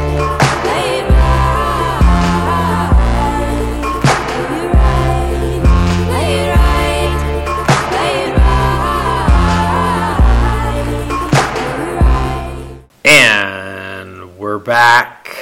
And 13.05 14.39
we're 14.39 14.57
back. 14.57 15.38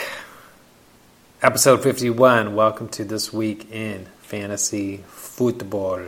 Episode 1.41 1.81
51. 1.81 2.55
Welcome 2.55 2.89
to 2.89 3.05
This 3.05 3.31
Week 3.31 3.71
in 3.71 4.07
Fantasy 4.19 4.97
Football. 5.07 6.01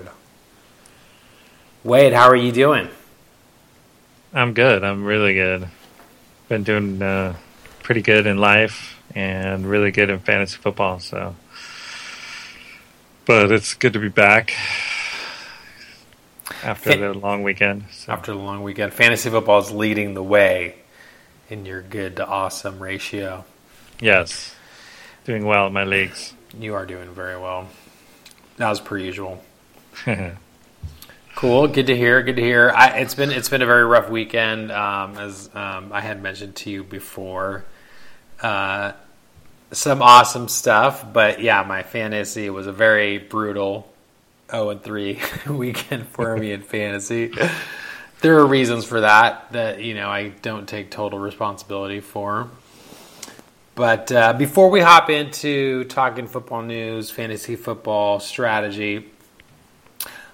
Wade, 1.86 2.12
how 2.12 2.28
are 2.28 2.36
you 2.36 2.52
doing? 2.52 2.90
I'm 4.34 4.54
good. 4.54 4.84
I'm 4.84 5.06
really 5.06 5.34
good. 5.34 5.70
Been 6.52 6.64
doing 6.64 7.02
uh, 7.02 7.38
pretty 7.82 8.02
good 8.02 8.28
in 8.28 8.38
life 8.38 9.02
and 9.16 9.66
really 9.66 9.90
good 9.90 10.10
in 10.10 10.20
fantasy 10.20 10.58
football. 10.58 11.00
So, 11.00 11.34
but 13.26 13.54
it's 13.54 13.74
good 13.74 13.94
to 13.94 14.00
be 14.00 14.10
back 14.10 14.54
after 16.62 16.94
the 16.94 17.14
long 17.14 17.44
weekend. 17.44 17.86
So, 17.94 18.12
After 18.12 18.34
the 18.34 18.38
long 18.40 18.64
weekend, 18.64 18.92
fantasy 18.92 19.30
football 19.30 19.60
is 19.60 19.72
leading 19.72 20.14
the 20.14 20.24
way 20.24 20.76
in 21.50 21.66
your 21.66 21.82
good 21.82 22.18
to 22.18 22.28
awesome 22.28 22.84
ratio. 22.84 23.46
yes, 24.02 24.54
doing 25.24 25.46
well 25.46 25.68
in 25.68 25.72
my 25.72 25.86
leagues. 25.86 26.34
You 26.60 26.74
are 26.74 26.86
doing 26.86 27.14
very 27.14 27.40
well. 27.40 27.70
As 28.60 28.82
per 28.82 28.98
usual. 28.98 29.42
Cool. 31.36 31.68
Good 31.68 31.88
to 31.88 31.96
hear. 31.96 32.22
Good 32.22 32.36
to 32.36 32.42
hear. 32.42 32.72
I, 32.76 33.00
it's 33.00 33.16
been 33.16 33.32
it's 33.32 33.50
been 33.50 33.62
a 33.62 33.66
very 33.66 33.86
rough 33.86 34.10
weekend, 34.10 34.72
um, 34.72 35.18
as 35.18 35.50
um, 35.56 35.92
I 35.92 36.02
had 36.02 36.22
mentioned 36.22 36.56
to 36.58 36.70
you 36.70 36.84
before. 36.84 37.66
Uh, 38.42 38.94
some 39.72 40.02
awesome 40.02 40.48
stuff, 40.50 41.06
but 41.14 41.42
yeah, 41.42 41.64
my 41.64 41.84
fantasy 41.84 42.50
was 42.50 42.68
a 42.68 42.74
very 42.74 43.18
brutal 43.18 43.88
zero 44.52 44.70
and 44.70 44.84
three 44.84 45.20
weekend 45.50 46.08
for 46.08 46.36
me 46.38 46.52
in 46.52 46.62
fantasy. 46.62 47.32
There 48.22 48.38
are 48.38 48.46
reasons 48.46 48.86
for 48.86 49.02
that 49.02 49.52
that 49.54 49.82
you 49.82 49.96
know 49.96 50.10
I 50.10 50.30
don't 50.30 50.68
take 50.68 50.92
total 50.92 51.20
responsibility 51.20 52.02
for. 52.02 52.50
But 53.74 54.12
uh, 54.12 54.34
before 54.34 54.70
we 54.70 54.82
hop 54.82 55.10
into 55.10 55.86
talking 55.86 56.28
football 56.28 56.62
news, 56.62 57.10
fantasy 57.10 57.56
football 57.56 58.20
strategy, 58.20 59.08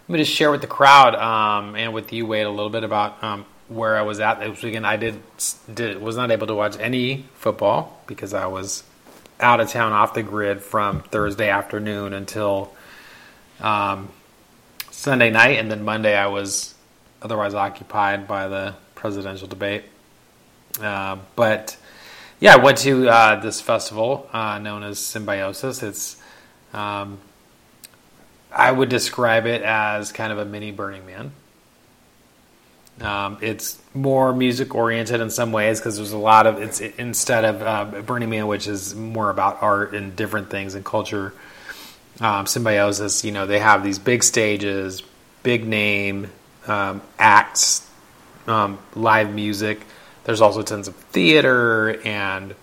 let 0.08 0.14
me 0.14 0.20
just 0.20 0.32
share 0.32 0.52
with 0.52 0.62
the 0.62 0.68
crowd 0.68 1.16
um, 1.16 1.76
and 1.76 1.94
with 1.94 2.14
you, 2.14 2.26
Wade, 2.26 2.46
a 2.46 2.50
little 2.50 2.70
bit 2.70 2.86
about 2.86 3.22
um, 3.22 3.46
where 3.68 3.98
I 3.98 4.04
was 4.04 4.22
at 4.22 4.40
this 4.40 4.64
weekend. 4.64 4.88
I 4.88 4.96
did, 4.96 5.22
did 5.74 6.02
was 6.02 6.16
not 6.16 6.32
able 6.32 6.48
to 6.48 6.56
watch 6.56 6.78
any 6.80 7.26
football 7.36 8.02
because 8.08 8.34
I 8.34 8.46
was 8.46 8.84
out 9.42 9.60
of 9.60 9.70
town, 9.70 9.92
off 9.92 10.14
the 10.14 10.24
grid 10.24 10.62
from 10.62 11.02
Thursday 11.02 11.50
afternoon 11.50 12.14
until 12.14 12.74
um, 13.60 14.08
Sunday 14.92 15.30
night, 15.30 15.60
and 15.60 15.70
then 15.70 15.84
Monday 15.84 16.16
I 16.16 16.28
was 16.28 16.74
otherwise 17.22 17.54
occupied 17.54 18.30
by 18.30 18.48
the 18.48 18.76
presidential 18.96 19.50
debate. 19.50 19.84
Uh, 20.82 21.18
but 21.36 21.76
yeah, 22.40 22.54
I 22.54 22.58
went 22.58 22.78
to 22.80 23.10
uh, 23.10 23.42
this 23.42 23.60
festival 23.60 24.30
uh, 24.32 24.58
known 24.58 24.84
as 24.84 25.00
Symbiosis. 25.00 25.84
It's 25.84 26.16
um, 26.74 27.20
I 28.58 28.72
would 28.72 28.90
describe 28.90 29.46
it 29.46 29.62
as 29.62 30.12
kind 30.12 30.32
of 30.34 30.40
a 30.40 30.46
mini 30.46 30.72
Burning 30.72 31.06
Man. 31.06 31.32
Um, 33.00 33.38
it's 33.42 33.80
more 33.94 34.34
music 34.34 34.74
oriented 34.74 35.22
in 35.22 35.30
some 35.30 35.52
ways 35.52 35.80
because 35.80 35.98
there's 35.98 36.12
a 36.12 36.18
lot 36.18 36.48
of 36.48 36.60
it's 36.60 36.80
instead 36.80 37.46
of 37.46 37.62
uh, 37.62 38.02
Burning 38.02 38.32
Man, 38.32 38.48
which 38.48 38.68
is 38.68 38.96
more 38.96 39.30
about 39.30 39.62
art 39.62 39.94
and 39.94 40.16
different 40.16 40.50
things 40.50 40.74
and 40.74 40.84
culture. 40.84 41.34
Um, 42.20 42.48
Symbiosis, 42.48 43.24
you 43.24 43.32
know, 43.32 43.46
they 43.46 43.60
have 43.60 43.84
these 43.84 44.00
big 44.00 44.24
stages, 44.24 45.04
big 45.44 45.68
name 45.68 46.32
um, 46.66 47.04
acts, 47.20 47.88
um, 48.48 48.80
live 48.96 49.32
music. 49.32 49.82
There's 50.24 50.42
also 50.42 50.64
tons 50.64 50.88
of 50.88 50.96
theater 50.96 52.02
and 52.04 52.56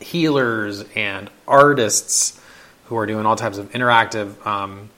healers 0.00 0.84
and 0.96 1.28
artists 1.46 2.40
who 2.86 2.96
are 2.96 3.06
doing 3.06 3.26
all 3.26 3.36
types 3.36 3.58
of 3.58 3.70
interactive 3.72 4.44
um, 4.46 4.90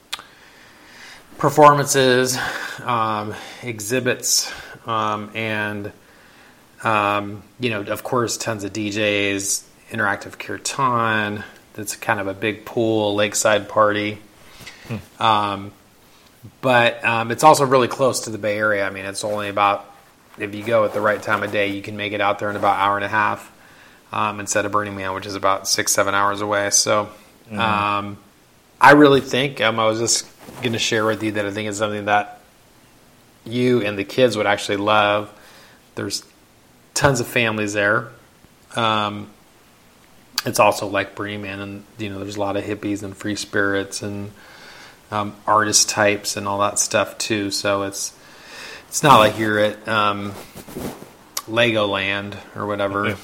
performances, 1.39 2.39
um, 2.83 3.34
exhibits, 3.62 4.53
um, 4.87 5.31
and 5.34 5.93
um, 6.83 7.43
you 7.59 7.71
know, 7.71 7.83
of 7.83 8.03
course, 8.05 8.37
tons 8.37 8.65
of 8.65 8.73
DJs, 8.73 9.65
interactive 9.91 10.39
kirtan. 10.39 11.44
That's 11.75 11.97
kind 11.97 12.21
of 12.21 12.27
a 12.27 12.34
big 12.34 12.65
pool 12.65 13.15
lakeside 13.15 13.69
party. 13.69 14.19
Um, 15.19 15.73
but 16.61 17.03
um, 17.05 17.31
it's 17.31 17.43
also 17.43 17.65
really 17.65 17.89
close 17.89 18.21
to 18.21 18.31
the 18.31 18.39
Bay 18.39 18.59
Area. 18.59 18.87
I 18.87 18.91
mean, 18.91 19.06
it's 19.06 19.25
only 19.25 19.49
about 19.49 19.91
if 20.39 20.55
you 20.55 20.62
go 20.62 20.84
at 20.84 20.93
the 20.93 21.00
right 21.00 21.23
time 21.23 21.43
of 21.43 21.53
day, 21.53 21.69
you 21.69 21.83
can 21.83 21.97
make 21.97 22.12
it 22.12 22.21
out 22.21 22.39
there 22.39 22.50
in 22.50 22.56
about 22.56 22.77
an 22.77 22.81
hour 22.81 22.97
and 22.97 23.05
a 23.05 23.09
half 23.09 23.50
um, 24.12 24.41
instead 24.41 24.67
of 24.67 24.73
Burning 24.73 24.97
Man, 24.97 25.15
which 25.15 25.27
is 25.27 25.34
about 25.34 25.69
six, 25.69 25.93
seven 25.93 26.15
hours 26.15 26.41
away. 26.41 26.71
So 26.71 27.09
um, 27.53 28.19
I 28.81 28.93
really 28.93 29.21
think 29.21 29.60
um, 29.60 29.78
I 29.78 29.87
was 29.87 29.99
just 29.99 30.27
going 30.62 30.72
to 30.72 30.78
share 30.78 31.05
with 31.05 31.22
you 31.22 31.32
that 31.32 31.47
I 31.47 31.50
think 31.50 31.69
it's 31.69 31.78
something 31.78 32.06
that 32.06 32.41
you 33.44 33.82
and 33.82 33.99
the 33.99 34.05
kids 34.05 34.37
would 34.37 34.47
actually 34.47 34.78
love. 34.78 35.32
There's 35.94 36.25
tons 36.94 37.21
of 37.21 37.27
families 37.27 37.72
there. 37.72 38.09
Um, 38.75 39.31
it's 40.47 40.60
also 40.60 40.87
like 40.87 41.19
Man, 41.19 41.60
and 41.60 41.84
you 41.99 42.10
know, 42.10 42.19
there's 42.19 42.37
a 42.37 42.41
lot 42.41 42.56
of 42.56 42.65
hippies 42.65 43.03
and 43.03 43.16
free 43.16 43.37
spirits 43.37 44.03
and 44.03 44.31
um, 45.11 45.34
artist 45.47 45.88
types 45.88 46.37
and 46.37 46.47
all 46.47 46.59
that 46.59 46.78
stuff 46.78 47.16
too. 47.19 47.50
So 47.50 47.82
it's 47.84 48.16
it's 48.88 49.03
not 49.03 49.19
like 49.19 49.38
you're 49.38 49.59
at 49.59 49.88
um, 49.88 50.32
Legoland 51.49 52.37
or 52.55 52.66
whatever, 52.66 53.16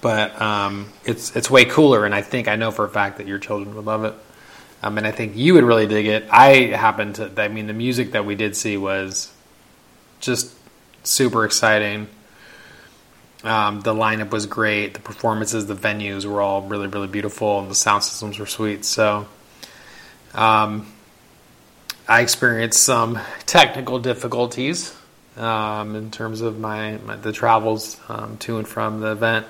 but 0.00 0.40
um, 0.40 0.92
it's 1.04 1.34
it's 1.36 1.50
way 1.50 1.64
cooler. 1.64 2.04
And 2.04 2.14
I 2.14 2.22
think 2.22 2.48
I 2.48 2.56
know 2.56 2.70
for 2.70 2.84
a 2.84 2.88
fact 2.88 3.18
that 3.18 3.26
your 3.26 3.38
children 3.38 3.74
would 3.74 3.84
love 3.84 4.04
it. 4.04 4.14
Um, 4.82 4.96
and 4.96 5.06
I 5.06 5.10
think 5.10 5.36
you 5.36 5.54
would 5.54 5.64
really 5.64 5.86
dig 5.86 6.06
it. 6.06 6.26
I 6.30 6.66
happen 6.66 7.12
to. 7.14 7.32
I 7.36 7.48
mean, 7.48 7.66
the 7.66 7.72
music 7.72 8.12
that 8.12 8.24
we 8.24 8.34
did 8.34 8.56
see 8.56 8.76
was 8.76 9.32
just 10.20 10.54
super 11.02 11.44
exciting. 11.44 12.08
Um, 13.44 13.80
the 13.80 13.94
lineup 13.94 14.30
was 14.30 14.46
great. 14.46 14.94
The 14.94 15.00
performances, 15.00 15.66
the 15.66 15.74
venues 15.74 16.24
were 16.24 16.40
all 16.40 16.62
really, 16.62 16.88
really 16.88 17.06
beautiful, 17.06 17.60
and 17.60 17.70
the 17.70 17.74
sound 17.74 18.02
systems 18.02 18.38
were 18.38 18.46
sweet. 18.46 18.84
So, 18.84 19.28
um, 20.34 20.92
I 22.08 22.20
experienced 22.20 22.82
some 22.82 23.18
technical 23.46 24.00
difficulties 24.00 24.96
um, 25.36 25.94
in 25.94 26.10
terms 26.10 26.40
of 26.40 26.58
my, 26.58 26.96
my 26.98 27.16
the 27.16 27.32
travels 27.32 28.00
um, 28.08 28.38
to 28.38 28.58
and 28.58 28.66
from 28.66 29.00
the 29.00 29.12
event. 29.12 29.46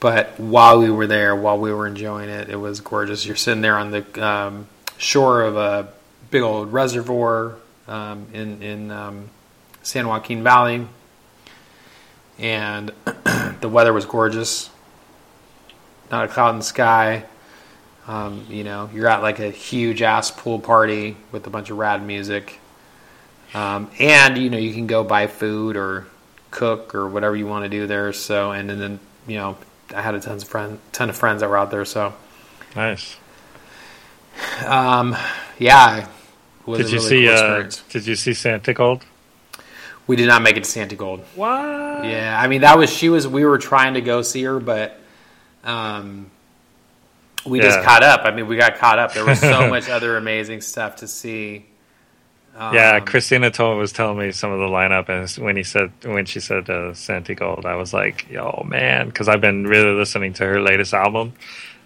But 0.00 0.38
while 0.38 0.78
we 0.78 0.90
were 0.90 1.06
there, 1.06 1.34
while 1.34 1.58
we 1.58 1.72
were 1.72 1.86
enjoying 1.86 2.28
it, 2.28 2.48
it 2.48 2.56
was 2.56 2.80
gorgeous. 2.80 3.26
You're 3.26 3.36
sitting 3.36 3.62
there 3.62 3.76
on 3.76 3.90
the 3.90 4.24
um, 4.24 4.68
shore 4.96 5.42
of 5.42 5.56
a 5.56 5.88
big 6.30 6.42
old 6.42 6.72
reservoir 6.72 7.56
um, 7.88 8.26
in 8.32 8.62
in 8.62 8.90
um, 8.90 9.30
San 9.82 10.06
Joaquin 10.06 10.42
Valley, 10.44 10.86
and 12.38 12.92
the 13.60 13.68
weather 13.68 13.92
was 13.92 14.06
gorgeous. 14.06 14.70
Not 16.10 16.24
a 16.24 16.28
cloud 16.28 16.50
in 16.50 16.58
the 16.58 16.64
sky. 16.64 17.24
Um, 18.06 18.46
you 18.48 18.64
know, 18.64 18.88
you're 18.94 19.08
at 19.08 19.20
like 19.20 19.40
a 19.40 19.50
huge 19.50 20.00
ass 20.00 20.30
pool 20.30 20.58
party 20.58 21.16
with 21.32 21.46
a 21.46 21.50
bunch 21.50 21.70
of 21.70 21.76
rad 21.76 22.06
music, 22.06 22.60
um, 23.52 23.90
and 23.98 24.38
you 24.38 24.48
know 24.48 24.58
you 24.58 24.72
can 24.72 24.86
go 24.86 25.02
buy 25.02 25.26
food 25.26 25.76
or 25.76 26.06
cook 26.50 26.94
or 26.94 27.08
whatever 27.08 27.34
you 27.34 27.46
want 27.46 27.64
to 27.64 27.68
do 27.68 27.86
there. 27.86 28.12
So, 28.12 28.52
and, 28.52 28.70
and 28.70 28.80
then 28.80 29.00
you 29.26 29.36
know, 29.36 29.56
I 29.94 30.02
had 30.02 30.14
a 30.14 30.20
tons 30.20 30.42
of 30.42 30.48
friend, 30.48 30.78
ton 30.92 31.08
of 31.10 31.16
friends 31.16 31.40
that 31.40 31.48
were 31.48 31.56
out 31.56 31.70
there. 31.70 31.84
So, 31.84 32.14
Nice. 32.76 33.16
um, 34.66 35.16
yeah, 35.58 36.08
was 36.66 36.78
Did 36.78 36.90
you 36.90 36.98
really 36.98 37.08
see? 37.08 37.26
cool 37.26 37.34
Uh, 37.34 37.70
did 37.90 38.06
you 38.06 38.14
see 38.16 38.32
Santigold? 38.32 39.02
We 40.06 40.16
did 40.16 40.26
not 40.28 40.42
make 40.42 40.56
it 40.56 40.64
to 40.64 40.70
Santigold. 40.70 41.20
What? 41.34 42.04
Yeah, 42.04 42.38
I 42.40 42.46
mean 42.48 42.62
that 42.62 42.78
was 42.78 42.90
she 42.90 43.08
was. 43.08 43.26
We 43.28 43.44
were 43.44 43.58
trying 43.58 43.94
to 43.94 44.00
go 44.00 44.22
see 44.22 44.42
her, 44.44 44.58
but 44.58 44.98
um, 45.64 46.30
we 47.44 47.60
just 47.60 47.82
caught 47.82 48.02
up. 48.02 48.22
I 48.24 48.30
mean, 48.30 48.46
we 48.46 48.56
got 48.56 48.76
caught 48.76 48.98
up. 48.98 49.12
There 49.12 49.24
was 49.24 49.38
so 49.40 49.68
much 49.70 49.88
other 49.88 50.16
amazing 50.16 50.60
stuff 50.62 50.96
to 50.96 51.08
see. 51.08 51.66
Um, 52.58 52.74
Yeah, 52.74 53.00
Christina 53.00 53.50
told 53.50 53.78
was 53.78 53.92
telling 53.92 54.18
me 54.18 54.32
some 54.32 54.50
of 54.52 54.58
the 54.58 54.66
lineup, 54.66 55.08
and 55.08 55.30
when 55.44 55.56
he 55.56 55.62
said 55.62 55.92
when 56.04 56.26
she 56.26 56.40
said 56.40 56.68
uh, 56.70 56.92
Santigold, 56.92 57.64
I 57.64 57.76
was 57.76 57.94
like, 57.94 58.28
"Yo, 58.30 58.64
man," 58.68 59.06
because 59.08 59.28
I've 59.28 59.40
been 59.40 59.66
really 59.66 59.92
listening 59.94 60.32
to 60.34 60.44
her 60.46 60.60
latest 60.60 60.94
album 60.94 61.34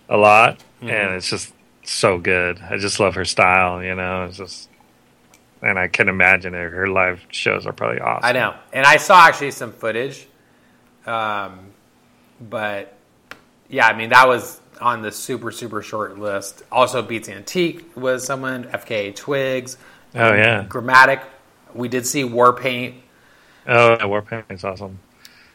a 0.08 0.16
lot, 0.16 0.58
Mm-hmm. 0.82 0.90
and 0.90 1.14
it's 1.14 1.30
just 1.30 1.54
so 1.84 2.19
good. 2.19 2.60
I 2.60 2.78
just 2.78 3.00
love 3.00 3.14
her 3.16 3.24
style, 3.24 3.82
you 3.82 3.94
know. 3.94 4.24
It's 4.26 4.36
just, 4.38 4.69
and 5.62 5.78
I 5.78 5.88
can 5.88 6.08
imagine 6.08 6.54
her, 6.54 6.70
her 6.70 6.88
live 6.88 7.25
shows 7.30 7.66
are 7.66 7.72
probably 7.72 8.00
awesome. 8.00 8.25
I 8.25 8.32
know, 8.32 8.54
and 8.72 8.86
I 8.86 8.96
saw 8.98 9.26
actually 9.28 9.52
some 9.52 9.72
footage 9.72 10.26
Um, 11.06 11.72
but 12.40 12.96
yeah, 13.68 13.86
I 13.86 13.96
mean 13.96 14.10
that 14.10 14.26
was 14.28 14.60
on 14.80 15.02
the 15.02 15.12
super 15.12 15.50
super 15.52 15.82
short 15.82 16.18
list. 16.18 16.62
Also, 16.72 17.02
Beats 17.02 17.28
Antique 17.28 17.96
was 17.96 18.25
someone. 18.25 18.64
FKA 18.64 19.14
Twigs, 19.14 19.76
Oh 20.14 20.32
yeah. 20.35 20.64
Gramatik. 20.69 21.23
We 21.75 21.88
did 21.88 22.06
see 22.06 22.23
Warpaint. 22.23 22.94
Oh, 23.67 23.93
yeah, 23.93 23.99
Warpaint's 24.05 24.64
awesome. 24.64 24.99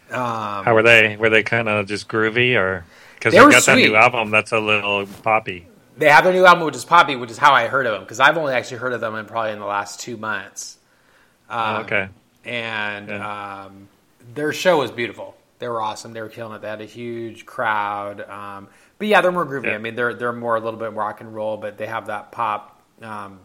Um, 0.10 0.64
How 0.64 0.74
were 0.74 0.84
they? 0.84 1.16
Were 1.18 1.30
they 1.30 1.44
kind 1.44 1.68
of 1.68 1.86
just 1.88 2.08
groovy, 2.08 2.56
or 2.56 2.86
because 3.16 3.34
They 3.34 3.40
they 3.40 3.52
got 3.52 3.66
that 3.66 3.76
new 3.76 3.96
album 3.96 4.32
that's 4.32 4.52
a 4.54 4.60
little 4.60 5.06
poppy? 5.06 5.68
They 5.98 6.10
have 6.10 6.24
their 6.24 6.34
new 6.34 6.46
album, 6.46 6.64
which 6.66 6.76
is 6.76 6.86
Poppy, 6.86 7.16
which 7.16 7.32
is 7.32 7.38
how 7.40 7.54
I 7.54 7.68
heard 7.68 7.86
of 7.88 7.94
them 7.94 8.02
because 8.04 8.20
I've 8.20 8.38
only 8.38 8.54
actually 8.54 8.78
heard 8.78 8.94
of 8.94 9.02
them 9.02 9.16
in 9.16 9.26
probably 9.26 9.52
in 9.52 9.60
the 9.60 9.66
last 9.66 10.00
two 10.00 10.16
months. 10.16 10.78
Um, 11.50 11.78
okay. 11.86 12.10
and 12.46 13.08
Yeah. 13.10 13.64
um, 13.66 13.88
their 14.36 14.54
show 14.54 14.78
was 14.78 14.92
beautiful. 14.92 15.36
They 15.60 15.68
were 15.68 15.82
awesome. 15.82 16.14
They 16.14 16.22
were 16.22 16.30
killing 16.30 16.54
it. 16.56 16.62
They 16.62 16.68
had 16.70 16.82
a 16.82 16.86
huge 16.86 17.46
crowd. 17.48 18.22
Um, 18.30 18.68
but 19.00 19.08
yeah, 19.08 19.22
they're 19.22 19.32
more 19.32 19.46
groovy. 19.46 19.66
Yeah. 19.66 19.76
I 19.76 19.78
mean, 19.80 19.96
they're 19.96 20.14
they're 20.14 20.34
more 20.34 20.56
a 20.56 20.60
little 20.60 20.80
bit 20.80 20.94
rock 20.94 21.20
and 21.20 21.34
roll, 21.34 21.58
but 21.58 21.78
they 21.80 21.88
have 21.88 22.08
that 22.08 22.32
pop, 22.32 22.80
um, 23.02 23.40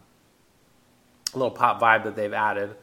little 1.37 1.51
pop 1.51 1.81
vibe 1.81 2.03
that 2.05 2.15
they've 2.15 2.33
added. 2.33 2.75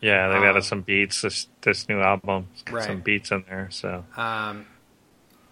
Yeah, 0.00 0.28
they've 0.28 0.38
Um, 0.38 0.44
added 0.44 0.64
some 0.64 0.82
beats. 0.82 1.22
This 1.22 1.48
this 1.62 1.88
new 1.88 2.00
album, 2.00 2.48
Right. 2.70 2.84
some 2.84 3.00
beats 3.00 3.30
in 3.32 3.44
there. 3.48 3.68
So 3.70 4.04
Um, 4.16 4.66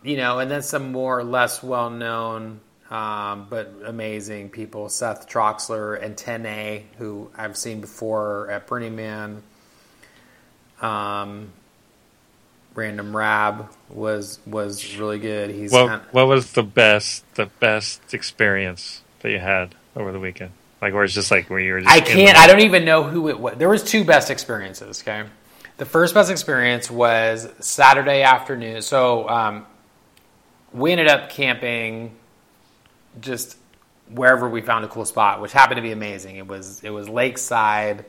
you 0.02 0.16
know, 0.16 0.38
and 0.38 0.50
then 0.50 0.62
some 0.62 0.92
more 0.92 1.24
less 1.24 1.62
well 1.62 1.90
known 1.90 2.60
um, 2.90 3.48
but 3.50 3.74
amazing 3.84 4.50
people. 4.50 4.88
Seth 4.88 5.28
Troxler 5.28 6.00
and 6.00 6.16
Tene, 6.16 6.84
who 6.98 7.30
I've 7.36 7.56
seen 7.56 7.80
before 7.80 8.48
at 8.48 8.66
Burning 8.68 8.94
Man. 8.94 9.42
Um, 10.80 11.52
Random 12.74 13.16
Rab 13.16 13.70
was 13.88 14.38
was 14.46 14.96
really 14.98 15.18
good. 15.18 15.50
He's 15.50 15.72
what 15.72 15.88
kind 15.88 16.02
what 16.12 16.26
was 16.28 16.52
the 16.52 16.62
best 16.62 17.24
the 17.34 17.46
best 17.46 18.12
experience 18.12 19.02
that 19.20 19.30
you 19.30 19.38
had 19.38 19.74
over 19.96 20.12
the 20.12 20.20
weekend? 20.20 20.52
Like 20.82 20.92
where 20.92 21.04
it's 21.04 21.14
just 21.14 21.30
like 21.30 21.48
where 21.48 21.58
you 21.58 21.72
were. 21.72 21.80
Just 21.80 21.92
I 21.94 22.00
can't. 22.00 22.36
I 22.36 22.46
don't 22.46 22.60
even 22.60 22.84
know 22.84 23.02
who 23.02 23.28
it 23.28 23.40
was. 23.40 23.54
There 23.56 23.68
was 23.68 23.82
two 23.82 24.04
best 24.04 24.30
experiences. 24.30 25.02
Okay, 25.02 25.24
the 25.78 25.86
first 25.86 26.14
best 26.14 26.30
experience 26.30 26.90
was 26.90 27.48
Saturday 27.60 28.22
afternoon. 28.22 28.82
So 28.82 29.28
um, 29.28 29.66
we 30.72 30.92
ended 30.92 31.08
up 31.08 31.30
camping 31.30 32.14
just 33.20 33.56
wherever 34.10 34.48
we 34.48 34.60
found 34.60 34.84
a 34.84 34.88
cool 34.88 35.04
spot, 35.04 35.40
which 35.40 35.52
happened 35.52 35.76
to 35.76 35.82
be 35.82 35.92
amazing. 35.92 36.36
It 36.36 36.46
was 36.46 36.82
it 36.84 36.90
was 36.90 37.08
lakeside, 37.08 38.04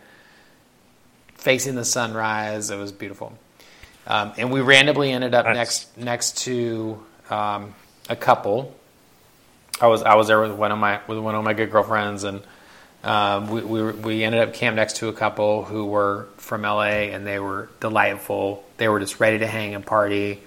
facing 1.36 1.76
the 1.76 1.86
sunrise. 1.86 2.70
It 2.70 2.78
was 2.78 2.92
beautiful, 2.92 3.38
um, 4.06 4.34
and 4.38 4.52
we 4.52 4.60
randomly 4.62 5.12
ended 5.12 5.34
up 5.34 5.46
Nice. 5.46 5.56
next 5.56 5.98
next 5.98 6.38
to 6.40 7.02
um, 7.30 7.74
a 8.10 8.16
couple. 8.16 8.76
I 9.80 9.88
was 9.88 10.04
I 10.04 10.16
was 10.16 10.28
there 10.28 10.42
with 10.42 10.52
one 10.52 10.72
of 10.72 10.78
my 10.78 11.00
with 11.08 11.20
one 11.20 11.36
of 11.36 11.44
my 11.44 11.54
good 11.54 11.72
girlfriends, 11.72 12.24
and 12.24 12.42
um, 13.04 13.50
we, 13.50 13.62
we 13.62 13.92
we 13.92 14.24
ended 14.24 14.42
up 14.42 14.54
camped 14.54 14.76
next 14.76 14.98
to 14.98 15.08
a 15.08 15.14
couple 15.14 15.64
who 15.64 15.86
were 15.86 16.28
from 16.38 16.64
LA, 16.64 17.12
and 17.14 17.26
they 17.26 17.40
were 17.40 17.70
delightful. 17.80 18.64
They 18.78 18.88
were 18.88 19.00
just 19.00 19.20
ready 19.20 19.40
to 19.40 19.48
hang 19.48 19.76
and 19.76 19.86
party. 19.86 20.42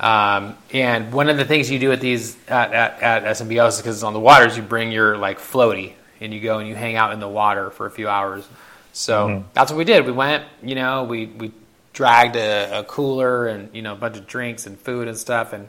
Um, 0.00 0.56
and 0.72 1.12
one 1.12 1.28
of 1.28 1.36
the 1.36 1.44
things 1.44 1.70
you 1.70 1.78
do 1.78 1.92
at 1.92 2.00
these 2.00 2.36
at, 2.48 2.72
at, 2.72 3.02
at 3.02 3.36
SMBOs 3.36 3.78
because 3.78 3.96
it's 3.96 4.02
on 4.02 4.14
the 4.14 4.20
water 4.20 4.46
is 4.46 4.56
you 4.56 4.62
bring 4.62 4.90
your 4.90 5.16
like 5.16 5.38
floaty 5.38 5.92
and 6.20 6.34
you 6.34 6.40
go 6.40 6.58
and 6.58 6.68
you 6.68 6.74
hang 6.74 6.96
out 6.96 7.12
in 7.12 7.20
the 7.20 7.28
water 7.28 7.70
for 7.70 7.86
a 7.86 7.90
few 7.90 8.08
hours. 8.08 8.48
So 8.92 9.44
that's 9.54 9.70
what 9.70 9.78
we 9.78 9.84
did. 9.84 10.04
We 10.04 10.12
went, 10.12 10.44
you 10.62 10.74
know, 10.74 11.04
we 11.04 11.26
we 11.26 11.52
dragged 11.92 12.36
a, 12.36 12.80
a 12.80 12.84
cooler 12.84 13.46
and 13.46 13.74
you 13.74 13.82
know 13.82 13.92
a 13.92 13.96
bunch 13.96 14.16
of 14.16 14.26
drinks 14.26 14.66
and 14.66 14.78
food 14.78 15.08
and 15.08 15.16
stuff, 15.16 15.52
and 15.52 15.68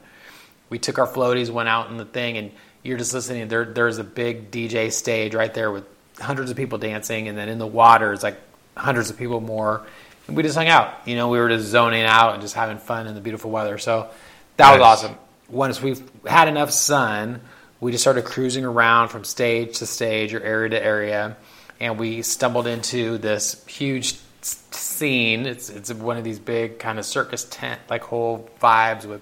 we 0.70 0.80
took 0.80 0.98
our 0.98 1.08
floaties, 1.08 1.50
went 1.50 1.70
out 1.70 1.90
in 1.90 1.98
the 1.98 2.06
thing, 2.06 2.38
and 2.38 2.52
you're 2.82 2.98
just 2.98 3.14
listening. 3.14 3.48
There, 3.48 3.66
there's 3.66 3.98
a 3.98 4.04
big 4.04 4.52
DJ 4.52 4.92
stage 4.92 5.36
right 5.36 5.54
there 5.54 5.72
with 5.72 5.86
hundreds 6.20 6.52
of 6.52 6.58
people 6.58 6.78
dancing, 6.78 7.28
and 7.28 7.38
then 7.38 7.50
in 7.50 7.58
the 7.58 7.68
water 7.68 8.14
it's 8.14 8.24
like 8.24 8.38
hundreds 8.76 9.10
of 9.10 9.18
people 9.18 9.42
more. 9.42 9.86
And 10.28 10.38
we 10.38 10.44
just 10.44 10.56
hung 10.56 10.68
out. 10.68 10.94
You 11.06 11.16
know, 11.16 11.28
we 11.30 11.40
were 11.40 11.50
just 11.50 11.66
zoning 11.66 12.04
out 12.04 12.34
and 12.34 12.42
just 12.42 12.56
having 12.56 12.78
fun 12.78 13.08
in 13.08 13.16
the 13.16 13.22
beautiful 13.22 13.52
weather. 13.52 13.78
So 13.78 14.10
that 14.58 14.72
was 14.72 14.82
awesome. 14.82 15.16
Once 15.50 15.82
we've 15.82 16.02
had 16.26 16.48
enough 16.48 16.72
sun, 16.72 17.42
we 17.80 17.92
just 17.92 18.04
started 18.04 18.24
cruising 18.24 18.64
around 18.64 19.10
from 19.10 19.24
stage 19.24 19.80
to 19.80 19.86
stage 19.86 20.34
or 20.34 20.42
area 20.42 20.70
to 20.70 20.84
area, 20.84 21.38
and 21.80 22.00
we 22.00 22.22
stumbled 22.22 22.68
into 22.68 23.18
this 23.18 23.64
huge 23.66 24.16
scene. 24.42 25.46
It's 25.46 25.70
it's 25.70 25.94
one 25.94 26.18
of 26.18 26.24
these 26.24 26.40
big 26.40 26.80
kind 26.80 27.00
of 27.00 27.06
circus 27.06 27.46
tent 27.46 27.82
like 27.90 28.04
whole 28.04 28.50
vibes 28.62 29.06
with 29.06 29.22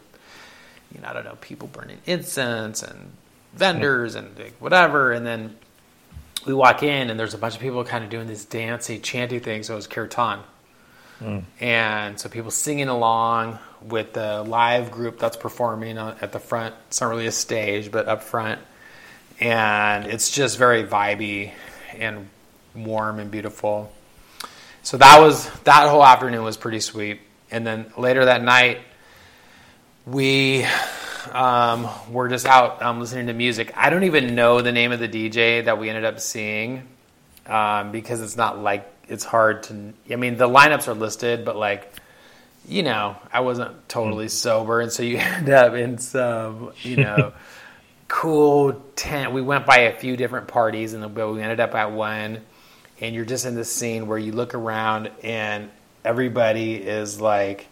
you 0.94 1.02
know, 1.02 1.08
I 1.10 1.14
don't 1.14 1.26
know, 1.26 1.38
people 1.42 1.68
burning 1.68 2.00
incense 2.06 2.84
and 2.84 3.12
vendors 3.54 4.16
and 4.16 4.38
like, 4.38 4.54
whatever. 4.60 5.12
And 5.12 5.26
then 5.26 5.56
we 6.46 6.54
walk 6.54 6.84
in 6.84 7.10
and 7.10 7.20
there's 7.20 7.34
a 7.34 7.38
bunch 7.38 7.56
of 7.56 7.62
people 7.62 7.84
kind 7.84 8.04
of 8.04 8.10
doing 8.10 8.28
this 8.28 8.46
dancey, 8.46 9.00
chanty 9.00 9.40
thing. 9.40 9.64
So 9.64 9.74
it 9.74 9.76
was 9.78 9.88
kirtan. 9.88 10.40
Hmm. 11.20 11.40
And 11.60 12.20
so 12.20 12.30
people 12.30 12.52
singing 12.52 12.88
along 12.88 13.60
with 13.82 14.14
the 14.14 14.44
live 14.44 14.92
group 14.92 15.20
that's 15.20 15.38
performing 15.38 15.98
at 15.98 16.32
the 16.32 16.40
front. 16.40 16.76
It's 16.88 17.02
not 17.02 17.10
really 17.10 17.28
a 17.28 17.32
stage, 17.32 17.92
but 17.92 18.08
up 18.08 18.24
front. 18.24 18.60
And 19.40 20.06
it's 20.08 20.32
just 20.32 20.58
very 20.58 20.84
vibey 20.84 21.52
and 21.98 22.28
warm 22.76 23.20
and 23.20 23.30
beautiful. 23.30 23.92
So 24.84 24.98
that 24.98 25.20
was 25.20 25.50
that 25.62 25.90
whole 25.90 26.04
afternoon 26.04 26.44
was 26.44 26.58
pretty 26.58 26.80
sweet. 26.80 27.22
And 27.52 27.66
then 27.68 27.92
later 27.98 28.26
that 28.26 28.44
night, 28.44 28.80
we 30.06 30.66
um, 31.32 31.88
were 32.12 32.28
just 32.28 32.46
out 32.46 32.82
um, 32.82 33.00
listening 33.00 33.28
to 33.28 33.34
music. 33.34 33.72
I 33.76 33.90
don't 33.90 34.04
even 34.04 34.36
know 34.36 34.62
the 34.62 34.72
name 34.72 34.92
of 34.92 35.00
the 35.00 35.08
DJ 35.08 35.66
that 35.66 35.80
we 35.80 35.90
ended 35.90 36.06
up 36.06 36.20
seeing 36.20 36.88
um, 37.46 37.92
because 37.92 38.22
it's 38.22 38.38
not 38.38 38.60
like 38.60 38.92
it's 39.08 39.24
hard 39.24 39.64
to. 39.64 39.94
I 40.12 40.16
mean, 40.16 40.38
the 40.38 40.48
lineups 40.48 40.88
are 40.88 40.94
listed, 40.94 41.46
but 41.46 41.56
like 41.56 41.94
you 42.68 42.84
know, 42.84 43.18
I 43.34 43.42
wasn't 43.42 43.90
totally 43.90 44.28
sober, 44.28 44.82
and 44.82 44.92
so 44.92 45.04
you 45.04 45.18
end 45.20 45.50
up 45.50 45.74
in 45.74 45.98
some 45.98 46.74
you 46.82 46.98
know 46.98 47.34
cool 48.08 48.74
tent. 48.96 49.32
We 49.32 49.42
went 49.42 49.66
by 49.66 49.80
a 49.80 49.98
few 49.98 50.18
different 50.18 50.48
parties, 50.48 50.94
and 50.94 51.16
we 51.16 51.42
ended 51.42 51.60
up 51.60 51.76
at 51.76 51.92
one. 51.92 52.42
And 53.00 53.16
you're 53.16 53.26
just 53.26 53.48
in 53.48 53.56
this 53.56 53.74
scene 53.74 54.06
where 54.06 54.20
you 54.20 54.32
look 54.32 54.54
around 54.54 55.10
and 55.24 55.72
everybody 56.06 56.76
is 56.76 57.20
like 57.20 57.68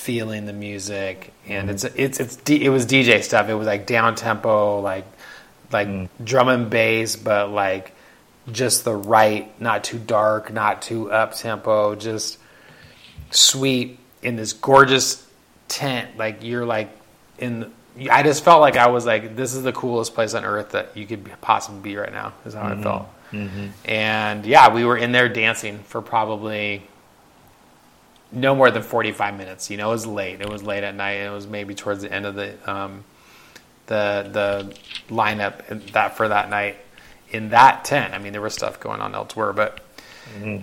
feeling 0.00 0.46
the 0.46 0.52
music, 0.52 1.32
and 1.46 1.68
it's 1.70 1.84
it's 1.84 2.18
it's 2.18 2.36
D, 2.36 2.64
it 2.64 2.70
was 2.70 2.86
DJ 2.86 3.22
stuff. 3.22 3.48
It 3.48 3.54
was 3.54 3.66
like 3.66 3.86
down 3.86 4.14
tempo, 4.14 4.80
like 4.80 5.04
like 5.70 5.88
mm. 5.88 6.08
drum 6.24 6.48
and 6.48 6.70
bass, 6.70 7.16
but 7.16 7.50
like 7.50 7.94
just 8.50 8.84
the 8.84 8.94
right, 8.94 9.60
not 9.60 9.84
too 9.84 9.98
dark, 9.98 10.52
not 10.52 10.82
too 10.82 11.12
up 11.12 11.36
tempo, 11.36 11.94
just 11.94 12.38
sweet 13.30 13.98
in 14.22 14.36
this 14.36 14.54
gorgeous 14.54 15.26
tent. 15.68 16.16
Like 16.16 16.42
you're 16.42 16.66
like 16.66 16.90
in. 17.38 17.70
I 18.10 18.22
just 18.22 18.42
felt 18.42 18.62
like 18.62 18.76
I 18.76 18.88
was 18.88 19.04
like, 19.04 19.36
this 19.36 19.54
is 19.54 19.62
the 19.62 19.72
coolest 19.72 20.14
place 20.14 20.32
on 20.32 20.44
earth 20.44 20.70
that 20.70 20.96
you 20.96 21.06
could 21.06 21.28
possibly 21.42 21.80
be 21.80 21.96
right 21.96 22.12
now. 22.12 22.32
Is 22.46 22.54
how 22.54 22.62
I 22.62 22.70
mm-hmm. 22.70 22.82
felt. 22.82 23.08
Mm-hmm. 23.32 23.66
And 23.84 24.46
yeah, 24.46 24.72
we 24.72 24.84
were 24.84 24.96
in 24.96 25.12
there 25.12 25.28
dancing 25.28 25.80
for 25.80 26.00
probably 26.00 26.82
no 28.32 28.54
more 28.54 28.70
than 28.70 28.82
45 28.82 29.36
minutes. 29.36 29.70
You 29.70 29.76
know, 29.76 29.88
it 29.88 29.92
was 29.92 30.06
late. 30.06 30.40
It 30.40 30.48
was 30.48 30.62
late 30.62 30.84
at 30.84 30.94
night. 30.94 31.14
It 31.14 31.30
was 31.30 31.46
maybe 31.46 31.74
towards 31.74 32.02
the 32.02 32.12
end 32.12 32.26
of 32.26 32.34
the 32.34 32.70
um, 32.70 33.04
the 33.86 34.28
the 34.30 34.76
lineup 35.12 35.92
that 35.92 36.16
for 36.16 36.28
that 36.28 36.50
night 36.50 36.76
in 37.30 37.50
that 37.50 37.84
tent. 37.84 38.14
I 38.14 38.18
mean, 38.18 38.32
there 38.32 38.40
was 38.40 38.54
stuff 38.54 38.80
going 38.80 39.00
on 39.00 39.14
elsewhere, 39.14 39.52
but 39.52 39.80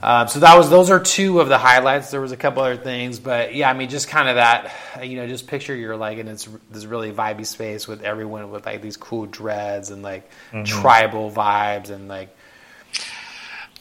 uh, 0.02 0.26
so 0.28 0.40
that 0.40 0.58
was 0.58 0.70
those 0.70 0.90
are 0.90 1.00
two 1.00 1.42
of 1.42 1.50
the 1.50 1.58
highlights. 1.58 2.10
There 2.10 2.22
was 2.22 2.32
a 2.32 2.38
couple 2.38 2.64
other 2.64 2.78
things, 2.78 3.20
but 3.20 3.54
yeah, 3.54 3.70
I 3.70 3.74
mean, 3.74 3.90
just 3.90 4.08
kind 4.08 4.30
of 4.30 4.36
that. 4.36 4.72
You 5.04 5.18
know, 5.18 5.28
just 5.28 5.48
picture 5.48 5.76
you're 5.76 5.98
like 5.98 6.18
in 6.18 6.26
this 6.26 6.48
this 6.72 6.86
really 6.86 7.12
vibey 7.12 7.46
space 7.46 7.88
with 7.88 8.02
everyone 8.02 8.50
with 8.50 8.66
like 8.66 8.82
these 8.82 8.98
cool 8.98 9.26
dreads 9.26 9.92
and 9.92 10.02
like 10.04 10.30
tribal 10.66 11.30
vibes 11.30 11.90
and 11.90 12.08
like 12.08 12.36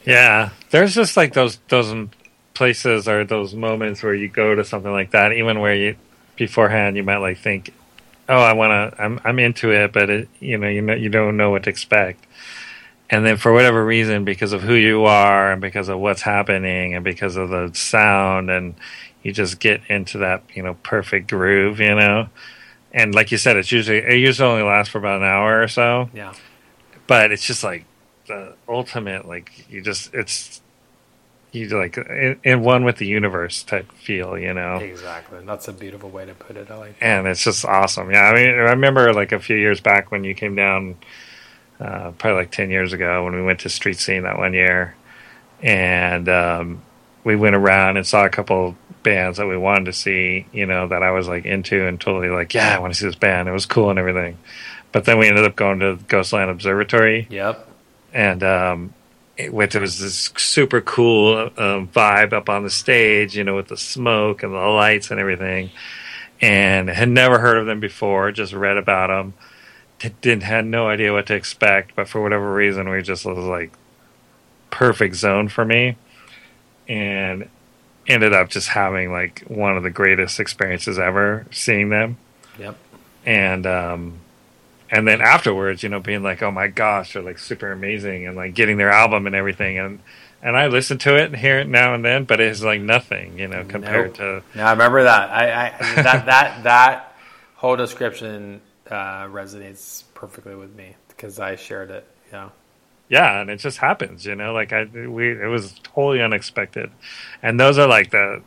Yeah, 0.05 0.51
there's 0.71 0.95
just 0.95 1.17
like 1.17 1.33
those 1.35 1.59
those 1.69 2.09
places 2.57 3.07
or 3.07 3.25
those 3.25 3.55
moments 3.55 4.03
where 4.03 4.15
you 4.15 4.29
go 4.29 4.55
to 4.55 4.65
something 4.65 4.91
like 4.91 5.13
that, 5.13 5.33
even 5.33 5.61
where 5.61 5.75
you 5.75 5.97
beforehand 6.37 6.97
you 6.97 7.05
might 7.05 7.19
like 7.19 7.39
think, 7.39 7.73
"Oh, 8.29 8.41
I 8.41 8.53
want 8.55 8.71
to, 8.73 9.03
I'm 9.03 9.21
I'm 9.25 9.39
into 9.39 9.71
it," 9.71 9.93
but 9.93 10.11
it, 10.11 10.29
you 10.41 10.59
know, 10.59 10.69
you 10.69 10.83
know, 10.83 10.95
you 10.95 11.09
don't 11.09 11.37
know 11.37 11.51
what 11.51 11.65
to 11.65 11.71
expect, 11.71 12.27
and 13.09 13.25
then 13.25 13.37
for 13.37 13.53
whatever 13.53 13.85
reason, 13.85 14.25
because 14.25 14.53
of 14.53 14.63
who 14.63 14.75
you 14.75 15.05
are 15.05 15.53
and 15.53 15.61
because 15.61 15.89
of 15.89 15.99
what's 15.99 16.23
happening 16.23 16.95
and 16.95 17.05
because 17.05 17.37
of 17.37 17.51
the 17.51 17.71
sound, 17.75 18.51
and 18.51 18.75
you 19.23 19.33
just 19.33 19.61
get 19.61 19.83
into 19.89 20.19
that 20.19 20.43
you 20.55 20.63
know 20.63 20.75
perfect 20.83 21.31
groove, 21.31 21.79
you 21.79 21.95
know. 21.95 22.29
And 22.93 23.15
like 23.15 23.31
you 23.31 23.39
said, 23.39 23.57
it's 23.57 23.71
usually 23.71 23.99
it 23.99 24.19
usually 24.19 24.49
only 24.49 24.63
lasts 24.63 24.91
for 24.91 24.99
about 24.99 25.21
an 25.21 25.29
hour 25.29 25.63
or 25.63 25.69
so. 25.69 26.11
Yeah, 26.15 26.33
but 27.07 27.31
it's 27.31 27.47
just 27.47 27.63
like 27.63 27.85
the 28.27 28.55
ultimate 28.69 29.27
like 29.29 29.71
you 29.71 29.81
just 29.81 30.13
it's 30.13 30.61
you 31.57 31.69
like 31.71 31.97
in, 31.99 32.39
in 32.45 32.61
one 32.63 32.85
with 32.85 32.97
the 32.97 33.07
universe 33.07 33.63
type 33.63 33.91
feel, 33.93 34.37
you 34.39 34.53
know. 34.55 34.77
Exactly. 34.77 35.39
That's 35.45 35.69
a 35.69 35.73
beautiful 35.73 36.11
way 36.11 36.27
to 36.27 36.35
put 36.35 36.57
it. 36.57 36.71
I 36.71 36.77
like. 36.77 36.99
That. 37.01 37.05
and 37.07 37.27
it's 37.27 37.43
just 37.45 37.65
awesome. 37.65 38.11
Yeah, 38.11 38.23
I 38.23 38.35
mean, 38.35 38.49
I 38.51 38.71
remember 38.73 39.13
like 39.13 39.33
a 39.33 39.39
few 39.41 39.57
years 39.57 39.81
back 39.81 40.11
when 40.11 40.25
you 40.25 40.35
came 40.35 40.55
down, 40.55 40.97
uh, 41.81 42.13
probably 42.13 42.39
like 42.41 42.51
ten 42.53 42.71
years 42.71 42.93
ago, 42.93 43.25
when 43.25 43.35
we 43.35 43.43
went 43.43 43.61
to 43.61 43.69
Street 43.69 43.99
Scene 43.99 44.23
that 44.25 44.39
one 44.39 44.53
year, 44.55 44.95
and 45.63 46.29
um, 46.29 46.83
we 47.25 47.37
went 47.37 47.57
around 47.57 47.97
and 47.97 48.07
saw 48.07 48.25
a 48.25 48.31
couple 48.31 48.77
bands 49.03 49.39
that 49.39 49.47
we 49.47 49.57
wanted 49.57 49.87
to 49.87 49.93
see. 49.93 50.47
You 50.53 50.67
know, 50.67 50.89
that 50.89 51.03
I 51.03 51.11
was 51.11 51.29
like 51.29 51.45
into 51.45 51.87
and 51.87 52.01
totally 52.01 52.29
like, 52.29 52.55
yeah, 52.55 52.77
I 52.77 52.79
want 52.79 52.93
to 52.95 52.99
see 52.99 53.07
this 53.07 53.15
band. 53.17 53.49
It 53.49 53.53
was 53.53 53.67
cool 53.67 53.91
and 53.91 53.99
everything. 53.99 54.39
But 54.93 55.05
then 55.05 55.19
we 55.19 55.29
ended 55.29 55.45
up 55.45 55.57
going 55.57 55.81
to 55.81 55.99
Ghostland 56.09 56.51
Observatory, 56.51 57.27
Yep. 57.29 57.69
and 58.15 58.43
um, 58.43 58.95
it, 59.37 59.53
which 59.53 59.75
was 59.75 59.99
this 59.99 60.31
super 60.37 60.81
cool 60.81 61.51
um, 61.57 61.89
vibe 61.89 62.33
up 62.33 62.49
on 62.49 62.63
the 62.63 62.71
stage, 62.71 63.37
you 63.37 63.45
know, 63.45 63.57
with 63.57 63.69
the 63.69 63.77
smoke 63.77 64.43
and 64.43 64.53
the 64.53 64.59
lights 64.59 65.11
and 65.11 65.21
everything. 65.21 65.71
And 66.41 66.89
had 66.89 67.09
never 67.09 67.39
heard 67.39 67.57
of 67.59 67.67
them 67.67 67.81
before, 67.81 68.31
just 68.33 68.53
read 68.53 68.77
about 68.77 69.09
them. 69.09 69.35
Didn't 70.21 70.43
had 70.43 70.67
no 70.67 70.89
idea 70.89 71.13
what 71.13 71.27
to 71.27 71.35
expect, 71.35 71.97
but 71.97 72.09
for 72.09 72.23
whatever 72.23 72.53
reason, 72.53 72.89
we 72.91 73.01
just 73.03 73.25
was 73.25 73.39
like 73.39 73.73
perfect 74.71 75.15
zone 75.15 75.49
for 75.49 75.65
me, 75.65 75.97
and 76.87 77.49
ended 78.07 78.33
up 78.35 78.51
just 78.51 78.69
having 78.69 79.11
like 79.11 79.41
one 79.49 79.77
of 79.77 79.83
the 79.83 79.91
greatest 79.91 80.39
experiences 80.39 80.99
ever 80.99 81.47
seeing 81.51 81.89
them 81.89 82.17
Yep. 82.59 82.77
and 83.25 83.67
um 83.67 84.19
and 84.91 85.07
then 85.07 85.21
afterwards 85.21 85.83
you 85.83 85.89
know 85.89 86.01
being 86.01 86.23
like 86.23 86.43
oh 86.43 86.51
my 86.51 86.69
gosh 86.69 87.13
they're 87.15 87.23
like 87.23 87.39
super 87.39 87.73
amazing 87.73 88.27
and 88.27 88.37
like 88.37 88.55
getting 88.55 88.77
their 88.77 88.91
album 88.91 89.27
and 89.27 89.35
everything 89.35 89.79
and 89.79 89.99
and 90.43 90.57
i 90.57 90.67
listen 90.67 90.97
to 90.99 91.17
it 91.17 91.27
and 91.27 91.37
hear 91.37 91.59
it 91.59 91.69
now 91.69 91.95
and 91.95 92.05
then 92.05 92.25
but 92.25 92.41
it's 92.41 92.63
like 92.63 92.81
nothing 92.81 93.39
you 93.39 93.49
know 93.49 93.65
compared 93.65 94.15
to 94.15 94.43
Yeah, 94.55 94.69
I 94.69 94.73
remember 94.73 95.03
that. 95.05 95.31
I, 95.31 95.67
I 95.67 95.95
that 96.03 96.27
that 96.27 96.63
that 96.65 97.17
whole 97.57 97.77
description 97.77 98.61
uh, 98.91 99.25
resonates 99.25 100.05
perfectly 100.15 100.55
with 100.55 100.75
me 100.77 100.95
because 101.09 101.41
I 101.41 101.57
shared 101.57 101.91
it. 101.91 102.07
Yeah. 102.33 102.51
yeah 103.09 103.41
and 103.41 103.51
it 103.51 103.59
just 103.59 103.79
happens 103.79 104.27
you 104.27 104.35
know 104.35 104.53
like 104.53 104.73
i 104.73 104.85
we 104.85 105.31
it 105.31 105.47
was 105.47 105.75
totally 105.85 106.21
unexpected 106.21 106.91
and 107.43 107.59
those 107.59 107.79
are 107.79 107.87
like 107.87 108.11
the 108.11 108.43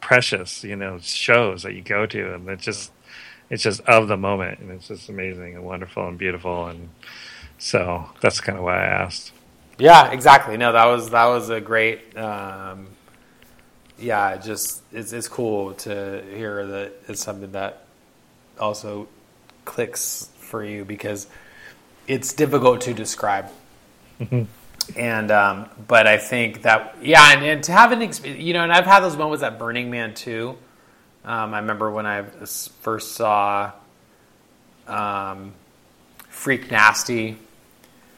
precious 0.00 0.64
you 0.64 0.74
know 0.74 0.98
shows 1.00 1.62
that 1.62 1.74
you 1.74 1.80
go 1.82 2.06
to 2.06 2.34
and 2.34 2.48
it 2.48 2.58
just 2.58 2.90
it's 3.50 3.62
just 3.62 3.80
of 3.82 4.08
the 4.08 4.16
moment 4.16 4.60
and 4.60 4.70
it's 4.70 4.88
just 4.88 5.08
amazing 5.08 5.54
and 5.56 5.64
wonderful 5.64 6.06
and 6.08 6.16
beautiful 6.18 6.66
and 6.66 6.88
so 7.58 8.08
that's 8.22 8.40
kind 8.40 8.56
of 8.56 8.64
why 8.64 8.76
i 8.82 8.86
asked 8.86 9.32
Yeah, 9.78 10.12
exactly. 10.12 10.56
No, 10.58 10.72
that 10.72 10.84
was 10.86 11.08
that 11.10 11.24
was 11.26 11.48
a 11.48 11.58
great. 11.60 12.14
Um, 12.16 12.88
yeah, 13.98 14.36
just 14.36 14.82
it's 14.92 15.12
it's 15.14 15.26
cool 15.28 15.72
to 15.74 16.22
hear 16.34 16.66
that 16.66 16.92
it's 17.08 17.22
something 17.22 17.52
that 17.52 17.86
also 18.58 19.08
clicks 19.64 20.28
for 20.36 20.62
you 20.64 20.84
because 20.84 21.28
it's 22.06 22.34
difficult 22.34 22.82
to 22.82 22.92
describe. 22.94 23.46
And 24.96 25.30
um, 25.30 25.70
but 25.88 26.06
I 26.06 26.18
think 26.18 26.62
that 26.62 26.96
yeah, 27.02 27.32
and, 27.32 27.44
and 27.44 27.64
to 27.64 27.72
have 27.72 27.92
an 27.92 28.02
experience, 28.02 28.42
you 28.42 28.52
know, 28.52 28.62
and 28.62 28.72
I've 28.72 28.86
had 28.86 29.00
those 29.00 29.16
moments 29.16 29.42
at 29.42 29.58
Burning 29.58 29.90
Man 29.90 30.12
too. 30.14 30.56
Um, 31.24 31.54
I 31.54 31.58
remember 31.58 31.90
when 31.90 32.06
I 32.06 32.22
first 32.22 33.12
saw 33.12 33.72
um, 34.86 35.52
Freq 36.30 36.70
Nasty 36.70 37.36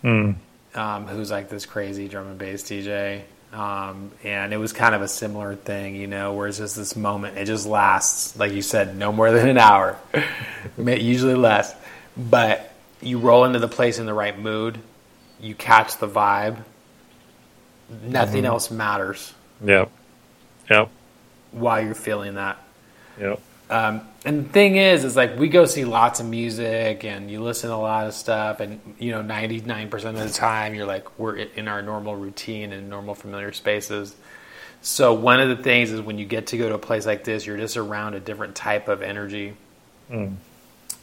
mm. 0.02 0.34
um, 0.74 1.06
who's 1.06 1.30
like 1.30 1.48
this 1.48 1.66
crazy 1.66 2.08
drum 2.08 2.28
and 2.28 2.38
bass 2.38 2.62
DJ. 2.62 3.22
Um, 3.52 4.12
and 4.24 4.54
it 4.54 4.56
was 4.56 4.72
kind 4.72 4.94
of 4.94 5.02
a 5.02 5.08
similar 5.08 5.54
thing, 5.56 5.94
you 5.94 6.06
know, 6.06 6.32
where 6.32 6.48
it's 6.48 6.56
just 6.58 6.76
this 6.76 6.96
moment. 6.96 7.36
It 7.36 7.44
just 7.44 7.66
lasts, 7.66 8.38
like 8.38 8.52
you 8.52 8.62
said, 8.62 8.96
no 8.96 9.12
more 9.12 9.30
than 9.32 9.48
an 9.48 9.58
hour, 9.58 9.98
usually 10.78 11.34
less. 11.34 11.74
But 12.16 12.72
you 13.02 13.18
roll 13.18 13.44
into 13.44 13.58
the 13.58 13.68
place 13.68 13.98
in 13.98 14.06
the 14.06 14.14
right 14.14 14.38
mood, 14.38 14.78
you 15.40 15.54
catch 15.54 15.98
the 15.98 16.08
vibe. 16.08 16.58
Nothing 18.04 18.46
else 18.46 18.70
matters 18.70 19.34
yep 19.62 19.90
yep 20.68 20.88
while 21.52 21.80
you're 21.82 21.94
feeling 21.94 22.34
that. 22.34 22.58
Yep 23.22 23.40
Um, 23.70 24.02
and 24.24 24.44
the 24.44 24.48
thing 24.50 24.76
is, 24.76 25.02
is 25.02 25.16
like 25.16 25.38
we 25.38 25.48
go 25.48 25.64
see 25.64 25.84
lots 25.84 26.20
of 26.20 26.26
music 26.26 27.04
and 27.04 27.30
you 27.30 27.42
listen 27.42 27.70
to 27.70 27.76
a 27.76 27.78
lot 27.78 28.06
of 28.06 28.14
stuff, 28.14 28.60
and 28.60 28.80
you 28.98 29.10
know, 29.10 29.22
ninety 29.22 29.60
nine 29.60 29.88
percent 29.88 30.16
of 30.16 30.22
the 30.26 30.32
time, 30.32 30.74
you're 30.74 30.86
like 30.86 31.18
we're 31.18 31.36
in 31.36 31.68
our 31.68 31.82
normal 31.82 32.14
routine 32.14 32.72
and 32.72 32.88
normal 32.88 33.14
familiar 33.14 33.52
spaces. 33.52 34.14
So 34.82 35.14
one 35.14 35.40
of 35.40 35.48
the 35.48 35.62
things 35.62 35.90
is 35.90 36.00
when 36.00 36.18
you 36.18 36.24
get 36.24 36.48
to 36.48 36.58
go 36.58 36.68
to 36.68 36.74
a 36.74 36.78
place 36.78 37.06
like 37.06 37.24
this, 37.24 37.46
you're 37.46 37.56
just 37.56 37.76
around 37.76 38.14
a 38.14 38.20
different 38.20 38.54
type 38.54 38.88
of 38.88 39.00
energy. 39.00 39.54
Mm. 40.10 40.34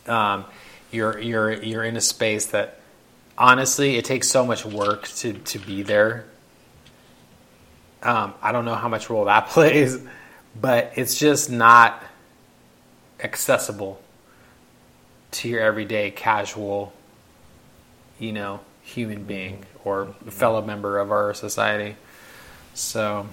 Um, 0.07 0.45
you're 0.91 1.19
you're 1.19 1.51
you're 1.51 1.83
in 1.83 1.97
a 1.97 2.01
space 2.01 2.47
that 2.47 2.79
honestly, 3.37 3.97
it 3.97 4.05
takes 4.05 4.29
so 4.29 4.45
much 4.45 4.65
work 4.65 5.07
to 5.07 5.33
to 5.33 5.59
be 5.59 5.81
there. 5.81 6.25
Um, 8.03 8.33
I 8.41 8.53
don't 8.53 8.63
know 8.63 8.75
how 8.75 8.87
much 8.87 9.09
role 9.09 9.25
that 9.25 9.47
plays, 9.49 9.99
but 10.59 10.93
it's 10.95 11.19
just 11.19 11.49
not 11.49 12.03
accessible 13.21 14.01
to 15.31 15.49
your 15.49 15.61
everyday 15.61 16.11
casual, 16.11 16.93
you 18.19 18.31
know, 18.31 18.59
human 18.81 19.23
being 19.23 19.57
mm-hmm. 19.57 19.89
or 19.89 20.05
mm-hmm. 20.05 20.29
fellow 20.29 20.61
member 20.61 20.99
of 20.99 21.11
our 21.11 21.33
society. 21.33 21.95
So 22.73 23.27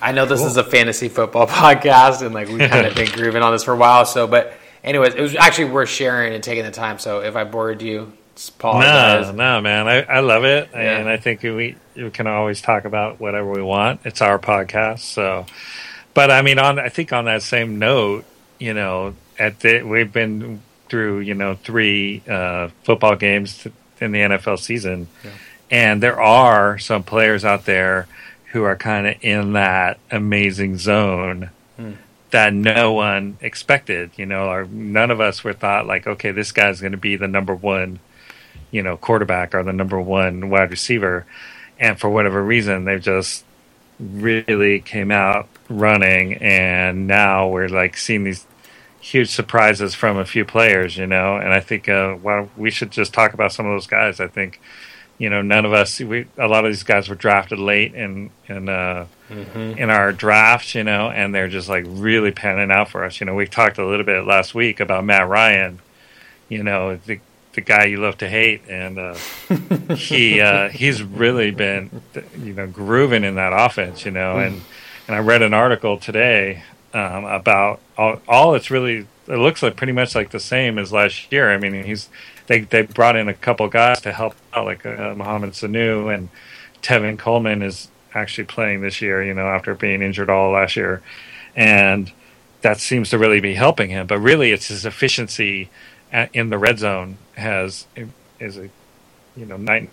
I 0.00 0.12
know 0.12 0.26
this 0.26 0.40
Cool. 0.40 0.48
is 0.48 0.56
a 0.56 0.64
fantasy 0.64 1.08
football 1.08 1.46
podcast 1.48 2.24
and 2.24 2.34
like 2.34 2.48
we've 2.48 2.70
kind 2.70 2.86
of 2.86 2.94
been 2.94 3.10
grooving 3.10 3.42
on 3.42 3.52
this 3.52 3.64
for 3.64 3.74
a 3.74 3.76
while. 3.76 4.04
So, 4.04 4.26
but 4.26 4.54
anyways, 4.82 5.14
it 5.14 5.20
was 5.20 5.36
actually 5.36 5.70
worth 5.70 5.88
sharing 5.88 6.34
and 6.34 6.42
taking 6.42 6.64
the 6.64 6.70
time. 6.70 6.98
So 6.98 7.20
if 7.20 7.36
I 7.36 7.44
bored 7.44 7.82
you, 7.82 8.12
apologize. 8.48 9.26
No, 9.26 9.32
no, 9.32 9.60
man. 9.60 9.88
I, 9.88 10.02
I 10.02 10.20
love 10.20 10.44
it, 10.44 10.70
Yeah. 10.72 10.98
and 10.98 11.08
I 11.08 11.16
think 11.16 11.42
we 11.42 11.76
we 11.94 12.10
can 12.10 12.26
always 12.26 12.60
talk 12.60 12.84
about 12.84 13.20
whatever 13.20 13.50
we 13.50 13.62
want. 13.62 14.00
It's 14.04 14.22
our 14.22 14.38
podcast, 14.38 15.00
so. 15.00 15.46
But 16.14 16.30
I 16.30 16.42
mean, 16.42 16.58
on 16.58 16.78
I 16.78 16.88
think 16.88 17.12
on 17.12 17.26
that 17.26 17.42
same 17.42 17.78
note, 17.78 18.24
you 18.58 18.74
know, 18.74 19.14
at 19.38 19.60
the 19.60 19.82
we've 19.82 20.12
been 20.12 20.60
through 20.88 21.20
you 21.20 21.34
know 21.34 21.54
three 21.54 22.22
uh, 22.28 22.68
football 22.84 23.16
games 23.16 23.66
in 24.00 24.12
the 24.12 24.20
NFL 24.20 24.58
season, 24.58 25.08
and 25.70 26.02
there 26.02 26.20
are 26.20 26.78
some 26.78 27.02
players 27.02 27.44
out 27.44 27.64
there 27.64 28.08
who 28.52 28.64
are 28.64 28.76
kind 28.76 29.06
of 29.06 29.16
in 29.22 29.54
that 29.54 29.98
amazing 30.10 30.76
zone 30.76 31.50
that 32.30 32.52
no 32.52 32.92
one 32.92 33.38
expected. 33.40 34.10
You 34.16 34.26
know, 34.26 34.48
or 34.48 34.64
none 34.66 35.10
of 35.10 35.20
us 35.20 35.42
were 35.42 35.52
thought 35.52 35.86
like, 35.86 36.06
okay, 36.06 36.30
this 36.32 36.52
guy's 36.52 36.80
going 36.80 36.92
to 36.92 36.98
be 36.98 37.16
the 37.16 37.28
number 37.28 37.54
one 37.54 37.98
you 38.72 38.82
know, 38.82 38.96
quarterback 38.96 39.54
or 39.54 39.62
the 39.62 39.72
number 39.72 40.00
one 40.00 40.50
wide 40.50 40.70
receiver. 40.70 41.24
And 41.78 42.00
for 42.00 42.10
whatever 42.10 42.42
reason, 42.42 42.84
they've 42.84 43.00
just 43.00 43.44
really 44.00 44.80
came 44.80 45.12
out 45.12 45.48
running. 45.68 46.34
And 46.34 47.06
now 47.06 47.48
we're 47.48 47.68
like 47.68 47.96
seeing 47.96 48.24
these 48.24 48.44
huge 49.02 49.30
surprises 49.30 49.94
from 49.96 50.16
a 50.16 50.24
few 50.24 50.44
players, 50.44 50.96
you 50.96 51.06
know. 51.06 51.36
And 51.36 51.52
I 51.52 51.58
think, 51.60 51.88
uh, 51.88 52.16
well, 52.22 52.48
we 52.56 52.70
should 52.70 52.92
just 52.92 53.12
talk 53.12 53.34
about 53.34 53.52
some 53.52 53.66
of 53.66 53.72
those 53.72 53.88
guys. 53.88 54.20
I 54.20 54.28
think, 54.28 54.60
you 55.18 55.28
know, 55.28 55.42
none 55.42 55.64
of 55.64 55.72
us, 55.72 55.98
we, 55.98 56.26
a 56.38 56.46
lot 56.46 56.64
of 56.64 56.70
these 56.70 56.84
guys 56.84 57.08
were 57.08 57.16
drafted 57.16 57.58
late 57.58 57.94
in, 57.94 58.30
in, 58.46 58.68
uh, 58.68 59.06
in 59.28 59.90
our 59.90 60.12
drafts, 60.12 60.76
you 60.76 60.84
know, 60.84 61.10
and 61.10 61.34
they're 61.34 61.48
just 61.48 61.68
like 61.68 61.84
really 61.88 62.30
panning 62.30 62.70
out 62.70 62.90
for 62.90 63.04
us. 63.04 63.18
You 63.20 63.26
know, 63.26 63.34
we 63.34 63.46
talked 63.46 63.76
a 63.76 63.86
little 63.86 64.06
bit 64.06 64.24
last 64.24 64.54
week 64.54 64.78
about 64.78 65.04
Matt 65.04 65.28
Ryan, 65.28 65.80
you 66.48 66.62
know, 66.62 66.96
the 66.96 67.18
the 67.54 67.60
guy 67.60 67.84
you 67.84 67.98
love 67.98 68.16
to 68.16 68.26
hate, 68.26 68.62
and 68.66 68.98
uh, 68.98 69.14
he 69.94 70.40
uh, 70.40 70.70
he's 70.70 71.02
really 71.02 71.50
been 71.50 72.00
you 72.38 72.54
know 72.54 72.66
grooving 72.66 73.24
in 73.24 73.34
that 73.34 73.52
offense, 73.52 74.06
you 74.06 74.10
know, 74.10 74.38
and 74.38 74.62
and 75.06 75.14
I 75.14 75.18
read 75.18 75.42
an 75.42 75.52
article 75.52 75.98
today 75.98 76.62
um, 76.94 77.24
about 77.24 77.80
all, 77.96 78.20
all 78.28 78.54
it's 78.54 78.70
really 78.70 79.06
it 79.28 79.36
looks 79.36 79.62
like 79.62 79.76
pretty 79.76 79.92
much 79.92 80.14
like 80.14 80.30
the 80.30 80.40
same 80.40 80.78
as 80.78 80.92
last 80.92 81.30
year. 81.32 81.52
I 81.52 81.58
mean, 81.58 81.84
he's 81.84 82.08
they 82.46 82.60
they 82.60 82.82
brought 82.82 83.16
in 83.16 83.28
a 83.28 83.34
couple 83.34 83.68
guys 83.68 84.00
to 84.02 84.12
help 84.12 84.34
out, 84.52 84.66
like 84.66 84.84
uh, 84.84 85.14
Sanu 85.14 86.14
and 86.14 86.28
Tevin 86.82 87.18
Coleman 87.18 87.62
is 87.62 87.88
actually 88.14 88.44
playing 88.44 88.82
this 88.82 89.00
year, 89.00 89.22
you 89.22 89.34
know, 89.34 89.46
after 89.46 89.74
being 89.74 90.02
injured 90.02 90.28
all 90.28 90.50
last 90.52 90.76
year, 90.76 91.02
and 91.54 92.12
that 92.62 92.78
seems 92.78 93.10
to 93.10 93.18
really 93.18 93.40
be 93.40 93.54
helping 93.54 93.90
him. 93.90 94.06
But 94.06 94.18
really, 94.18 94.50
it's 94.52 94.68
his 94.68 94.84
efficiency 94.84 95.70
a- 96.12 96.28
in 96.32 96.50
the 96.50 96.58
red 96.58 96.78
zone 96.78 97.16
has 97.36 97.86
is 98.40 98.58
a 98.58 98.68
you 99.36 99.46
know 99.46 99.56
night 99.56 99.88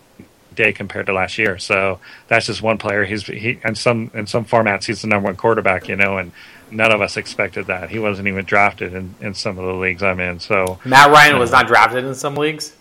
day 0.55 0.73
compared 0.73 1.05
to 1.05 1.13
last 1.13 1.37
year. 1.37 1.57
So 1.57 1.99
that's 2.27 2.47
just 2.47 2.61
one 2.61 2.77
player. 2.77 3.05
He's 3.05 3.25
he 3.25 3.59
and 3.63 3.77
some 3.77 4.11
in 4.13 4.27
some 4.27 4.45
formats 4.45 4.85
he's 4.85 5.01
the 5.01 5.07
number 5.07 5.27
one 5.27 5.35
quarterback. 5.35 5.87
You 5.87 5.95
know, 5.95 6.17
and 6.17 6.31
none 6.71 6.91
of 6.91 7.01
us 7.01 7.17
expected 7.17 7.67
that. 7.67 7.89
He 7.89 7.99
wasn't 7.99 8.27
even 8.27 8.45
drafted 8.45 8.93
in, 8.93 9.15
in 9.21 9.33
some 9.33 9.57
of 9.57 9.65
the 9.65 9.73
leagues 9.73 10.03
I'm 10.03 10.19
in. 10.19 10.39
So 10.39 10.79
Matt 10.85 11.11
Ryan 11.11 11.39
was 11.39 11.51
not 11.51 11.67
drafted 11.67 12.03
in 12.05 12.15
some 12.15 12.35
leagues. 12.35 12.75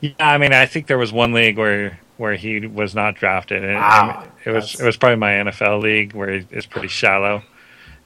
yeah, 0.00 0.12
I 0.20 0.38
mean, 0.38 0.52
I 0.52 0.66
think 0.66 0.86
there 0.86 0.98
was 0.98 1.12
one 1.12 1.32
league 1.32 1.58
where 1.58 2.00
where 2.18 2.34
he 2.34 2.66
was 2.66 2.94
not 2.94 3.14
drafted, 3.14 3.62
and 3.62 3.74
Wow. 3.74 4.24
it 4.44 4.50
was 4.50 4.64
That's- 4.72 4.80
it 4.80 4.86
was 4.86 4.96
probably 4.96 5.16
my 5.16 5.32
NFL 5.32 5.80
league 5.82 6.14
where 6.14 6.30
it's 6.50 6.64
pretty 6.66 6.88
shallow, 6.88 7.42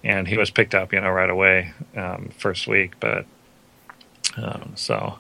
and 0.03 0.27
he 0.27 0.37
was 0.37 0.51
picked 0.51 0.75
up, 0.75 0.93
you 0.93 1.01
know, 1.01 1.11
right 1.11 1.31
away 1.31 1.73
um, 1.97 2.31
first 2.37 2.67
week. 2.67 2.95
But 2.99 3.25
um, 4.37 4.73
so 4.75 5.19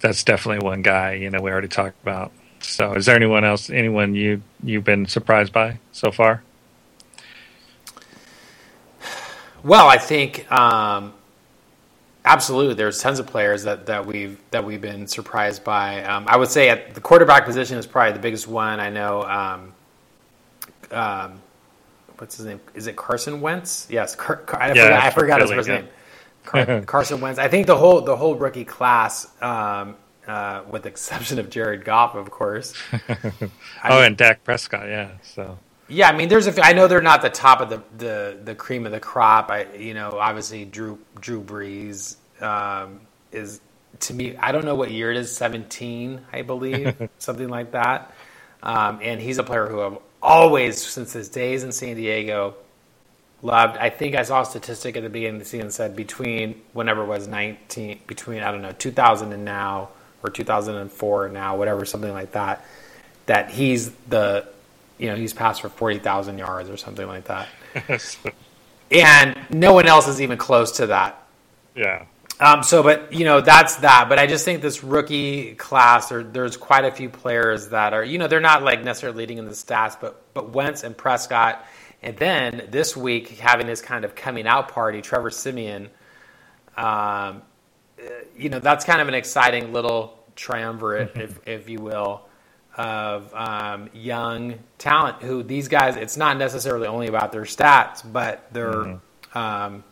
that's 0.00 0.24
definitely 0.24 0.64
one 0.66 0.82
guy. 0.82 1.14
You 1.14 1.30
know, 1.30 1.40
we 1.40 1.50
already 1.50 1.68
talked 1.68 2.00
about. 2.02 2.32
So, 2.60 2.94
is 2.94 3.06
there 3.06 3.14
anyone 3.14 3.44
else? 3.44 3.70
Anyone 3.70 4.14
you 4.14 4.42
you've 4.62 4.82
been 4.84 5.06
surprised 5.06 5.52
by 5.52 5.78
so 5.92 6.10
far? 6.10 6.42
Well, 9.66 9.88
I 9.88 9.98
think 9.98 10.50
um, 10.52 11.12
absolutely. 12.24 12.74
There's 12.74 13.00
tons 13.00 13.18
of 13.18 13.26
players 13.26 13.64
that, 13.64 13.86
that 13.86 14.06
we've 14.06 14.38
that 14.52 14.64
we've 14.64 14.80
been 14.80 15.08
surprised 15.08 15.64
by. 15.64 16.04
Um, 16.04 16.24
I 16.28 16.36
would 16.36 16.50
say 16.50 16.68
at 16.68 16.94
the 16.94 17.00
quarterback 17.00 17.44
position 17.44 17.76
is 17.76 17.84
probably 17.84 18.12
the 18.12 18.20
biggest 18.20 18.46
one. 18.46 18.78
I 18.78 18.90
know. 18.90 19.22
Um, 19.24 19.72
um, 20.92 21.42
what's 22.18 22.36
his 22.36 22.46
name? 22.46 22.60
Is 22.74 22.86
it 22.86 22.94
Carson 22.94 23.40
Wentz? 23.40 23.88
Yes, 23.90 24.14
Car- 24.14 24.36
Car- 24.36 24.62
I, 24.62 24.72
Yeah, 24.72 24.84
forgot, 24.84 25.02
I 25.02 25.10
forgot 25.10 25.40
his 25.40 25.50
first 25.50 25.68
yeah. 25.68 25.74
name. 25.78 25.88
Car- 26.44 26.80
Carson 26.86 27.20
Wentz. 27.20 27.40
I 27.40 27.48
think 27.48 27.66
the 27.66 27.76
whole 27.76 28.00
the 28.02 28.14
whole 28.16 28.36
rookie 28.36 28.64
class, 28.64 29.26
um, 29.42 29.96
uh, 30.28 30.62
with 30.70 30.84
the 30.84 30.88
exception 30.94 31.40
of 31.40 31.50
Jared 31.50 31.84
Goff, 31.84 32.14
of 32.14 32.30
course. 32.30 32.72
I 32.92 33.50
oh, 33.90 33.96
mean- 33.96 34.04
and 34.04 34.16
Dak 34.16 34.44
Prescott, 34.44 34.86
yeah. 34.86 35.10
So 35.24 35.58
Yeah, 35.88 36.08
I 36.08 36.16
mean, 36.16 36.28
there's 36.28 36.46
a. 36.46 36.52
Few, 36.52 36.62
I 36.62 36.72
know 36.72 36.88
they're 36.88 37.00
not 37.00 37.22
the 37.22 37.30
top 37.30 37.60
of 37.60 37.70
the, 37.70 37.82
the, 37.96 38.38
the 38.42 38.54
cream 38.54 38.86
of 38.86 38.92
the 38.92 39.00
crop. 39.00 39.50
I, 39.50 39.72
you 39.74 39.94
know, 39.94 40.18
obviously 40.18 40.64
Drew 40.64 40.98
Drew 41.20 41.42
Brees 41.42 42.16
um, 42.42 43.00
is 43.30 43.60
to 44.00 44.14
me. 44.14 44.36
I 44.36 44.50
don't 44.52 44.64
know 44.64 44.74
what 44.74 44.90
year 44.90 45.12
it 45.12 45.16
is. 45.16 45.34
Seventeen, 45.34 46.22
I 46.32 46.42
believe, 46.42 47.08
something 47.18 47.48
like 47.48 47.72
that. 47.72 48.12
Um, 48.62 48.98
and 49.00 49.20
he's 49.20 49.38
a 49.38 49.44
player 49.44 49.66
who 49.66 49.80
I've 49.80 49.98
always, 50.20 50.84
since 50.84 51.12
his 51.12 51.28
days 51.28 51.62
in 51.62 51.70
San 51.70 51.94
Diego, 51.94 52.56
loved. 53.42 53.76
I 53.76 53.90
think 53.90 54.16
I 54.16 54.22
saw 54.22 54.42
a 54.42 54.44
statistic 54.44 54.96
at 54.96 55.04
the 55.04 55.08
beginning 55.08 55.36
of 55.36 55.42
the 55.42 55.48
season 55.48 55.70
said 55.70 55.94
between 55.94 56.62
whenever 56.72 57.02
it 57.02 57.06
was 57.06 57.28
nineteen, 57.28 58.00
between 58.08 58.42
I 58.42 58.50
don't 58.50 58.62
know, 58.62 58.72
two 58.72 58.90
thousand 58.90 59.32
and 59.32 59.44
now, 59.44 59.90
or 60.24 60.30
two 60.30 60.42
thousand 60.42 60.76
and 60.76 60.90
four 60.90 61.28
now, 61.28 61.56
whatever, 61.56 61.84
something 61.84 62.12
like 62.12 62.32
that. 62.32 62.64
That 63.26 63.50
he's 63.50 63.90
the 64.08 64.48
you 64.98 65.08
know, 65.08 65.16
he's 65.16 65.32
passed 65.32 65.60
for 65.60 65.68
40,000 65.68 66.38
yards 66.38 66.70
or 66.70 66.76
something 66.76 67.06
like 67.06 67.24
that. 67.24 67.48
And 68.90 69.36
no 69.50 69.72
one 69.72 69.86
else 69.86 70.06
is 70.06 70.20
even 70.20 70.38
close 70.38 70.72
to 70.76 70.86
that. 70.86 71.20
yeah, 71.74 72.04
Um, 72.38 72.62
so, 72.62 72.82
but, 72.82 73.12
you 73.12 73.24
know, 73.24 73.40
that's 73.40 73.76
that. 73.76 74.08
But 74.08 74.18
I 74.18 74.26
just 74.26 74.44
think 74.44 74.62
this 74.62 74.84
rookie 74.84 75.54
class, 75.54 76.08
there, 76.08 76.22
there's 76.22 76.56
quite 76.56 76.84
a 76.84 76.92
few 76.92 77.08
players 77.08 77.68
that 77.70 77.92
are, 77.92 78.04
you 78.04 78.18
know, 78.18 78.28
they're 78.28 78.40
not 78.40 78.62
like 78.62 78.84
necessarily 78.84 79.18
leading 79.18 79.38
in 79.38 79.46
the 79.46 79.52
stats, 79.52 79.96
but, 80.00 80.22
but 80.34 80.50
Wentz 80.50 80.84
and 80.84 80.96
Prescott. 80.96 81.66
And 82.02 82.16
then 82.16 82.68
this 82.70 82.96
week, 82.96 83.38
having 83.38 83.66
his 83.66 83.82
kind 83.82 84.04
of 84.04 84.14
coming 84.14 84.46
out 84.46 84.68
party, 84.68 85.02
Trevor 85.02 85.30
Siemian, 85.30 85.90
um, 86.76 87.42
uh, 87.98 88.04
you 88.36 88.50
know, 88.50 88.58
that's 88.58 88.84
kind 88.84 89.00
of 89.00 89.08
an 89.08 89.14
exciting 89.14 89.72
little 89.72 90.22
triumvirate, 90.36 91.12
if, 91.16 91.40
if 91.48 91.68
you 91.68 91.80
will, 91.80 92.22
of 92.76 93.32
um, 93.34 93.88
young 93.94 94.58
talent 94.78 95.22
who 95.22 95.42
these 95.42 95.68
guys, 95.68 95.96
it's 95.96 96.16
not 96.16 96.36
necessarily 96.36 96.86
only 96.86 97.06
about 97.08 97.32
their 97.32 97.42
stats, 97.44 98.02
but 98.10 98.46
they're. 98.52 98.98
Um, 99.34 99.84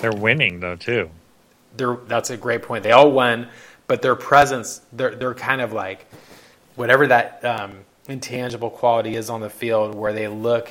they're 0.00 0.12
winning 0.12 0.60
though 0.60 0.76
too. 0.76 1.10
they're 1.76 1.96
that's 2.06 2.30
a 2.30 2.36
great 2.36 2.62
point. 2.62 2.82
They 2.82 2.92
all 2.92 3.12
won, 3.12 3.48
but 3.86 4.02
their 4.02 4.14
presence, 4.14 4.80
they're 4.92 5.14
they're 5.14 5.34
kind 5.34 5.60
of 5.60 5.72
like 5.72 6.06
whatever 6.76 7.06
that 7.06 7.44
um, 7.44 7.72
intangible 8.08 8.70
quality 8.70 9.14
is 9.16 9.30
on 9.30 9.40
the 9.40 9.50
field, 9.50 9.94
where 9.94 10.12
they 10.12 10.28
look 10.28 10.70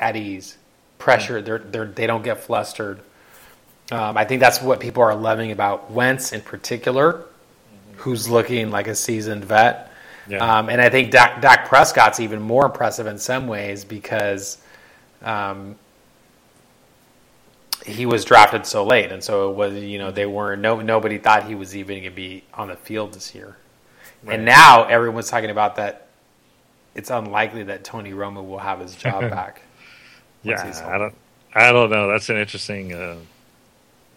at 0.00 0.16
ease, 0.16 0.56
pressure. 0.98 1.40
They're 1.40 1.58
they're 1.58 1.86
they 1.86 2.06
don't 2.06 2.22
get 2.24 2.40
flustered. 2.40 3.00
Um, 3.92 4.16
I 4.16 4.24
think 4.24 4.40
that's 4.40 4.60
what 4.60 4.80
people 4.80 5.02
are 5.04 5.14
loving 5.14 5.52
about 5.52 5.92
Wentz 5.92 6.32
in 6.32 6.40
particular, 6.40 7.22
who's 7.96 8.28
looking 8.28 8.70
like 8.70 8.86
a 8.88 8.94
seasoned 8.94 9.44
vet. 9.44 9.92
Yeah. 10.28 10.38
Um, 10.58 10.68
and 10.68 10.80
I 10.80 10.88
think 10.90 11.10
Dak, 11.12 11.40
Dak 11.40 11.68
Prescott's 11.68 12.18
even 12.20 12.40
more 12.42 12.66
impressive 12.66 13.06
in 13.06 13.18
some 13.18 13.46
ways 13.46 13.84
because 13.84 14.58
um, 15.22 15.76
he 17.84 18.06
was 18.06 18.24
drafted 18.24 18.66
so 18.66 18.84
late, 18.84 19.12
and 19.12 19.22
so 19.22 19.50
it 19.50 19.56
was 19.56 19.74
you 19.74 19.98
know 19.98 20.10
they 20.10 20.26
weren't 20.26 20.60
no 20.62 20.80
nobody 20.80 21.18
thought 21.18 21.46
he 21.46 21.54
was 21.54 21.76
even 21.76 21.98
going 21.98 22.10
to 22.10 22.16
be 22.16 22.42
on 22.54 22.68
the 22.68 22.76
field 22.76 23.14
this 23.14 23.34
year, 23.34 23.56
Right. 24.24 24.34
and 24.34 24.44
now 24.44 24.84
everyone's 24.84 25.28
talking 25.30 25.50
about 25.50 25.76
that. 25.76 26.08
It's 26.94 27.10
unlikely 27.10 27.64
that 27.64 27.84
Tony 27.84 28.12
Romo 28.12 28.46
will 28.46 28.58
have 28.58 28.80
his 28.80 28.96
job 28.96 29.20
back. 29.30 29.62
Yeah, 30.42 30.62
I 30.86 30.98
don't, 30.98 31.14
I 31.54 31.72
don't 31.72 31.90
know. 31.90 32.08
That's 32.08 32.28
an 32.30 32.36
interesting 32.38 32.92
uh, 32.92 33.16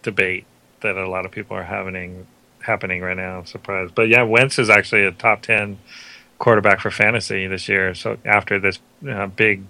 debate 0.02 0.46
that 0.80 0.96
a 0.96 1.08
lot 1.08 1.24
of 1.26 1.30
people 1.30 1.56
are 1.56 1.62
having 1.62 2.26
happening 2.62 3.02
right 3.02 3.16
now. 3.16 3.38
I'm 3.38 3.46
surprised, 3.46 3.94
but 3.94 4.08
yeah, 4.08 4.22
Wentz 4.22 4.58
is 4.58 4.70
actually 4.70 5.04
a 5.04 5.12
top 5.12 5.42
ten 5.42 5.78
quarterback 6.38 6.80
for 6.80 6.90
fantasy 6.90 7.46
this 7.46 7.68
year. 7.68 7.94
So 7.94 8.18
after 8.24 8.58
this 8.58 8.78
uh, 9.08 9.26
big 9.26 9.64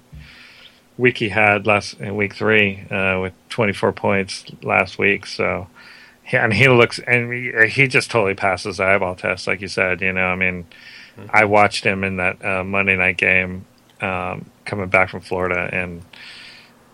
week 0.97 1.19
he 1.19 1.31
had 1.31 1.67
last 1.67 1.95
in 2.01 2.15
week 2.17 2.35
three 2.35 2.87
uh, 2.91 3.19
with 3.21 3.33
24 3.49 3.93
points 3.93 4.45
last 4.63 4.99
week, 4.99 5.27
so. 5.27 5.67
And 6.33 6.53
he 6.53 6.69
looks, 6.69 7.01
and 7.01 7.33
he, 7.33 7.51
he 7.69 7.89
just 7.89 8.09
totally 8.09 8.37
passes 8.37 8.77
the 8.77 8.85
eyeball 8.85 9.17
test, 9.17 9.49
like 9.49 9.61
you 9.61 9.67
said. 9.67 10.01
You 10.01 10.13
know, 10.13 10.27
I 10.27 10.37
mean, 10.37 10.65
I 11.29 11.45
watched 11.45 11.83
him 11.83 12.05
in 12.05 12.19
that 12.19 12.45
uh, 12.45 12.63
Monday 12.63 12.97
night 12.97 13.17
game 13.17 13.67
um, 14.01 14.49
coming 14.65 14.89
back 14.89 15.11
from 15.11 15.23
Florida, 15.23 15.69
and 15.73 16.03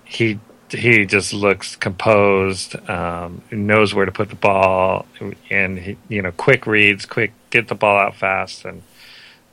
he 0.05 0.39
he 0.71 1.07
just 1.07 1.33
looks 1.33 1.77
composed, 1.77 2.77
um, 2.89 3.43
knows 3.51 3.95
where 3.95 4.07
to 4.07 4.13
put 4.13 4.29
the 4.31 4.37
ball, 4.37 5.07
and 5.51 5.79
he, 5.79 5.97
you 6.09 6.23
know, 6.23 6.33
quick 6.33 6.67
reads, 6.67 7.07
quick 7.07 7.33
get 7.51 7.69
the 7.69 7.75
ball 7.75 7.99
out 7.99 8.17
fast, 8.17 8.65
and 8.65 8.83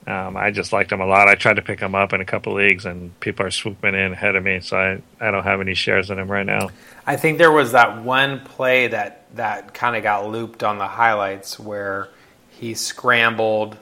um, 0.06 0.36
I 0.36 0.50
just 0.50 0.72
liked 0.72 0.92
him 0.92 1.00
a 1.00 1.06
lot. 1.06 1.28
I 1.28 1.34
tried 1.34 1.56
to 1.56 1.62
pick 1.62 1.80
him 1.80 1.94
up 1.94 2.12
in 2.12 2.20
a 2.20 2.24
couple 2.24 2.54
leagues, 2.54 2.84
and 2.84 3.18
people 3.20 3.46
are 3.46 3.50
swooping 3.50 3.94
in 3.94 4.12
ahead 4.12 4.36
of 4.36 4.44
me, 4.44 4.60
so 4.60 4.76
I 4.76 5.26
I 5.26 5.30
don't 5.30 5.44
have 5.44 5.60
any 5.60 5.74
shares 5.74 6.10
in 6.10 6.18
him 6.18 6.30
right 6.30 6.44
now. 6.44 6.70
I 7.06 7.16
think 7.16 7.38
there 7.38 7.52
was 7.52 7.72
that 7.72 8.02
one 8.02 8.40
play 8.40 8.88
that 8.88 9.24
that 9.36 9.72
kind 9.72 9.96
of 9.96 10.02
got 10.02 10.28
looped 10.28 10.62
on 10.62 10.78
the 10.78 10.88
highlights 10.88 11.58
where 11.58 12.08
he 12.50 12.74
scrambled, 12.74 13.78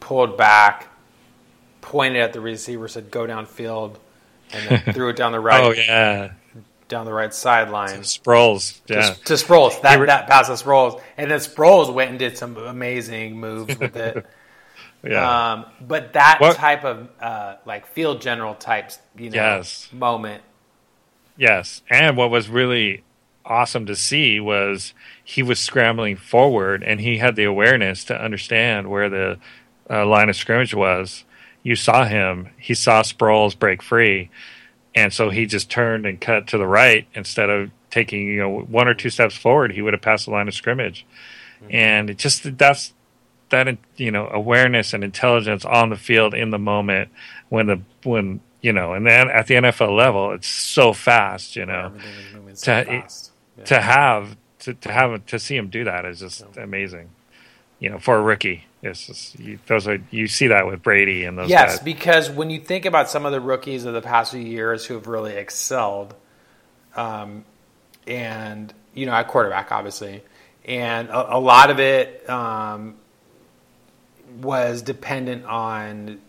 pulled 0.00 0.38
back, 0.38 0.88
pointed 1.80 2.22
at 2.22 2.32
the 2.32 2.40
receiver, 2.40 2.88
said 2.88 3.10
"Go 3.10 3.26
downfield," 3.26 3.96
and 4.52 4.68
then 4.84 4.94
threw 4.94 5.08
it 5.08 5.16
down 5.16 5.32
the 5.32 5.40
right 5.40 5.62
Oh 5.64 5.70
yeah, 5.72 6.32
down 6.88 7.06
the 7.06 7.12
right 7.12 7.32
sideline. 7.32 8.00
Sproles, 8.00 8.80
yeah, 8.88 9.14
to, 9.14 9.24
to 9.24 9.32
Sproles. 9.34 9.80
That 9.82 9.98
re- 9.98 10.06
that 10.06 10.28
pass 10.28 10.46
to 10.48 10.52
Sproles, 10.52 11.00
and 11.16 11.30
then 11.30 11.38
Sproles 11.38 11.92
went 11.92 12.10
and 12.10 12.18
did 12.18 12.36
some 12.38 12.56
amazing 12.56 13.38
moves 13.40 13.78
with 13.78 13.96
it. 13.96 14.26
yeah. 15.04 15.52
Um, 15.52 15.66
but 15.80 16.12
that 16.14 16.38
What- 16.40 16.56
type 16.56 16.84
of 16.84 17.08
uh, 17.20 17.56
like 17.66 17.86
field 17.88 18.20
general 18.20 18.54
types, 18.54 18.98
you 19.16 19.30
know, 19.30 19.36
Yes. 19.36 19.88
moment. 19.92 20.42
Yes, 21.36 21.82
and 21.88 22.16
what 22.16 22.30
was 22.30 22.48
really 22.48 23.02
awesome 23.44 23.86
to 23.86 23.96
see 23.96 24.38
was 24.38 24.92
he 25.24 25.42
was 25.42 25.58
scrambling 25.58 26.16
forward, 26.16 26.82
and 26.84 27.00
he 27.00 27.18
had 27.18 27.36
the 27.36 27.44
awareness 27.44 28.04
to 28.04 28.22
understand 28.22 28.88
where 28.90 29.08
the 29.08 29.38
uh, 29.90 30.04
line 30.06 30.28
of 30.28 30.36
scrimmage 30.36 30.74
was. 30.74 31.24
You 31.62 31.76
saw 31.76 32.04
him; 32.04 32.48
he 32.58 32.74
saw 32.74 33.02
Sproles 33.02 33.58
break 33.58 33.82
free, 33.82 34.30
and 34.94 35.12
so 35.12 35.30
he 35.30 35.46
just 35.46 35.70
turned 35.70 36.06
and 36.06 36.20
cut 36.20 36.46
to 36.48 36.58
the 36.58 36.66
right 36.66 37.06
instead 37.14 37.50
of 37.50 37.70
taking 37.90 38.26
you 38.26 38.38
know 38.40 38.60
one 38.62 38.88
or 38.88 38.94
two 38.94 39.10
steps 39.10 39.36
forward. 39.36 39.72
He 39.72 39.82
would 39.82 39.92
have 39.92 40.02
passed 40.02 40.24
the 40.26 40.32
line 40.32 40.48
of 40.48 40.54
scrimmage, 40.54 41.06
and 41.70 42.10
it 42.10 42.18
just 42.18 42.58
that's 42.58 42.94
that 43.50 43.76
you 43.96 44.10
know 44.10 44.28
awareness 44.28 44.92
and 44.94 45.04
intelligence 45.04 45.64
on 45.64 45.90
the 45.90 45.96
field 45.96 46.34
in 46.34 46.50
the 46.50 46.58
moment 46.58 47.10
when 47.50 47.66
the 47.66 47.80
when 48.02 48.40
you 48.62 48.72
know 48.72 48.94
and 48.94 49.06
then 49.06 49.28
at 49.28 49.46
the 49.46 49.54
NFL 49.54 49.94
level 49.96 50.32
it's 50.32 50.48
so 50.48 50.92
fast 50.94 51.54
you 51.54 51.66
know 51.66 51.92
so 52.54 52.82
To- 52.82 52.84
fast. 52.90 53.30
Yeah. 53.58 53.64
to 53.64 53.80
have 53.82 54.36
to, 54.60 54.72
to 54.74 54.90
have 54.92 55.26
to 55.26 55.38
see 55.38 55.54
him 55.56 55.68
do 55.68 55.84
that 55.84 56.06
is 56.06 56.20
just 56.20 56.44
amazing 56.56 57.10
you 57.78 57.90
know 57.90 57.98
for 57.98 58.16
a 58.16 58.22
rookie 58.22 58.64
it's 58.82 59.06
just 59.06 59.38
you, 59.38 59.58
those 59.66 59.86
are 59.86 59.98
you 60.10 60.26
see 60.26 60.48
that 60.48 60.66
with 60.66 60.82
Brady 60.82 61.24
and 61.24 61.38
those 61.38 61.48
Yes, 61.48 61.76
guys. 61.76 61.84
because 61.84 62.30
when 62.30 62.50
you 62.50 62.58
think 62.60 62.84
about 62.84 63.08
some 63.08 63.24
of 63.26 63.32
the 63.32 63.40
rookies 63.40 63.84
of 63.84 63.94
the 63.94 64.02
past 64.02 64.32
few 64.32 64.40
years 64.40 64.84
who 64.84 64.94
have 64.94 65.06
really 65.06 65.34
excelled, 65.34 66.14
um, 66.96 67.44
and 68.06 68.72
you 68.94 69.06
know, 69.06 69.12
at 69.12 69.28
quarterback, 69.28 69.70
obviously, 69.72 70.22
and 70.64 71.08
a, 71.08 71.36
a 71.36 71.38
lot 71.38 71.70
of 71.70 71.80
it 71.80 72.28
um, 72.28 72.94
was 74.40 74.82
dependent 74.82 75.44
on 75.44 76.20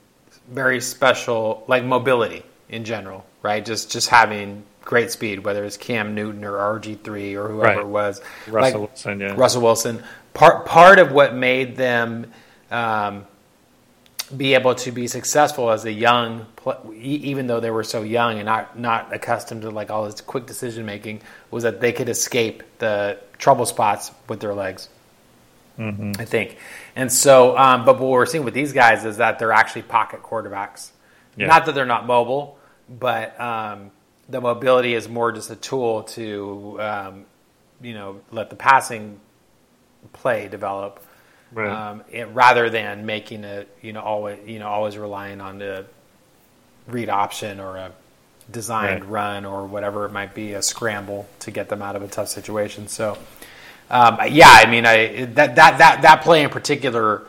very 0.49 0.81
special, 0.81 1.63
like 1.67 1.83
mobility 1.83 2.43
in 2.69 2.83
general, 2.85 3.25
right? 3.41 3.63
Just 3.65 3.91
just 3.91 4.09
having 4.09 4.63
great 4.81 5.11
speed, 5.11 5.43
whether 5.45 5.63
it's 5.63 5.77
Cam 5.77 6.13
Newton 6.13 6.43
or 6.43 6.53
RG 6.53 6.99
three 7.01 7.35
or 7.35 7.47
whoever 7.47 7.61
Right. 7.61 7.77
it 7.79 7.87
was, 7.87 8.21
Russell 8.47 8.81
Like, 8.81 8.89
Wilson 8.89 9.19
yeah 9.21 9.33
Russell 9.35 9.61
Wilson. 9.61 10.03
Part 10.33 10.65
part 10.65 10.99
of 10.99 11.11
what 11.11 11.33
made 11.35 11.75
them 11.77 12.31
um, 12.73 13.27
be 14.35 14.55
able 14.55 14.75
to 14.75 14.91
be 14.91 15.07
successful 15.07 15.69
as 15.69 15.85
a 15.85 15.91
young, 15.91 16.47
even 16.95 17.47
though 17.47 17.59
they 17.59 17.69
were 17.71 17.83
so 17.83 18.01
young 18.01 18.37
and 18.37 18.45
not 18.45 18.77
not 18.77 19.13
accustomed 19.13 19.61
to 19.61 19.69
like 19.69 19.91
all 19.91 20.05
this 20.05 20.21
quick 20.21 20.45
decision 20.45 20.85
making, 20.85 21.21
was 21.51 21.63
that 21.63 21.79
they 21.81 21.91
could 21.91 22.09
escape 22.09 22.63
the 22.79 23.19
trouble 23.37 23.65
spots 23.65 24.11
with 24.27 24.39
their 24.39 24.53
legs. 24.53 24.89
I 26.19 26.25
think, 26.25 26.57
and 26.95 27.11
so, 27.11 27.57
um, 27.57 27.83
but 27.83 27.99
what 27.99 28.09
we're 28.09 28.25
seeing 28.27 28.43
with 28.43 28.53
these 28.53 28.73
guys 28.73 29.05
is 29.05 29.17
that 29.17 29.39
they're 29.39 29.51
actually 29.51 29.83
pocket 29.83 30.21
quarterbacks. 30.21 30.91
Yeah. 31.35 31.47
Not 31.47 31.65
that 31.65 31.73
they're 31.73 31.85
not 31.85 32.05
mobile, 32.05 32.59
but 32.87 33.39
um, 33.39 33.89
the 34.29 34.39
mobility 34.39 34.93
is 34.93 35.09
more 35.09 35.31
just 35.31 35.49
a 35.49 35.55
tool 35.55 36.03
to, 36.03 36.79
um, 36.79 37.25
you 37.81 37.95
know, 37.95 38.21
let 38.31 38.51
the 38.51 38.55
passing 38.55 39.19
play 40.13 40.47
develop 40.47 41.03
Right. 41.53 41.69
um, 41.91 42.03
it, 42.11 42.27
rather 42.29 42.69
than 42.69 43.05
making 43.05 43.43
a 43.43 43.65
you 43.81 43.93
know 43.93 44.01
always 44.01 44.39
you 44.47 44.59
know 44.59 44.67
always 44.67 44.97
relying 44.97 45.39
on 45.41 45.59
the 45.59 45.85
read 46.87 47.09
option 47.09 47.59
or 47.59 47.77
a 47.77 47.91
designed 48.51 49.05
Right. 49.05 49.11
run 49.11 49.45
or 49.45 49.65
whatever 49.65 50.05
it 50.05 50.11
might 50.11 50.33
be 50.35 50.53
a 50.53 50.61
scramble 50.61 51.27
to 51.39 51.51
get 51.51 51.69
them 51.69 51.81
out 51.81 51.95
of 51.95 52.01
a 52.03 52.07
tough 52.07 52.27
situation. 52.27 52.87
So 52.87 53.17
um, 53.89 54.17
yeah, 54.29 54.49
I 54.49 54.65
mean 54.69 54.85
I 54.85 55.25
that 55.25 55.55
that 55.55 55.77
that 55.77 56.01
that 56.01 56.21
play 56.23 56.43
in 56.43 56.49
particular. 56.49 57.23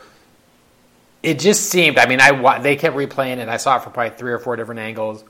It 1.23 1.39
just 1.39 1.69
seemed. 1.71 1.97
I 1.97 2.05
mean, 2.05 2.19
I 2.21 2.59
they 2.59 2.75
kept 2.75 2.95
replaying 2.95 3.37
it. 3.37 3.49
I 3.49 3.57
saw 3.57 3.77
it 3.77 3.83
from 3.83 3.93
probably 3.93 4.15
three 4.15 4.31
or 4.31 4.37
four 4.37 4.55
different 4.57 4.79
angles, 4.79 5.23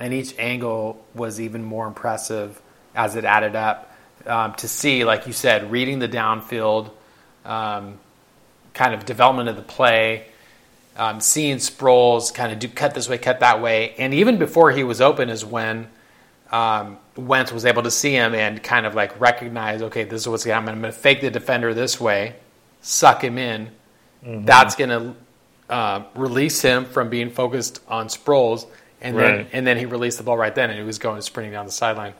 and 0.00 0.14
each 0.14 0.34
angle 0.38 1.04
was 1.14 1.40
even 1.42 1.62
more 1.62 1.86
impressive 1.86 2.58
as 2.94 3.16
it 3.16 3.24
added 3.26 3.54
up. 3.54 3.94
Um, 4.24 4.54
to 4.54 4.68
see, 4.68 5.04
like 5.04 5.26
you 5.26 5.34
said, 5.34 5.70
reading 5.70 5.98
the 5.98 6.08
downfield, 6.08 6.90
um, 7.44 7.98
kind 8.74 8.94
of 8.94 9.04
development 9.04 9.48
of 9.48 9.56
the 9.56 9.62
play, 9.62 10.26
um, 10.96 11.20
seeing 11.20 11.56
Sproles 11.56 12.32
kind 12.32 12.52
of 12.52 12.58
do 12.58 12.68
cut 12.68 12.94
this 12.94 13.08
way, 13.08 13.18
cut 13.18 13.40
that 13.40 13.60
way, 13.62 13.94
and 13.98 14.12
even 14.14 14.38
before 14.38 14.70
he 14.70 14.84
was 14.84 15.00
open 15.00 15.30
is 15.30 15.44
when 15.44 15.88
um, 16.50 16.98
Wentz 17.16 17.50
was 17.52 17.64
able 17.64 17.82
to 17.82 17.90
see 17.90 18.12
him 18.12 18.34
and 18.34 18.62
kind 18.62 18.84
of 18.84 18.94
like 18.94 19.18
recognize, 19.20 19.80
okay, 19.82 20.04
this 20.04 20.22
is 20.22 20.28
what's 20.28 20.44
going 20.44 20.52
to 20.52 20.60
happen. 20.60 20.74
I'm 20.74 20.80
going 20.82 20.92
to 20.92 20.98
fake 20.98 21.20
the 21.22 21.30
defender 21.30 21.72
this 21.74 21.98
way, 22.00 22.34
suck 22.82 23.22
him 23.24 23.38
in. 23.38 23.70
That's 24.44 24.76
going 24.76 24.90
to 24.90 25.14
uh, 25.72 26.04
release 26.14 26.60
him 26.60 26.84
from 26.84 27.08
being 27.08 27.30
focused 27.30 27.80
on 27.88 28.06
Sproles, 28.08 28.66
and 29.00 29.16
then 29.18 29.46
and 29.52 29.66
then 29.66 29.78
he 29.78 29.86
released 29.86 30.18
the 30.18 30.24
ball 30.24 30.36
right 30.36 30.54
then, 30.54 30.70
and 30.70 30.78
he 30.78 30.84
was 30.84 30.98
going 30.98 31.20
sprinting 31.22 31.52
down 31.52 31.66
the 31.66 31.72
sideline. 31.72 32.12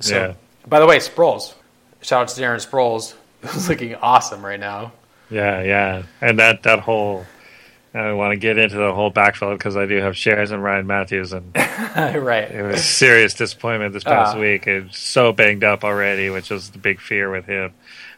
So, 0.00 0.16
Yeah. 0.16 0.34
by 0.66 0.80
the 0.80 0.86
way, 0.86 0.98
Sproles, 0.98 1.54
shout 2.00 2.22
out 2.22 2.28
to 2.28 2.40
Darren 2.40 2.66
Sproles, 2.66 3.14
who's 3.42 3.68
looking 3.68 3.94
awesome 3.96 4.44
right 4.44 4.58
now. 4.58 4.92
Yeah, 5.30 5.62
yeah, 5.62 6.02
and 6.20 6.38
that 6.38 6.62
that 6.64 6.80
whole. 6.80 7.26
I 7.94 8.12
want 8.12 8.32
to 8.32 8.36
get 8.36 8.58
into 8.58 8.76
the 8.76 8.92
whole 8.92 9.08
backfield 9.08 9.56
because 9.56 9.74
I 9.74 9.86
do 9.86 9.96
have 9.96 10.14
shares 10.18 10.50
in 10.50 10.60
Ryan 10.60 10.86
Mathews, 10.86 11.32
and 11.32 11.50
right. 11.56 12.50
it 12.50 12.62
was 12.62 12.84
serious 12.84 13.32
disappointment 13.32 13.94
this 13.94 14.04
past 14.04 14.36
Ah. 14.36 14.40
week. 14.40 14.66
It's 14.66 14.98
so 14.98 15.32
banged 15.32 15.64
up 15.64 15.82
already, 15.82 16.28
which 16.28 16.50
was 16.50 16.70
the 16.70 16.78
big 16.78 17.00
fear 17.00 17.30
with 17.30 17.46
him. 17.46 17.72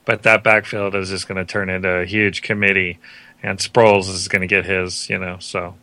But 0.05 0.25
that 0.25 0.43
backfield 0.43 0.97
is 0.97 1.11
just 1.11 1.29
going 1.29 1.39
to 1.39 1.45
turn 1.45 1.71
into 1.71 1.89
a 1.89 2.05
huge 2.05 2.43
committee, 2.43 2.99
and 3.41 3.61
Sproles 3.61 4.09
is 4.11 4.27
going 4.27 4.41
to 4.41 4.49
get 4.49 4.65
his, 4.65 5.09
you 5.09 5.19
know. 5.19 5.37
So 5.39 5.77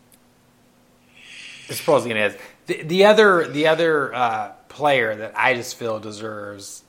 Sproles 1.70 2.00
going 2.04 2.16
to 2.16 2.30
hit. 2.32 2.42
The, 2.68 2.84
the 2.84 3.06
other 3.06 3.48
the 3.48 3.68
other 3.68 4.14
uh, 4.14 4.52
player 4.68 5.16
that 5.16 5.34
I 5.38 5.54
just 5.54 5.78
feel 5.78 6.00
deserves 6.00 6.84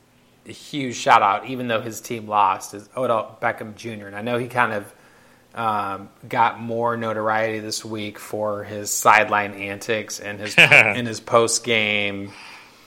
a 0.47 0.53
huge 0.53 0.97
shout 0.97 1.23
out, 1.23 1.47
even 1.47 1.69
though 1.69 1.81
his 1.81 2.01
team 2.01 2.29
lost, 2.29 2.75
is 2.75 2.89
Odell 2.97 3.39
Beckham 3.41 3.75
Jr. 3.75 4.07
And 4.07 4.17
I 4.17 4.23
know 4.23 4.39
he 4.39 4.49
kind 4.49 4.73
of 4.73 4.95
um, 5.55 6.09
got 6.29 6.61
more 6.61 6.97
notoriety 6.97 7.61
this 7.61 7.85
week 7.85 8.19
for 8.19 8.63
his 8.63 8.93
sideline 8.93 9.55
antics 9.55 10.21
and 10.21 10.39
his 10.39 10.55
and 10.59 11.07
his 11.07 11.21
post 11.21 11.65
game 11.65 12.33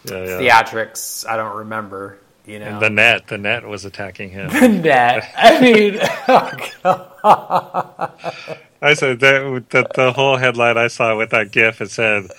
yeah, 0.06 0.40
yeah. 0.40 0.64
theatrics. 0.64 1.28
I 1.28 1.38
don't 1.38 1.58
remember. 1.58 2.20
You 2.46 2.58
know, 2.58 2.66
And 2.66 2.82
the 2.82 2.90
net, 2.90 3.28
the 3.28 3.38
net 3.38 3.68
was 3.68 3.86
attacking 3.86 4.32
him. 4.32 4.50
the 4.50 4.68
net. 4.68 5.32
I 5.38 5.62
mean, 5.62 6.00
oh, 6.28 6.52
God. 6.84 8.58
I 8.82 8.94
said 8.96 9.20
that 9.20 9.66
the, 9.70 9.88
the 9.94 10.14
whole 10.14 10.38
headline 10.38 10.76
I 10.78 10.88
saw 10.88 11.16
with 11.16 11.30
that 11.30 11.52
GIF. 11.52 11.80
It 11.80 11.92
said, 11.92 12.32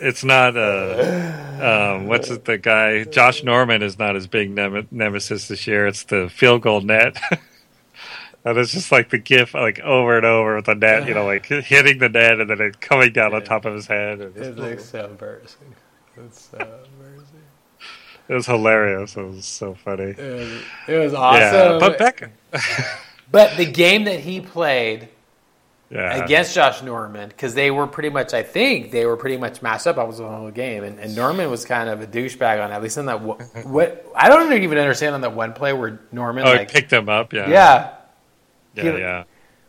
"It's 0.00 0.24
not 0.24 0.56
uh, 0.56 1.94
um, 1.96 2.06
what's 2.06 2.30
it? 2.30 2.44
The 2.44 2.58
guy 2.58 3.04
Josh 3.04 3.42
Norman 3.42 3.82
is 3.82 3.98
not 3.98 4.14
his 4.14 4.26
big 4.26 4.50
nem- 4.50 4.88
nemesis 4.90 5.48
this 5.48 5.66
year. 5.66 5.86
It's 5.86 6.04
the 6.04 6.28
field 6.28 6.62
goal 6.62 6.80
net." 6.80 7.18
And 8.46 8.58
it's 8.58 8.72
just 8.72 8.92
like 8.92 9.08
the 9.08 9.16
GIF, 9.16 9.54
like 9.54 9.80
over 9.80 10.18
and 10.18 10.26
over 10.26 10.56
with 10.56 10.66
the 10.66 10.74
net, 10.74 11.08
you 11.08 11.14
know, 11.14 11.24
like 11.24 11.46
hitting 11.46 11.96
the 11.98 12.10
net 12.10 12.40
and 12.40 12.50
then 12.50 12.60
it 12.60 12.78
coming 12.78 13.10
down 13.10 13.32
on 13.32 13.42
top 13.42 13.64
of 13.64 13.72
his 13.72 13.86
head. 13.86 14.20
And 14.20 14.36
it's- 14.36 14.58
like 14.58 14.80
so 14.80 15.06
embarrassing. 15.06 15.74
It's 16.18 16.50
so 16.50 16.58
embarrassing. 16.58 17.42
it 18.28 18.34
was 18.34 18.44
hilarious. 18.44 19.16
It 19.16 19.22
was 19.22 19.46
so 19.46 19.72
funny. 19.74 20.10
It 20.10 20.18
was, 20.18 20.62
it 20.88 20.98
was 20.98 21.14
awesome. 21.14 21.40
Yeah, 21.40 21.78
but 21.80 21.98
Beckham. 21.98 22.32
But 23.32 23.56
the 23.56 23.64
game 23.64 24.04
that 24.04 24.20
he 24.20 24.42
played 24.42 25.08
yeah, 25.94 26.24
against 26.24 26.54
Josh 26.54 26.82
Norman, 26.82 27.28
because 27.28 27.54
they 27.54 27.70
were 27.70 27.86
pretty 27.86 28.10
much, 28.10 28.34
I 28.34 28.42
think 28.42 28.90
they 28.90 29.06
were 29.06 29.16
pretty 29.16 29.36
much 29.36 29.62
matched 29.62 29.86
up. 29.86 29.96
I 29.96 30.04
was 30.04 30.18
the 30.18 30.28
whole 30.28 30.50
game, 30.50 30.84
and, 30.84 30.98
and 30.98 31.14
Norman 31.14 31.50
was 31.50 31.64
kind 31.64 31.88
of 31.88 32.00
a 32.02 32.06
douchebag 32.06 32.62
on 32.62 32.72
at 32.72 32.82
least 32.82 32.98
in 32.98 33.06
that. 33.06 33.22
What 33.22 34.06
I 34.16 34.28
don't 34.28 34.52
even 34.52 34.78
understand 34.78 35.14
on 35.14 35.20
that 35.20 35.34
one 35.34 35.52
play 35.52 35.72
where 35.72 36.00
Norman 36.12 36.46
oh, 36.46 36.52
like 36.52 36.70
picked 36.70 36.92
him 36.92 37.08
up. 37.08 37.32
Yeah, 37.32 37.48
yeah 37.48 37.94
yeah, 38.74 38.82
he- 38.82 38.98
yeah. 38.98 39.24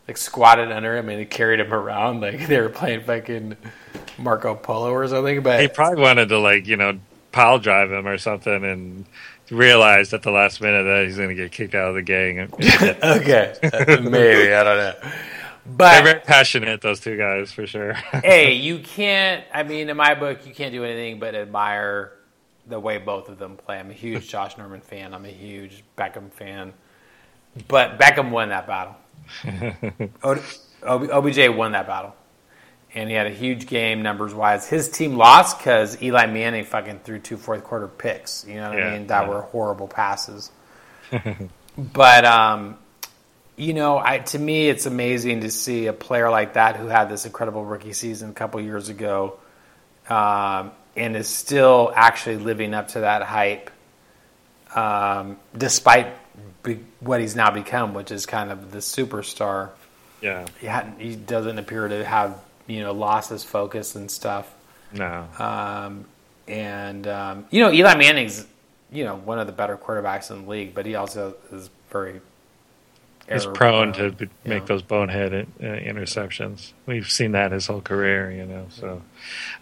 like 0.08 0.16
squatted 0.16 0.70
under 0.72 0.96
him 0.96 1.08
and 1.08 1.18
he 1.18 1.26
carried 1.26 1.60
him 1.60 1.72
around 1.72 2.20
like 2.20 2.46
they 2.46 2.60
were 2.60 2.68
playing 2.68 3.02
fucking 3.02 3.56
Marco 4.18 4.54
Polo 4.54 4.90
or 4.90 5.06
something. 5.08 5.42
But 5.42 5.60
He 5.60 5.68
probably 5.68 6.02
wanted 6.02 6.28
to 6.30 6.38
like 6.38 6.66
you 6.66 6.76
know 6.76 6.98
pile 7.32 7.58
drive 7.58 7.92
him 7.92 8.06
or 8.06 8.18
something, 8.18 8.64
and 8.64 9.04
realized 9.50 10.12
at 10.14 10.22
the 10.22 10.30
last 10.30 10.60
minute 10.60 10.84
that 10.84 11.06
he's 11.06 11.16
going 11.16 11.28
to 11.28 11.34
get 11.34 11.52
kicked 11.52 11.74
out 11.74 11.88
of 11.90 11.94
the 11.94 12.02
gang. 12.02 12.50
Okay, 13.02 13.54
maybe 13.62 14.52
I 14.52 14.64
don't 14.64 14.78
know. 14.78 14.94
But 15.66 15.90
they're 15.90 16.02
very 16.02 16.20
passionate, 16.20 16.80
those 16.80 17.00
two 17.00 17.16
guys 17.16 17.52
for 17.52 17.66
sure. 17.66 17.94
hey, 18.22 18.54
you 18.54 18.78
can't. 18.80 19.44
I 19.52 19.62
mean, 19.64 19.88
in 19.88 19.96
my 19.96 20.14
book, 20.14 20.46
you 20.46 20.54
can't 20.54 20.72
do 20.72 20.84
anything 20.84 21.18
but 21.18 21.34
admire 21.34 22.12
the 22.66 22.78
way 22.80 22.98
both 22.98 23.28
of 23.28 23.38
them 23.38 23.56
play. 23.56 23.78
I'm 23.78 23.90
a 23.90 23.94
huge 23.94 24.28
Josh 24.28 24.56
Norman 24.58 24.80
fan. 24.80 25.14
I'm 25.14 25.24
a 25.24 25.30
huge 25.30 25.84
Beckham 25.96 26.30
fan. 26.32 26.72
But 27.68 27.98
Beckham 27.98 28.30
won 28.30 28.50
that 28.50 28.66
battle. 28.66 28.96
OBJ 30.82 31.48
won 31.56 31.72
that 31.72 31.86
battle, 31.86 32.14
and 32.94 33.08
he 33.08 33.16
had 33.16 33.26
a 33.26 33.30
huge 33.30 33.66
game 33.66 34.02
numbers 34.02 34.34
wise. 34.34 34.68
His 34.68 34.90
team 34.90 35.16
lost 35.16 35.58
because 35.58 36.00
Eli 36.02 36.26
Manning 36.26 36.64
fucking 36.64 37.00
threw 37.00 37.18
two 37.18 37.36
fourth 37.36 37.64
quarter 37.64 37.88
picks. 37.88 38.44
You 38.46 38.56
know 38.56 38.70
what 38.70 38.78
Yeah, 38.78 38.88
I 38.88 38.98
mean? 38.98 39.06
That 39.08 39.22
yeah. 39.22 39.28
were 39.28 39.40
horrible 39.42 39.88
passes. 39.88 40.50
but 41.78 42.24
um, 42.24 42.78
you 43.56 43.72
know, 43.72 43.98
I, 43.98 44.18
to 44.18 44.38
me, 44.38 44.68
it's 44.68 44.86
amazing 44.86 45.40
to 45.40 45.50
see 45.50 45.86
a 45.86 45.92
player 45.92 46.30
like 46.30 46.54
that 46.54 46.76
who 46.76 46.86
had 46.88 47.08
this 47.08 47.24
incredible 47.24 47.64
rookie 47.64 47.94
season 47.94 48.30
a 48.30 48.34
couple 48.34 48.60
years 48.60 48.88
ago, 48.90 49.38
um, 50.10 50.72
and 50.94 51.16
is 51.16 51.28
still 51.28 51.90
actually 51.94 52.36
living 52.36 52.74
up 52.74 52.88
to 52.88 53.00
that 53.00 53.22
hype, 53.22 53.70
um, 54.74 55.38
despite 55.56 56.08
be, 56.62 56.80
what 57.00 57.20
he's 57.20 57.34
now 57.34 57.50
become, 57.50 57.94
which 57.94 58.10
is 58.10 58.26
kind 58.26 58.50
of 58.52 58.72
the 58.72 58.78
superstar. 58.78 59.70
yeah, 60.20 60.46
He, 60.60 60.66
hadn't, 60.66 61.00
he 61.00 61.16
doesn't 61.16 61.58
appear 61.58 61.88
to 61.88 62.04
have 62.04 62.38
you 62.66 62.80
know 62.80 62.92
lost 62.92 63.30
his 63.30 63.42
focus 63.42 63.94
and 63.94 64.10
stuff. 64.10 64.52
no, 64.92 65.26
Um, 65.38 66.04
and 66.46 67.06
um, 67.06 67.46
you 67.50 67.60
know, 67.60 67.72
Eli 67.72 67.94
Manning's 67.94 68.46
you 68.92 69.04
know 69.04 69.16
one 69.16 69.38
of 69.38 69.46
the 69.46 69.52
better 69.52 69.78
quarterbacks 69.78 70.30
in 70.30 70.42
the 70.44 70.50
league, 70.50 70.74
but 70.74 70.84
he 70.84 70.94
also 70.94 71.36
is 71.52 71.70
very 71.90 72.20
he's 73.30 73.44
error 73.44 73.54
prone 73.54 73.92
to 73.94 74.10
prone, 74.12 74.30
make 74.44 74.62
know. 74.62 74.66
those 74.66 74.82
bonehead 74.82 75.32
uh, 75.34 75.64
interceptions. 75.64 76.72
We've 76.86 77.10
seen 77.10 77.32
that 77.32 77.52
his 77.52 77.66
whole 77.66 77.80
career, 77.80 78.30
you 78.30 78.46
know. 78.46 78.66
So, 78.70 79.02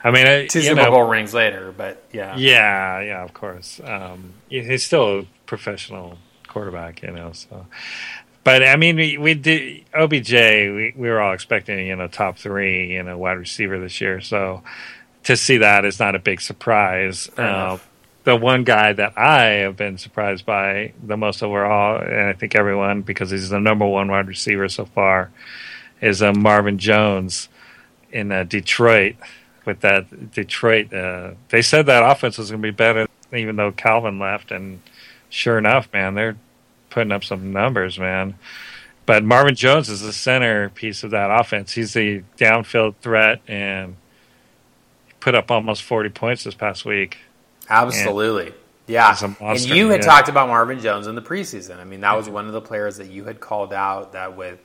I 0.03 0.11
mean, 0.11 0.27
I, 0.27 0.46
two 0.46 0.61
Super 0.62 0.90
Bowl 0.90 1.05
rings 1.05 1.33
later, 1.35 1.72
but 1.77 2.03
yeah, 2.12 2.37
Yeah, 2.37 3.00
yeah, 3.00 3.24
of 3.24 3.33
course. 3.35 3.81
Um, 3.85 4.35
he- 4.48 4.62
he's 4.62 4.85
still 4.85 5.20
a 5.20 5.27
professional 5.46 6.18
quarterback, 6.48 7.03
you 7.03 7.11
know. 7.11 7.33
So, 7.33 7.66
but 8.44 8.62
I 8.62 8.77
mean, 8.77 8.96
we, 8.96 9.16
we 9.18 9.35
did 9.35 9.85
OBJ. 9.94 10.33
We, 10.33 10.92
we 10.96 11.09
were 11.09 11.20
all 11.20 11.33
expecting, 11.33 11.87
you 11.87 11.96
know, 11.96 12.09
top 12.09 12.37
three, 12.38 12.92
you 12.92 13.03
know, 13.03 13.16
wide 13.16 13.38
receiver 13.38 13.79
this 13.81 14.00
year. 14.00 14.20
So 14.20 14.62
to 15.24 15.37
see 15.37 15.57
that 15.59 15.85
is 15.87 15.98
not 15.98 16.14
a 16.14 16.18
big 16.18 16.40
surprise. 16.40 17.29
Uh. 17.38 17.79
The 18.24 18.34
one 18.34 18.64
guy 18.64 18.92
that 18.92 19.16
I 19.18 19.44
have 19.62 19.76
been 19.76 19.98
surprised 19.98 20.46
by 20.46 20.92
the 21.02 21.16
most 21.16 21.42
overall, 21.42 22.00
and 22.00 22.28
I 22.28 22.32
think 22.32 22.54
everyone, 22.54 23.02
because 23.02 23.30
he's 23.30 23.50
the 23.50 23.60
number 23.60 23.87
one 23.87 24.10
wide 24.10 24.26
receiver 24.26 24.68
so 24.68 24.87
far, 24.87 25.30
is 26.00 26.22
uh, 26.22 26.32
Marvin 26.32 26.78
Jones 26.78 27.48
in 28.10 28.32
uh, 28.32 28.44
Detroit. 28.44 29.16
With 29.66 29.80
that 29.80 30.32
Detroit, 30.32 30.92
uh, 30.92 31.32
they 31.48 31.62
said 31.62 31.87
that 31.87 32.02
offense 32.02 32.37
was 32.37 32.50
going 32.50 32.60
to 32.60 32.66
be 32.66 32.70
better, 32.70 33.06
even 33.32 33.56
though 33.56 33.72
Calvin 33.72 34.18
left, 34.18 34.50
and 34.50 34.82
sure 35.30 35.56
enough, 35.56 35.90
man, 35.90 36.14
they're 36.14 36.37
putting 36.90 37.12
up 37.12 37.24
some 37.24 37.50
numbers, 37.50 37.98
man. 37.98 38.34
But 39.06 39.24
Marvin 39.24 39.54
Jones 39.54 39.88
is 39.88 40.02
the 40.02 40.12
centerpiece 40.12 41.02
of 41.02 41.12
that 41.12 41.30
offense. 41.30 41.72
He's 41.72 41.94
the 41.94 42.24
downfield 42.37 42.96
threat, 43.00 43.40
and 43.48 43.96
put 45.20 45.34
up 45.34 45.50
almost 45.50 45.82
40 45.82 46.10
points 46.10 46.44
this 46.44 46.54
past 46.54 46.84
week. 46.84 47.16
Absolutely. 47.68 48.55
Yeah. 48.87 49.16
And 49.40 49.61
you 49.61 49.88
had 49.88 50.00
yeah. 50.00 50.07
talked 50.07 50.29
about 50.29 50.48
Marvin 50.48 50.81
Jones 50.81 51.07
in 51.07 51.14
the 51.14 51.22
preseason. 51.22 51.79
I 51.79 51.85
mean, 51.85 52.00
that 52.03 52.16
was 52.16 52.29
one 52.29 52.46
of 52.46 52.53
the 52.53 52.61
players 52.61 52.98
that 52.98 53.09
you 53.09 53.24
had 53.24 53.40
called 53.40 53.72
out 53.72 54.12
that 54.12 54.37
with 54.37 54.59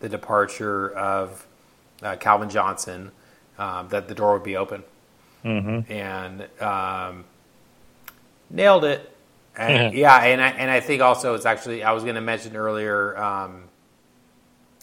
the 0.00 0.08
departure 0.08 0.90
of 0.90 1.44
uh, 2.02 2.16
Calvin 2.16 2.48
Johnson, 2.48 3.10
um, 3.58 3.88
that 3.88 4.08
the 4.08 4.14
door 4.14 4.34
would 4.34 4.44
be 4.44 4.56
open. 4.56 4.84
Mm-hmm. 5.44 5.92
And 5.92 6.46
um, 6.60 7.24
nailed 8.50 8.84
it. 8.84 9.10
And, 9.56 9.94
yeah, 9.98 10.16
and 10.16 10.40
I, 10.40 10.48
and 10.50 10.70
I 10.70 10.80
think 10.80 11.02
also 11.02 11.34
it's 11.34 11.46
actually, 11.46 11.82
I 11.82 11.92
was 11.92 12.02
going 12.02 12.16
to 12.16 12.20
mention 12.20 12.56
earlier 12.56 13.16
um, 13.18 13.64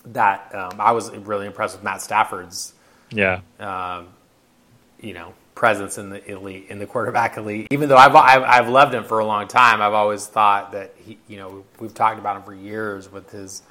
that 0.07 0.53
um, 0.53 0.81
I 0.81 0.91
was 0.91 1.09
really 1.11 1.45
impressed 1.45 1.75
with 1.75 1.83
Matt 1.83 2.01
Stafford's 2.01 2.73
Yeah. 3.11 3.41
um, 3.59 4.07
you 4.99 5.13
know, 5.13 5.33
presence 5.55 5.97
in 5.97 6.09
the 6.09 6.31
elite, 6.31 6.67
in 6.69 6.79
the 6.79 6.85
quarterback 6.85 7.37
elite. 7.37 7.67
Even 7.71 7.89
though 7.89 7.97
I've, 7.97 8.15
I've 8.15 8.43
I've 8.43 8.69
loved 8.69 8.93
him 8.93 9.03
for 9.03 9.19
a 9.19 9.25
long 9.25 9.47
time, 9.47 9.81
I've 9.81 9.93
always 9.93 10.25
thought 10.25 10.71
that 10.71 10.93
he, 10.97 11.17
you 11.27 11.37
know, 11.37 11.63
we've 11.79 11.93
talked 11.93 12.19
about 12.19 12.37
him 12.37 12.43
for 12.43 12.53
years 12.53 13.11
with 13.11 13.31
his, 13.31 13.61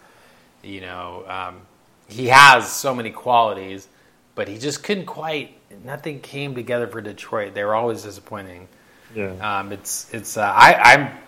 you 0.62 0.80
know, 0.80 1.24
um, 1.26 1.60
he 2.08 2.28
has 2.28 2.70
so 2.70 2.94
many 2.94 3.10
qualities, 3.10 3.88
but 4.34 4.48
he 4.48 4.58
just 4.58 4.82
couldn't 4.82 5.06
quite. 5.06 5.58
Nothing 5.84 6.20
came 6.20 6.54
together 6.54 6.86
for 6.86 7.00
Detroit. 7.00 7.54
They 7.54 7.64
were 7.64 7.74
always 7.74 8.02
disappointing. 8.02 8.68
Yeah. 9.14 9.32
Um, 9.40 9.72
it's 9.72 10.12
it's 10.12 10.36
uh, 10.36 10.42
I 10.42 10.74
I'm 10.74 11.18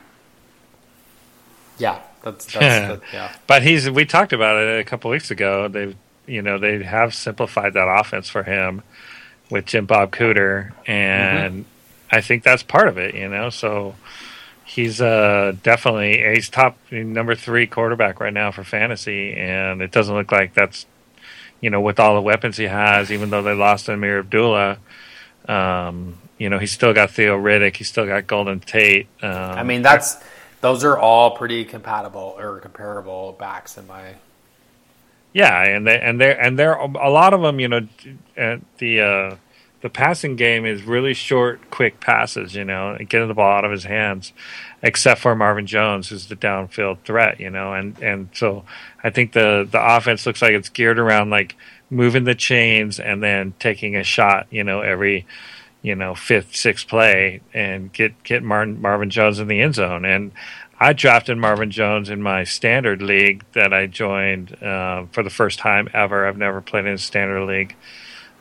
yeah 1.78 2.00
that's 2.22 2.44
that's 2.46 2.54
that, 2.58 3.00
yeah 3.12 3.34
But 3.46 3.62
he's 3.62 3.90
we 3.90 4.04
talked 4.04 4.32
about 4.32 4.56
it 4.56 4.80
a 4.80 4.84
couple 4.84 5.10
weeks 5.10 5.30
ago. 5.30 5.68
They 5.68 5.96
you 6.26 6.42
know 6.42 6.58
they 6.58 6.82
have 6.82 7.14
simplified 7.14 7.74
that 7.74 7.88
offense 7.88 8.28
for 8.28 8.42
him 8.42 8.82
with 9.50 9.66
Jim 9.66 9.86
Bob 9.86 10.10
Cooter, 10.12 10.72
and 10.86 11.64
I 12.10 12.20
think 12.20 12.42
that's 12.42 12.62
part 12.62 12.88
of 12.88 12.98
it. 12.98 13.14
You 13.14 13.28
know, 13.28 13.50
so 13.50 13.94
he's 14.64 15.00
uh, 15.00 15.54
definitely 15.62 16.22
he's 16.34 16.48
top 16.48 16.76
number 16.90 17.34
three 17.34 17.66
quarterback 17.66 18.20
right 18.20 18.32
now 18.32 18.50
for 18.50 18.64
fantasy, 18.64 19.34
and 19.34 19.82
it 19.82 19.90
doesn't 19.90 20.14
look 20.14 20.32
like 20.32 20.54
that's 20.54 20.86
you 21.60 21.70
know 21.70 21.80
with 21.80 22.00
all 22.00 22.14
the 22.14 22.22
weapons 22.22 22.56
he 22.56 22.64
has. 22.64 23.10
Even 23.10 23.30
though 23.30 23.42
they 23.42 23.54
lost 23.54 23.88
Ameer 23.88 24.20
Abdullah. 24.20 24.78
Um, 25.46 26.16
you 26.38 26.48
know, 26.48 26.58
he's 26.58 26.72
still 26.72 26.92
got 26.92 27.10
Theo 27.10 27.40
Riddick. 27.40 27.76
He's 27.76 27.88
still 27.88 28.06
got 28.06 28.26
Golden 28.26 28.60
Tate. 28.60 29.06
Um, 29.22 29.30
I 29.30 29.62
mean 29.62 29.82
that's 29.82 30.16
those 30.60 30.82
are 30.82 30.98
all 30.98 31.36
pretty 31.36 31.64
compatible 31.64 32.34
or 32.38 32.58
comparable 32.60 33.36
backs 33.38 33.76
in 33.76 33.86
my 33.86 34.14
Yeah, 35.34 35.64
and 35.64 35.84
they 35.84 36.00
and 36.00 36.20
they 36.20 36.34
and 36.36 36.56
they're 36.56 36.74
a 36.74 37.10
lot 37.10 37.34
of 37.34 37.42
them. 37.42 37.58
You 37.58 37.68
know, 37.68 37.88
uh, 38.38 38.58
the 38.78 39.00
uh, 39.00 39.36
the 39.82 39.90
passing 39.90 40.36
game 40.36 40.64
is 40.64 40.84
really 40.84 41.12
short, 41.12 41.72
quick 41.72 41.98
passes. 41.98 42.54
You 42.54 42.64
know, 42.64 42.96
getting 43.08 43.26
the 43.26 43.34
ball 43.34 43.58
out 43.58 43.64
of 43.64 43.72
his 43.72 43.82
hands, 43.82 44.32
except 44.80 45.20
for 45.20 45.34
Marvin 45.34 45.66
Jones, 45.66 46.08
who's 46.08 46.28
the 46.28 46.36
downfield 46.36 47.00
threat. 47.00 47.40
You 47.40 47.50
know, 47.50 47.74
and 47.74 48.00
and 48.00 48.28
so 48.32 48.64
I 49.02 49.10
think 49.10 49.32
the 49.32 49.66
the 49.68 49.84
offense 49.84 50.24
looks 50.24 50.40
like 50.40 50.52
it's 50.52 50.68
geared 50.68 51.00
around 51.00 51.30
like 51.30 51.56
moving 51.90 52.22
the 52.22 52.36
chains 52.36 53.00
and 53.00 53.20
then 53.20 53.54
taking 53.58 53.96
a 53.96 54.04
shot. 54.04 54.46
You 54.50 54.62
know, 54.62 54.82
every 54.82 55.26
you 55.82 55.96
know 55.96 56.14
fifth, 56.14 56.54
sixth 56.54 56.86
play 56.86 57.40
and 57.52 57.92
get 57.92 58.22
get 58.22 58.44
Martin, 58.44 58.80
Marvin 58.80 59.10
Jones 59.10 59.40
in 59.40 59.48
the 59.48 59.60
end 59.60 59.74
zone 59.74 60.04
and. 60.04 60.30
I 60.78 60.92
drafted 60.92 61.38
Marvin 61.38 61.70
Jones 61.70 62.10
in 62.10 62.20
my 62.22 62.44
standard 62.44 63.00
league 63.00 63.44
that 63.52 63.72
I 63.72 63.86
joined 63.86 64.60
uh, 64.62 65.06
for 65.12 65.22
the 65.22 65.30
first 65.30 65.58
time 65.58 65.88
ever. 65.94 66.26
I've 66.26 66.36
never 66.36 66.60
played 66.60 66.86
in 66.86 66.94
a 66.94 66.98
standard 66.98 67.46
league. 67.46 67.76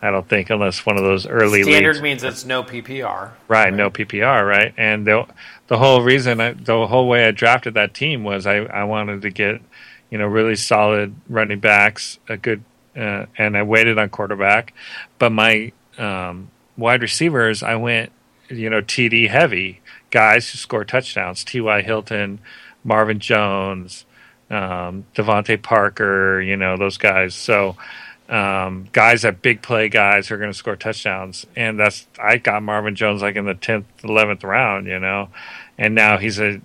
I 0.01 0.11
don't 0.11 0.27
think 0.27 0.49
unless 0.49 0.85
one 0.85 0.97
of 0.97 1.03
those 1.03 1.25
early 1.25 1.63
standard 1.63 1.93
leagues. 1.93 2.01
means 2.01 2.23
it's 2.23 2.43
no 2.43 2.61
PPR. 2.63 3.31
Right, 3.47 3.73
no 3.73 3.89
PPR, 3.89 4.45
right? 4.45 4.73
And 4.75 5.07
the 5.07 5.25
the 5.67 5.77
whole 5.77 6.01
reason, 6.01 6.41
I, 6.41 6.51
the 6.51 6.87
whole 6.87 7.07
way 7.07 7.25
I 7.25 7.31
drafted 7.31 7.75
that 7.75 7.93
team 7.93 8.23
was 8.23 8.45
I, 8.45 8.57
I 8.57 8.83
wanted 8.83 9.21
to 9.21 9.29
get, 9.29 9.61
you 10.09 10.17
know, 10.17 10.27
really 10.27 10.57
solid 10.57 11.15
running 11.29 11.59
backs, 11.59 12.19
a 12.27 12.35
good, 12.35 12.63
uh, 12.97 13.27
and 13.37 13.55
I 13.55 13.63
waited 13.63 13.97
on 13.97 14.09
quarterback, 14.09 14.73
but 15.19 15.31
my 15.31 15.71
um, 15.97 16.51
wide 16.75 17.01
receivers, 17.01 17.63
I 17.63 17.75
went, 17.75 18.11
you 18.49 18.69
know, 18.69 18.81
TD 18.81 19.29
heavy 19.29 19.79
guys 20.13 20.51
who 20.51 20.59
score 20.59 20.85
touchdowns, 20.85 21.43
T.Y. 21.43 21.81
Hilton, 21.81 22.37
Marvin 22.83 23.19
Jones, 23.19 24.05
um, 24.51 25.05
DeVante 25.15 25.59
Parker, 25.59 26.39
you 26.39 26.55
know, 26.55 26.77
those 26.77 26.97
guys. 26.97 27.33
So 27.33 27.75
um, 28.29 28.87
guys 28.91 29.23
that 29.23 29.41
big 29.41 29.63
play 29.63 29.89
guys 29.89 30.27
who 30.27 30.35
are 30.35 30.37
going 30.37 30.51
to 30.51 30.57
score 30.57 30.75
touchdowns. 30.75 31.47
And 31.55 31.79
that's 31.79 32.05
I 32.21 32.37
got 32.37 32.61
Marvin 32.61 32.93
Jones 32.93 33.23
like 33.23 33.35
in 33.35 33.45
the 33.45 33.55
tenth, 33.55 33.87
eleventh 34.03 34.43
round, 34.43 34.85
you 34.85 34.99
know, 34.99 35.29
and 35.79 35.95
now 35.95 36.19
he's 36.19 36.39
a 36.39 36.61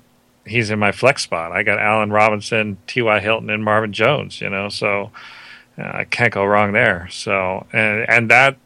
he's 0.46 0.68
in 0.68 0.78
my 0.78 0.92
flex 0.92 1.22
spot. 1.22 1.50
I 1.50 1.62
got 1.62 1.78
Allen 1.78 2.10
Robinson, 2.10 2.76
T.Y. 2.86 3.18
Hilton, 3.20 3.48
and 3.48 3.64
Marvin 3.64 3.94
Jones, 3.94 4.42
you 4.42 4.50
know, 4.50 4.68
so 4.68 5.10
uh, 5.78 5.90
I 5.94 6.04
can't 6.04 6.34
go 6.34 6.44
wrong 6.44 6.72
there. 6.72 7.08
So 7.10 7.66
and 7.72 8.06
and 8.10 8.30
that 8.30 8.58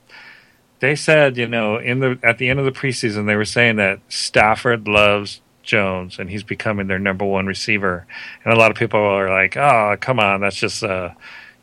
they 0.82 0.96
said, 0.96 1.36
you 1.36 1.46
know, 1.46 1.76
in 1.76 2.00
the 2.00 2.18
at 2.24 2.38
the 2.38 2.48
end 2.48 2.58
of 2.58 2.64
the 2.64 2.72
preseason, 2.72 3.26
they 3.26 3.36
were 3.36 3.44
saying 3.44 3.76
that 3.76 4.00
Stafford 4.08 4.88
loves 4.88 5.40
Jones 5.62 6.18
and 6.18 6.28
he's 6.28 6.42
becoming 6.42 6.88
their 6.88 6.98
number 6.98 7.24
one 7.24 7.46
receiver. 7.46 8.04
And 8.44 8.52
a 8.52 8.56
lot 8.56 8.72
of 8.72 8.76
people 8.76 8.98
are 8.98 9.30
like, 9.30 9.56
"Oh, 9.56 9.96
come 10.00 10.18
on, 10.18 10.40
that's 10.40 10.56
just 10.56 10.82
uh, 10.82 11.10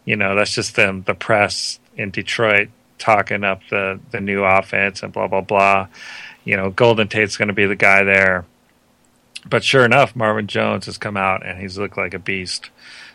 you 0.06 0.16
know, 0.16 0.36
that's 0.36 0.56
just 0.56 0.78
them 0.78 1.04
the 1.04 1.16
press 1.16 1.82
in 1.98 2.12
Detroit 2.12 2.70
talking 2.98 3.44
up 3.44 3.60
the 3.70 4.00
the 4.12 4.22
new 4.22 4.46
offense 4.46 5.04
and 5.04 5.12
blah 5.12 5.28
blah 5.28 5.42
blah." 5.42 5.90
You 6.46 6.56
know, 6.56 6.70
Golden 6.70 7.10
Tate's 7.10 7.36
going 7.36 7.50
to 7.50 7.54
be 7.54 7.66
the 7.66 7.76
guy 7.76 8.06
there. 8.06 8.46
But 9.46 9.66
sure 9.66 9.84
enough, 9.84 10.16
Marvin 10.16 10.48
Jones 10.48 10.86
has 10.86 10.98
come 10.98 11.18
out 11.18 11.46
and 11.46 11.60
he's 11.60 11.78
looked 11.78 11.98
like 11.98 12.14
a 12.14 12.20
beast. 12.20 12.70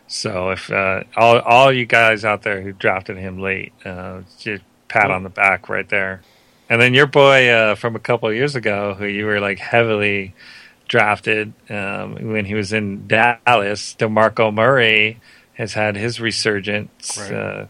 So 0.06 0.50
if 0.50 0.70
uh, 0.70 1.04
all 1.16 1.38
all 1.40 1.72
you 1.72 1.86
guys 1.86 2.26
out 2.26 2.42
there 2.42 2.60
who 2.60 2.72
drafted 2.72 3.16
him 3.16 3.40
late, 3.40 3.72
uh, 3.86 4.20
just 4.38 4.62
pat 5.00 5.10
on 5.10 5.22
the 5.22 5.28
back 5.30 5.68
right 5.68 5.88
there. 5.88 6.22
And 6.70 6.80
then 6.80 6.94
your 6.94 7.06
boy 7.06 7.48
uh, 7.50 7.74
from 7.74 7.94
a 7.94 7.98
couple 7.98 8.28
of 8.28 8.34
years 8.34 8.54
ago, 8.56 8.94
who 8.94 9.04
you 9.06 9.26
were 9.26 9.40
like 9.40 9.58
heavily 9.58 10.34
drafted 10.88 11.52
um, 11.70 12.14
when 12.32 12.44
he 12.44 12.54
was 12.54 12.72
in 12.72 13.06
Dallas, 13.06 13.94
Demarco 13.98 14.52
Murray 14.52 15.20
has 15.54 15.74
had 15.74 15.96
his 15.96 16.20
resurgence 16.20 17.18
Right. 17.18 17.32
uh, 17.32 17.66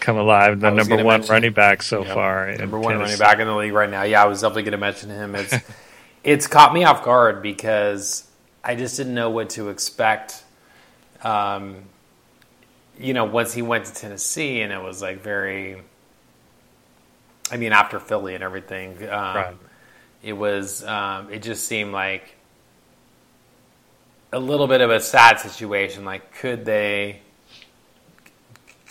come 0.00 0.16
alive. 0.16 0.60
The 0.60 0.70
number 0.70 0.96
one 0.96 1.06
mention- 1.20 1.32
running 1.32 1.52
back 1.52 1.82
so 1.82 2.04
far. 2.04 2.52
Number 2.56 2.78
one 2.78 2.98
running 2.98 3.18
back 3.18 3.38
in 3.38 3.46
the 3.46 3.54
league 3.54 3.72
right 3.72 3.88
now. 3.90 4.02
Yeah, 4.02 4.22
I 4.22 4.26
was 4.26 4.40
definitely 4.40 4.64
going 4.64 4.72
to 4.72 4.78
mention 4.78 5.10
him. 5.10 5.34
It's 5.34 5.54
it's 6.24 6.46
caught 6.46 6.74
me 6.74 6.84
off 6.84 7.04
guard 7.04 7.42
because 7.42 8.28
I 8.64 8.74
just 8.74 8.96
didn't 8.96 9.14
know 9.14 9.30
what 9.30 9.50
to 9.50 9.68
expect. 9.70 10.42
Um, 11.22 11.76
you 12.98 13.14
know, 13.14 13.24
once 13.24 13.52
he 13.54 13.62
went 13.62 13.86
to 13.86 13.94
Tennessee, 13.94 14.60
and 14.60 14.72
it 14.72 14.82
was 14.82 15.00
like 15.00 15.20
very. 15.22 15.80
I 17.50 17.56
mean, 17.56 17.72
after 17.72 18.00
Philly 18.00 18.34
and 18.34 18.42
everything, 18.42 18.96
um, 19.04 19.36
Right. 19.36 19.56
it 20.22 20.32
was. 20.32 20.84
Um, 20.84 21.30
it 21.32 21.42
just 21.42 21.66
seemed 21.66 21.92
like 21.92 22.34
a 24.32 24.38
little 24.38 24.66
bit 24.66 24.80
of 24.80 24.90
a 24.90 25.00
sad 25.00 25.38
situation. 25.40 26.04
Like, 26.04 26.34
could 26.36 26.64
they? 26.64 27.20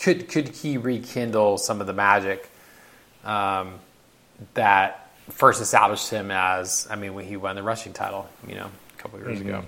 Could 0.00 0.28
could 0.28 0.48
he 0.48 0.78
rekindle 0.78 1.58
some 1.58 1.80
of 1.80 1.86
the 1.86 1.92
magic 1.92 2.50
um, 3.24 3.78
that 4.54 5.10
first 5.30 5.60
established 5.62 6.10
him 6.10 6.30
as? 6.30 6.86
I 6.90 6.96
mean, 6.96 7.14
when 7.14 7.24
he 7.24 7.36
won 7.36 7.56
the 7.56 7.62
rushing 7.62 7.92
title, 7.92 8.28
you 8.46 8.54
know, 8.56 8.66
a 8.98 9.00
couple 9.02 9.18
years 9.20 9.40
ago, 9.40 9.64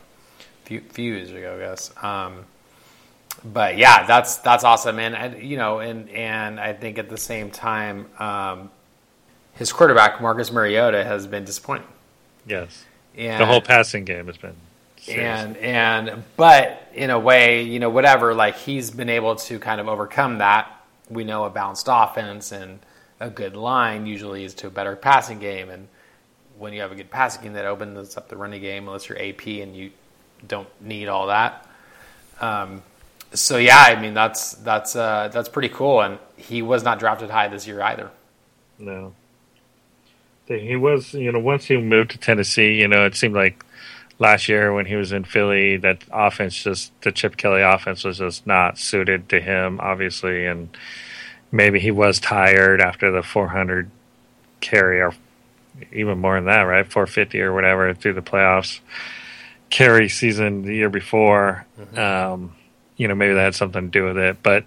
few, 0.65 0.81
few 0.81 1.15
years 1.15 1.31
ago, 1.31 1.55
I 1.57 1.59
guess. 1.71 1.93
But 3.45 3.77
yeah, 3.77 4.07
that's 4.07 4.37
that's 4.39 4.65
awesome, 4.65 4.99
and, 4.99 5.15
and 5.15 5.43
you 5.43 5.57
know, 5.57 5.81
and 5.81 6.09
and 6.11 6.59
I 6.61 6.73
think 6.73 6.99
at 6.99 7.09
the 7.09 7.19
same 7.19 7.51
time, 7.51 8.09
um, 8.19 8.71
his 9.55 9.73
quarterback 9.73 10.21
Marcus 10.21 10.51
Mariota 10.51 11.05
has 11.05 11.27
been 11.27 11.45
disappointing. 11.45 11.87
Yes. 12.47 12.85
And, 13.17 13.41
The 13.41 13.47
whole 13.47 13.61
passing 13.61 14.05
game 14.05 14.27
has 14.27 14.37
been. 14.37 14.55
serious. 14.99 15.25
and 15.25 15.57
and 15.59 16.25
but 16.37 16.89
in 16.95 17.11
a 17.11 17.19
way, 17.19 17.63
you 17.63 17.79
know, 17.79 17.91
whatever, 17.91 18.35
like 18.35 18.57
he's 18.57 18.91
been 18.91 19.09
able 19.11 19.37
to 19.37 19.59
kind 19.59 19.81
of 19.81 19.89
overcome 19.89 20.39
that. 20.39 20.71
We 21.11 21.25
know 21.25 21.45
a 21.45 21.51
balanced 21.51 21.87
offense 21.91 22.51
and 22.51 22.81
a 23.21 23.31
good 23.31 23.57
line 23.57 24.07
usually 24.07 24.45
is 24.45 24.55
to 24.55 24.67
a 24.67 24.71
better 24.71 24.97
passing 24.97 25.39
game, 25.39 25.71
and 25.71 25.87
when 26.59 26.73
you 26.73 26.81
have 26.81 26.93
a 26.93 26.95
good 26.95 27.11
passing 27.11 27.43
game, 27.43 27.53
that 27.55 27.67
opens 27.67 28.17
up 28.17 28.29
the 28.29 28.37
running 28.37 28.61
game. 28.61 28.87
Unless 28.87 29.09
you're 29.09 29.21
AP 29.21 29.47
and 29.47 29.77
you 29.77 29.91
don't 30.49 30.69
need 30.81 31.09
all 31.09 31.27
that. 31.29 31.69
Um, 32.41 32.83
so 33.35 33.57
yeah, 33.57 33.79
I 33.79 34.01
mean 34.01 34.15
that's 34.15 34.53
that's 34.55 34.97
uh, 34.97 35.29
that's 35.33 35.49
pretty 35.49 35.69
cool, 35.69 36.01
and 36.01 36.19
he 36.37 36.63
was 36.63 36.83
not 36.83 36.99
drafted 36.99 37.31
high 37.31 37.49
this 37.49 37.67
year 37.67 37.83
either. 37.83 38.11
No. 38.79 39.13
He 40.47 40.77
was, 40.77 41.15
you 41.15 41.33
know, 41.33 41.39
once 41.39 41.67
he 41.67 41.79
moved 41.79 42.11
to 42.11 42.19
Tennessee, 42.19 42.75
you 42.75 42.87
know, 42.87 43.07
it 43.07 43.17
seemed 43.17 43.35
like 43.35 43.65
last 44.19 44.47
year 44.47 44.75
when 44.75 44.85
he 44.85 44.95
was 44.95 45.11
in 45.11 45.25
Philly. 45.25 45.79
That 45.79 46.05
offense 46.13 46.63
just 46.63 46.93
the 47.01 47.13
Chip 47.13 47.37
Kelly 47.37 47.63
offense 47.63 48.05
was 48.05 48.19
just 48.19 48.47
not 48.47 48.79
suited 48.79 49.29
to 49.31 49.41
him, 49.41 49.81
obviously, 49.81 50.45
and 50.47 50.77
maybe 51.51 51.81
he 51.81 51.91
was 51.91 52.19
tired 52.19 52.81
after 52.81 53.11
the 53.11 53.23
400 53.23 53.91
carry 54.61 55.01
or 55.01 55.15
even 55.93 56.19
more 56.19 56.35
than 56.37 56.45
that, 56.45 56.63
right? 56.63 56.91
450 56.91 57.41
or 57.41 57.55
whatever 57.55 57.95
through 57.95 58.15
the 58.15 58.23
playoffs 58.23 58.81
carry 59.71 60.09
season 60.09 60.63
the 60.63 60.75
year 60.75 60.91
before. 60.91 61.67
Um, 61.97 62.55
you 62.97 63.09
know, 63.09 63.15
maybe 63.15 63.35
that 63.35 63.41
had 63.41 63.55
something 63.55 63.83
to 63.83 63.89
do 63.89 64.05
with 64.05 64.19
it, 64.19 64.43
but. 64.43 64.65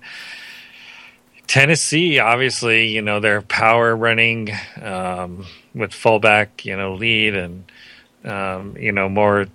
Tennessee, 1.48 2.20
obviously, 2.20 2.88
you 2.90 3.02
know, 3.02 3.22
their 3.22 3.42
power 3.42 3.96
running 3.96 4.50
um, 4.82 5.46
with 5.74 5.94
fullback, 5.94 6.66
you 6.66 6.76
know, 6.76 6.96
lead 6.96 7.36
and, 7.36 7.72
um, 8.26 8.76
you 8.78 8.92
know, 8.92 9.08
more 9.08 9.48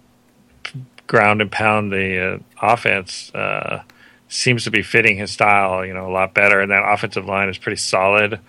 ground 1.07 1.43
and 1.43 1.53
pound 1.53 1.93
the 1.93 2.35
uh, 2.35 2.39
offense 2.63 3.31
uh, 3.35 3.83
seems 4.29 4.65
to 4.65 4.71
be 4.71 4.83
fitting 4.83 5.19
his 5.19 5.31
style, 5.31 5.85
you 5.85 5.93
know, 5.93 6.09
a 6.09 6.13
lot 6.13 6.33
better. 6.33 6.61
And 6.61 6.71
that 6.71 6.83
offensive 6.83 7.27
line 7.27 7.51
is 7.51 7.59
pretty 7.59 7.77
solid. 7.77 8.41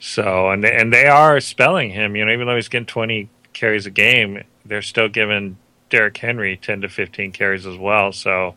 So, 0.00 0.50
and 0.50 0.64
they, 0.64 0.72
and 0.72 0.90
they 0.90 1.06
are 1.06 1.40
spelling 1.40 1.90
him, 1.90 2.16
you 2.16 2.24
know, 2.24 2.32
even 2.32 2.46
though 2.46 2.56
he's 2.56 2.68
getting 2.68 2.86
20 2.86 3.28
carries 3.52 3.84
a 3.84 3.90
game, 3.90 4.42
they're 4.64 4.80
still 4.80 5.08
giving 5.08 5.58
Derrick 5.90 6.16
Henry 6.16 6.56
10 6.56 6.80
to 6.80 6.88
15 6.88 7.32
carries 7.32 7.66
as 7.66 7.76
well. 7.76 8.12
So, 8.12 8.54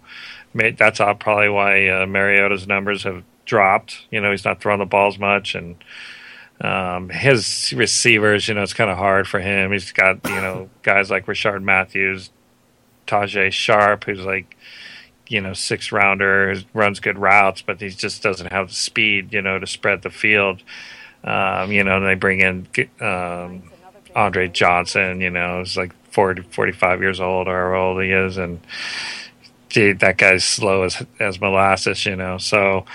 that's 0.53 0.99
all 0.99 1.15
probably 1.15 1.49
why 1.49 1.87
uh, 1.87 2.05
Mariota's 2.05 2.67
numbers 2.67 3.03
have 3.03 3.23
dropped. 3.45 4.05
You 4.11 4.21
know, 4.21 4.31
he's 4.31 4.45
not 4.45 4.61
throwing 4.61 4.79
the 4.79 4.85
balls 4.85 5.17
much, 5.17 5.55
and 5.55 5.75
um, 6.61 7.09
his 7.09 7.73
receivers, 7.75 8.47
you 8.47 8.53
know, 8.53 8.63
it's 8.63 8.73
kind 8.73 8.91
of 8.91 8.97
hard 8.97 9.27
for 9.27 9.39
him. 9.39 9.71
He's 9.71 9.91
got 9.91 10.19
you 10.27 10.35
know 10.35 10.69
guys 10.83 11.09
like 11.09 11.25
Rishard 11.25 11.63
Matthews, 11.63 12.29
Tajae 13.07 13.51
Sharpe, 13.51 14.05
who's 14.05 14.25
like 14.25 14.57
you 15.27 15.41
know 15.41 15.53
six 15.53 15.91
rounder, 15.91 16.55
runs 16.73 16.99
good 16.99 17.17
routes, 17.17 17.61
but 17.61 17.81
he 17.81 17.89
just 17.89 18.21
doesn't 18.21 18.51
have 18.51 18.69
the 18.69 18.75
speed, 18.75 19.33
you 19.33 19.41
know, 19.41 19.59
to 19.59 19.67
spread 19.67 20.01
the 20.01 20.09
field. 20.09 20.61
Um, 21.23 21.71
you 21.71 21.83
know, 21.83 21.97
and 21.97 22.05
they 22.05 22.15
bring 22.15 22.39
in 22.39 22.67
um, 22.99 23.71
Andre 24.15 24.47
Johnson, 24.47 25.21
you 25.21 25.29
know, 25.29 25.59
he's 25.59 25.77
like 25.77 25.93
40, 26.11 26.41
45 26.41 27.01
years 27.01 27.19
old 27.19 27.47
or 27.47 27.73
how 27.73 27.79
old 27.79 28.03
he 28.03 28.11
is, 28.11 28.37
and 28.37 28.59
dude, 29.71 29.99
that 29.99 30.17
guy's 30.17 30.43
slow 30.43 30.83
as 30.83 31.03
as 31.19 31.39
molasses, 31.41 32.05
you 32.05 32.15
know. 32.15 32.37
So 32.37 32.85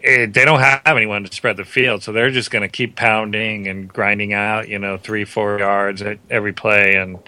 it, 0.00 0.34
they 0.34 0.44
don't 0.44 0.60
have 0.60 0.82
anyone 0.86 1.24
to 1.24 1.32
spread 1.32 1.56
the 1.56 1.64
field, 1.64 2.02
so 2.02 2.12
they're 2.12 2.30
just 2.30 2.50
going 2.50 2.62
to 2.62 2.68
keep 2.68 2.96
pounding 2.96 3.66
and 3.68 3.88
grinding 3.88 4.32
out, 4.34 4.68
you 4.68 4.78
know, 4.78 4.98
three, 4.98 5.24
four 5.24 5.58
yards 5.58 6.02
at 6.02 6.18
every 6.30 6.52
play, 6.52 6.96
and 6.96 7.18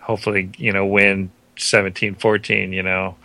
hopefully, 0.00 0.50
you 0.58 0.72
know, 0.72 0.84
win 0.84 1.30
17-14, 1.56 2.72
you 2.72 2.82
know. 2.82 3.16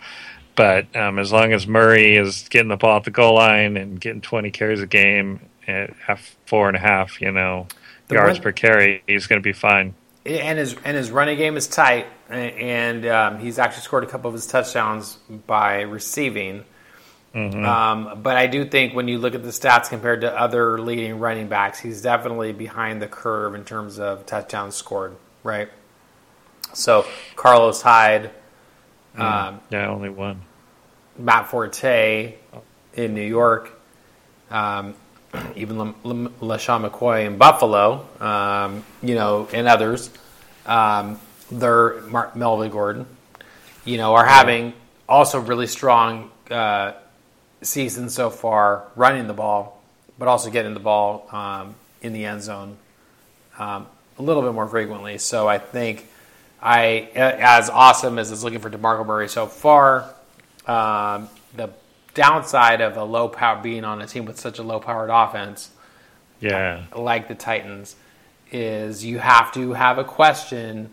But 0.56 0.94
um, 0.94 1.18
as 1.18 1.32
long 1.32 1.52
as 1.52 1.66
Murray 1.66 2.16
is 2.16 2.46
getting 2.50 2.68
the 2.68 2.76
ball 2.76 2.98
at 2.98 3.04
the 3.04 3.10
goal 3.10 3.34
line 3.34 3.76
and 3.76 4.00
getting 4.00 4.20
20 4.20 4.50
carries 4.50 4.80
a 4.80 4.86
game 4.86 5.40
at 5.66 5.90
half, 6.06 6.36
four 6.46 6.68
and 6.68 6.76
a 6.76 6.80
half, 6.80 7.20
you 7.20 7.30
know, 7.32 7.66
The 8.08 8.16
yards 8.16 8.38
run- 8.38 8.42
per 8.42 8.52
carry, 8.52 9.02
he's 9.06 9.26
going 9.26 9.40
to 9.40 9.44
be 9.44 9.52
fine. 9.52 9.94
and 10.26 10.58
his 10.58 10.76
and 10.84 10.96
his 10.96 11.10
running 11.10 11.38
game 11.38 11.56
is 11.56 11.66
tight, 11.66 12.06
and 12.30 13.06
um, 13.06 13.38
he's 13.38 13.58
actually 13.58 13.82
scored 13.82 14.04
a 14.04 14.06
couple 14.06 14.28
of 14.28 14.34
his 14.34 14.46
touchdowns 14.46 15.14
by 15.46 15.82
receiving. 15.82 16.64
Um, 17.32 18.20
but 18.22 18.36
I 18.36 18.48
do 18.48 18.64
think 18.64 18.92
when 18.94 19.06
you 19.06 19.18
look 19.18 19.36
at 19.36 19.42
the 19.44 19.50
stats 19.50 19.88
compared 19.88 20.22
to 20.22 20.36
other 20.36 20.80
leading 20.80 21.20
running 21.20 21.46
backs, 21.48 21.78
he's 21.78 22.02
definitely 22.02 22.52
behind 22.52 23.00
the 23.00 23.06
curve 23.06 23.54
in 23.54 23.64
terms 23.64 24.00
of 24.00 24.26
touchdowns 24.26 24.74
scored. 24.74 25.14
Right. 25.44 25.68
So 26.72 27.06
Carlos 27.36 27.82
Hyde, 27.82 28.30
um, 29.16 29.60
Yeah, 29.70 29.88
only 29.88 30.08
one. 30.08 30.42
Matt 31.16 31.48
Forte 31.48 32.34
in 32.94 33.14
New 33.14 33.26
York, 33.26 33.78
um, 34.50 34.94
even 35.54 35.78
La- 35.78 35.94
La- 36.02 36.30
LeSean 36.56 36.88
McCoy 36.88 37.26
in 37.26 37.38
Buffalo, 37.38 38.08
um, 38.20 38.84
you 39.02 39.14
know, 39.14 39.48
and 39.52 39.68
others. 39.68 40.10
Um, 40.66 41.20
they're 41.50 42.00
Mar- 42.02 42.30
Melvin 42.34 42.70
Gordon, 42.70 43.06
you 43.84 43.96
know, 43.96 44.14
are 44.14 44.24
having 44.26 44.72
also 45.08 45.40
really 45.40 45.66
strong 45.66 46.30
uh, 46.50 46.92
seasons 47.62 48.14
so 48.14 48.30
far 48.30 48.84
running 48.96 49.26
the 49.26 49.32
ball, 49.34 49.82
but 50.18 50.28
also 50.28 50.50
getting 50.50 50.74
the 50.74 50.80
ball 50.80 51.28
um, 51.32 51.74
in 52.02 52.12
the 52.12 52.24
end 52.24 52.42
zone 52.42 52.76
um, 53.58 53.86
a 54.18 54.22
little 54.22 54.42
bit 54.42 54.52
more 54.52 54.66
frequently. 54.68 55.18
So 55.18 55.48
I 55.48 55.58
think 55.58 56.06
I, 56.62 57.08
as 57.14 57.70
awesome 57.70 58.18
as 58.18 58.30
is 58.30 58.44
looking 58.44 58.58
for 58.60 58.70
DeMarco 58.70 59.06
Murray 59.06 59.28
so 59.28 59.46
far, 59.46 60.12
um, 60.66 61.28
the 61.56 61.70
downside 62.14 62.80
of 62.80 62.96
a 62.96 63.04
low 63.04 63.28
power 63.28 63.60
being 63.62 63.84
on 63.84 64.00
a 64.02 64.06
team 64.06 64.24
with 64.24 64.38
such 64.38 64.58
a 64.58 64.62
low 64.62 64.78
powered 64.80 65.10
offense 65.10 65.70
Yeah. 66.40 66.82
like 66.96 67.28
the 67.28 67.34
Titans 67.34 67.96
is 68.52 69.04
you 69.04 69.18
have 69.18 69.52
to 69.52 69.72
have 69.74 69.98
a 69.98 70.04
question 70.04 70.90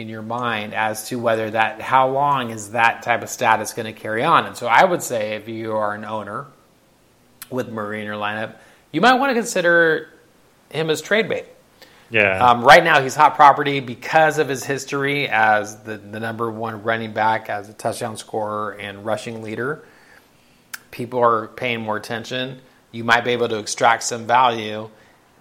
in 0.00 0.08
your 0.08 0.22
mind 0.22 0.74
as 0.74 1.08
to 1.08 1.18
whether 1.18 1.50
that 1.50 1.80
how 1.80 2.08
long 2.08 2.50
is 2.50 2.70
that 2.70 3.02
type 3.02 3.22
of 3.22 3.28
status 3.28 3.72
going 3.72 3.92
to 3.92 3.98
carry 3.98 4.24
on. 4.24 4.46
And 4.46 4.56
so 4.56 4.66
I 4.66 4.84
would 4.84 5.02
say 5.02 5.34
if 5.34 5.48
you 5.48 5.72
are 5.72 5.94
an 5.94 6.04
owner 6.04 6.46
with 7.50 7.68
Murray 7.68 8.00
in 8.00 8.06
your 8.06 8.16
lineup, 8.16 8.56
you 8.92 9.00
might 9.00 9.14
want 9.14 9.30
to 9.30 9.34
consider 9.34 10.08
him 10.70 10.90
as 10.90 11.00
trade 11.00 11.28
bait. 11.28 11.46
Yeah. 12.10 12.44
Um, 12.44 12.64
right 12.64 12.82
now, 12.82 13.00
he's 13.00 13.14
hot 13.14 13.36
property 13.36 13.78
because 13.78 14.38
of 14.38 14.48
his 14.48 14.64
history 14.64 15.28
as 15.28 15.80
the, 15.82 15.96
the 15.96 16.18
number 16.18 16.50
one 16.50 16.82
running 16.82 17.12
back, 17.12 17.48
as 17.48 17.68
a 17.68 17.72
touchdown 17.72 18.16
scorer 18.16 18.72
and 18.72 19.04
rushing 19.04 19.42
leader. 19.42 19.84
People 20.90 21.20
are 21.20 21.46
paying 21.48 21.80
more 21.80 21.96
attention. 21.96 22.60
You 22.90 23.04
might 23.04 23.24
be 23.24 23.30
able 23.30 23.48
to 23.48 23.58
extract 23.58 24.02
some 24.02 24.26
value 24.26 24.90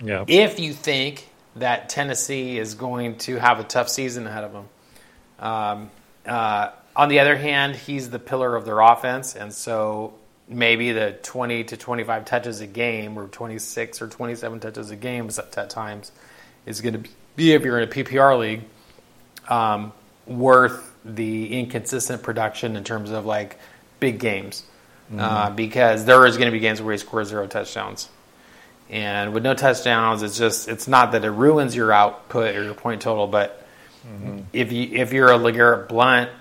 yeah. 0.03 0.25
if 0.27 0.59
you 0.59 0.73
think 0.73 1.28
that 1.59 1.89
Tennessee 1.89 2.57
is 2.57 2.75
going 2.75 3.17
to 3.19 3.37
have 3.37 3.59
a 3.59 3.63
tough 3.63 3.89
season 3.89 4.27
ahead 4.27 4.43
of 4.43 4.53
them. 4.53 4.69
Um, 5.39 5.91
uh, 6.25 6.71
on 6.95 7.09
the 7.09 7.19
other 7.19 7.35
hand, 7.35 7.75
he's 7.75 8.09
the 8.09 8.19
pillar 8.19 8.55
of 8.55 8.65
their 8.65 8.79
offense, 8.79 9.35
and 9.35 9.53
so 9.53 10.13
maybe 10.47 10.91
the 10.91 11.17
20 11.23 11.65
to 11.65 11.77
25 11.77 12.25
touches 12.25 12.59
a 12.61 12.67
game, 12.67 13.17
or 13.17 13.27
26 13.27 14.01
or 14.01 14.07
27 14.07 14.59
touches 14.59 14.91
a 14.91 14.95
game 14.95 15.29
at 15.29 15.69
times, 15.69 16.11
is 16.65 16.81
going 16.81 17.01
to 17.01 17.09
be, 17.35 17.53
if 17.53 17.63
you're 17.63 17.79
in 17.79 17.87
a 17.87 17.91
PPR 17.91 18.37
league, 18.37 18.61
um, 19.47 19.93
worth 20.25 20.93
the 21.05 21.59
inconsistent 21.59 22.21
production 22.23 22.75
in 22.75 22.83
terms 22.83 23.11
of 23.11 23.25
like 23.25 23.57
big 23.99 24.19
games. 24.19 24.63
Uh, 25.17 25.49
because 25.49 26.05
there 26.05 26.23
is 26.27 26.37
going 26.37 26.45
to 26.45 26.51
be 26.51 26.59
games 26.59 26.79
where 26.81 26.91
he 26.91 26.97
scores 26.99 27.29
zero 27.29 27.47
touchdowns. 27.47 28.09
And 28.89 29.33
with 29.33 29.43
no 29.43 29.53
touchdowns, 29.53 30.23
it's 30.23 30.37
just 30.37 30.67
it's 30.67 30.87
not 30.87 31.11
that 31.11 31.23
it 31.23 31.29
ruins 31.29 31.75
your 31.75 31.91
output 31.91 32.55
or 32.55 32.63
your 32.63 32.73
point 32.73 33.01
total, 33.01 33.27
but 33.27 33.65
if 34.53 34.71
you 34.71 34.89
if 34.93 35.13
you're 35.13 35.29
a 35.31 35.37
LeGarrette 35.37 35.87
Blunt 35.87 36.31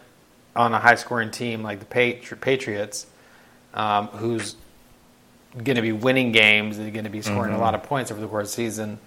on 0.56 0.72
a 0.72 0.78
high 0.78 0.94
scoring 0.94 1.30
team 1.30 1.62
like 1.62 1.78
the 1.80 1.84
Patri- 1.84 2.38
Patriots, 2.38 3.06
um, 3.74 4.06
who's 4.08 4.56
going 5.52 5.76
to 5.76 5.82
be 5.82 5.92
winning 5.92 6.32
games 6.32 6.78
and 6.78 6.90
going 6.92 7.04
to 7.04 7.10
be 7.10 7.20
scoring 7.22 7.52
a 7.52 7.58
lot 7.58 7.74
of 7.74 7.82
points 7.82 8.10
over 8.10 8.20
the 8.20 8.26
course 8.26 8.48
of 8.52 8.56
the 8.56 8.62
season, 8.62 8.98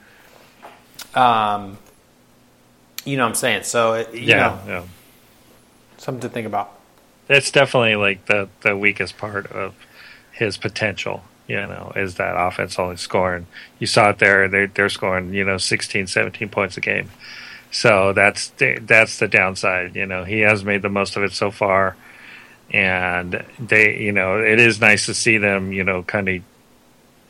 um, 1.16 1.78
you 3.06 3.18
know 3.18 3.24
what 3.24 3.30
I'm 3.30 3.36
saying. 3.36 3.64
So 3.64 3.94
it, 3.94 4.14
you 4.14 4.22
yeah. 4.22 4.60
know, 4.66 4.72
Yeah. 4.74 4.84
something 5.98 6.22
to 6.22 6.30
think 6.30 6.46
about. 6.48 6.72
it's 7.30 7.50
definitely 7.52 7.96
like 7.96 8.26
the 8.28 8.50
the 8.62 8.78
weakest 8.78 9.18
part 9.18 9.48
of 9.48 9.74
his 10.32 10.58
potential 10.58 11.24
you 11.52 11.68
know 11.68 11.92
is 11.96 12.16
that 12.16 12.36
offense 12.38 12.80
only 12.80 12.98
scoring. 12.98 13.46
You 13.80 13.88
saw 13.88 14.10
it 14.10 14.20
there 14.20 14.48
they're, 14.48 14.68
they're 14.68 14.90
scoring 14.90 15.34
you 15.34 15.44
know 15.44 15.58
16 15.58 16.08
17 16.08 16.50
points 16.50 16.78
a 16.78 16.82
game. 16.82 17.10
So 17.74 18.14
that's 18.14 18.50
the, 18.50 18.80
that's 18.82 19.20
the 19.20 19.28
downside 19.28 19.96
you 19.96 20.06
know. 20.06 20.24
He 20.24 20.40
has 20.42 20.64
made 20.64 20.82
the 20.82 20.90
most 20.90 21.18
of 21.18 21.24
it 21.24 21.34
so 21.34 21.52
far 21.52 21.96
and 22.72 23.44
they 23.60 24.00
you 24.00 24.14
know 24.14 24.40
it 24.40 24.60
is 24.60 24.80
nice 24.80 25.06
to 25.06 25.14
see 25.14 25.38
them 25.38 25.74
you 25.74 25.84
know 25.84 26.04
kind 26.04 26.30
of 26.30 26.42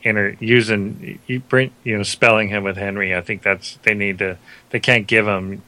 inter 0.03 0.35
using 0.39 1.19
you 1.27 1.39
bring 1.39 1.71
you 1.83 1.97
know 1.97 2.03
spelling 2.03 2.49
him 2.49 2.63
with 2.63 2.77
henry. 2.77 3.15
I 3.15 3.21
think 3.21 3.41
that's 3.41 3.77
they 3.83 3.93
need 3.93 4.19
to 4.19 4.37
they 4.69 4.79
can't 4.79 5.07
give 5.07 5.27
him 5.27 5.63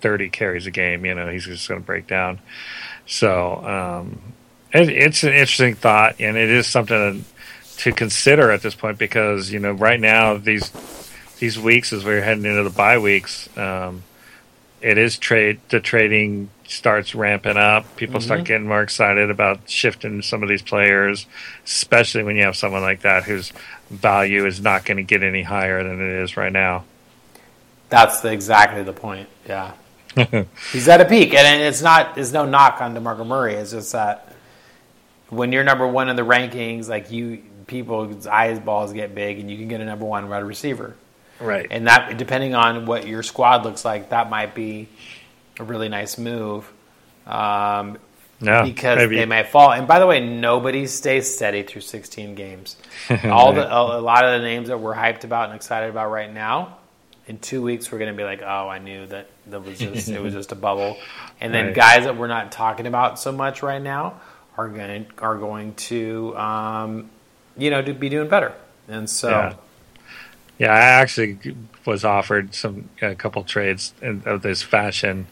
30 0.00 0.28
carries 0.30 0.66
a 0.66 0.70
game 0.70 1.04
you 1.06 1.14
know 1.14 1.28
he's 1.28 1.44
just 1.44 1.68
going 1.68 1.80
to 1.80 1.86
break 1.86 2.06
down. 2.06 2.40
So 3.06 3.64
um, 3.64 4.20
it, 4.72 4.88
it's 4.88 5.22
an 5.22 5.32
interesting 5.32 5.74
thought, 5.74 6.16
and 6.20 6.36
it 6.36 6.50
is 6.50 6.66
something 6.66 7.24
to, 7.78 7.92
consider 7.92 8.50
at 8.50 8.62
this 8.62 8.74
point 8.74 8.98
because 8.98 9.50
you 9.50 9.58
know 9.58 9.72
right 9.72 10.00
now 10.00 10.36
these 10.36 10.70
these 11.38 11.58
weeks 11.58 11.92
as 11.92 12.04
we're 12.04 12.22
heading 12.22 12.44
into 12.44 12.62
the 12.62 12.70
bye 12.70 12.98
weeks, 12.98 13.48
um, 13.56 14.02
it 14.80 14.98
is 14.98 15.18
trade 15.18 15.60
the 15.68 15.80
trading 15.80 16.50
starts 16.68 17.14
ramping 17.14 17.56
up. 17.56 17.96
People 17.96 18.20
start 18.20 18.44
getting 18.44 18.66
more 18.66 18.82
excited 18.82 19.30
about 19.30 19.68
shifting 19.68 20.22
some 20.22 20.42
of 20.42 20.48
these 20.48 20.62
players, 20.62 21.26
especially 21.64 22.22
when 22.22 22.36
you 22.36 22.42
have 22.42 22.56
someone 22.56 22.82
like 22.82 23.02
that 23.02 23.24
whose 23.24 23.52
value 23.90 24.46
is 24.46 24.60
not 24.60 24.84
going 24.84 24.96
to 24.96 25.02
get 25.02 25.22
any 25.22 25.42
higher 25.42 25.82
than 25.82 26.00
it 26.00 26.22
is 26.22 26.36
right 26.36 26.52
now. 26.52 26.84
That's 27.88 28.20
the, 28.20 28.32
exactly 28.32 28.82
the 28.82 28.92
point. 28.92 29.28
Yeah. 29.46 29.72
He's 30.72 30.88
at 30.88 31.00
a 31.00 31.04
peak, 31.04 31.34
and 31.34 31.62
it's 31.62 31.82
not. 31.82 32.14
There's 32.14 32.32
no 32.32 32.46
knock 32.46 32.80
on 32.80 32.94
DeMarco 32.94 33.26
Murray. 33.26 33.54
It's 33.54 33.72
just 33.72 33.92
that 33.92 34.32
when 35.28 35.52
you're 35.52 35.64
number 35.64 35.86
one 35.86 36.08
in 36.08 36.16
the 36.16 36.22
rankings, 36.22 36.88
like 36.88 37.10
you, 37.10 37.42
people's 37.66 38.26
eyes 38.26 38.58
balls 38.58 38.92
get 38.92 39.14
big, 39.14 39.38
and 39.38 39.50
you 39.50 39.56
can 39.56 39.68
get 39.68 39.80
a 39.80 39.84
number 39.84 40.04
one 40.04 40.28
wide 40.28 40.44
receiver. 40.44 40.94
Right. 41.40 41.66
And 41.70 41.86
that, 41.86 42.16
depending 42.16 42.54
on 42.54 42.86
what 42.86 43.06
your 43.06 43.22
squad 43.22 43.64
looks 43.64 43.84
like, 43.84 44.10
that 44.10 44.30
might 44.30 44.54
be 44.54 44.88
a 45.58 45.64
really 45.64 45.88
nice 45.88 46.16
move. 46.18 46.70
Um, 47.26 47.98
yeah, 48.40 48.62
because 48.64 48.98
maybe. 48.98 49.16
they 49.16 49.24
might 49.24 49.48
fall. 49.48 49.72
And 49.72 49.88
by 49.88 49.98
the 49.98 50.06
way, 50.06 50.20
nobody 50.20 50.86
stays 50.86 51.34
steady 51.34 51.62
through 51.62 51.80
16 51.80 52.34
games. 52.34 52.76
All 53.24 53.52
the 53.54 53.66
a, 53.66 53.98
a 53.98 54.00
lot 54.00 54.24
of 54.24 54.40
the 54.40 54.46
names 54.46 54.68
that 54.68 54.78
we're 54.78 54.94
hyped 54.94 55.24
about 55.24 55.46
and 55.48 55.56
excited 55.56 55.88
about 55.88 56.10
right 56.10 56.32
now, 56.32 56.76
in 57.26 57.38
two 57.38 57.62
weeks 57.62 57.90
we're 57.90 57.98
going 57.98 58.12
to 58.12 58.16
be 58.16 58.24
like, 58.24 58.42
oh, 58.42 58.68
I 58.68 58.78
knew 58.78 59.06
that 59.06 59.28
that 59.48 59.64
was 59.64 59.78
just 59.78 60.08
it 60.08 60.20
was 60.20 60.34
just 60.34 60.52
a 60.52 60.54
bubble. 60.54 60.98
And 61.40 61.52
then 61.52 61.66
Right. 61.66 61.74
guys 61.74 62.04
that 62.04 62.16
we're 62.16 62.28
not 62.28 62.52
talking 62.52 62.86
about 62.86 63.18
so 63.18 63.32
much 63.32 63.62
right 63.62 63.82
now 63.82 64.20
are 64.56 64.68
going 64.68 65.06
to 65.06 65.22
are 65.22 65.36
going 65.36 65.74
to 65.74 66.36
um, 66.36 67.10
you 67.56 67.70
know 67.70 67.82
to 67.82 67.92
be 67.92 68.08
doing 68.08 68.28
better. 68.28 68.54
And 68.88 69.08
so 69.08 69.30
Yeah. 69.30 69.54
Yeah, 70.58 70.72
I 70.72 70.78
actually 70.78 71.38
was 71.84 72.02
offered 72.04 72.54
some 72.54 72.88
a 73.02 73.14
couple 73.14 73.44
trades 73.44 73.92
in, 74.00 74.22
of 74.24 74.40
this 74.40 74.62
fashion 74.62 75.26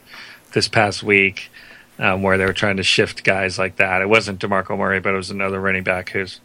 this 0.52 0.68
past 0.68 1.02
week, 1.02 1.50
um, 1.98 2.22
where 2.22 2.36
they 2.36 2.44
were 2.44 2.52
trying 2.52 2.76
to 2.76 2.82
shift 2.82 3.24
guys 3.24 3.58
like 3.58 3.76
that. 3.76 4.02
It 4.02 4.08
wasn't 4.08 4.38
DeMarco 4.40 4.76
Murray, 4.76 5.00
but 5.00 5.14
it 5.14 5.16
was 5.16 5.30
another 5.30 5.60
running 5.60 5.82
back 5.82 6.10
who's 6.10 6.40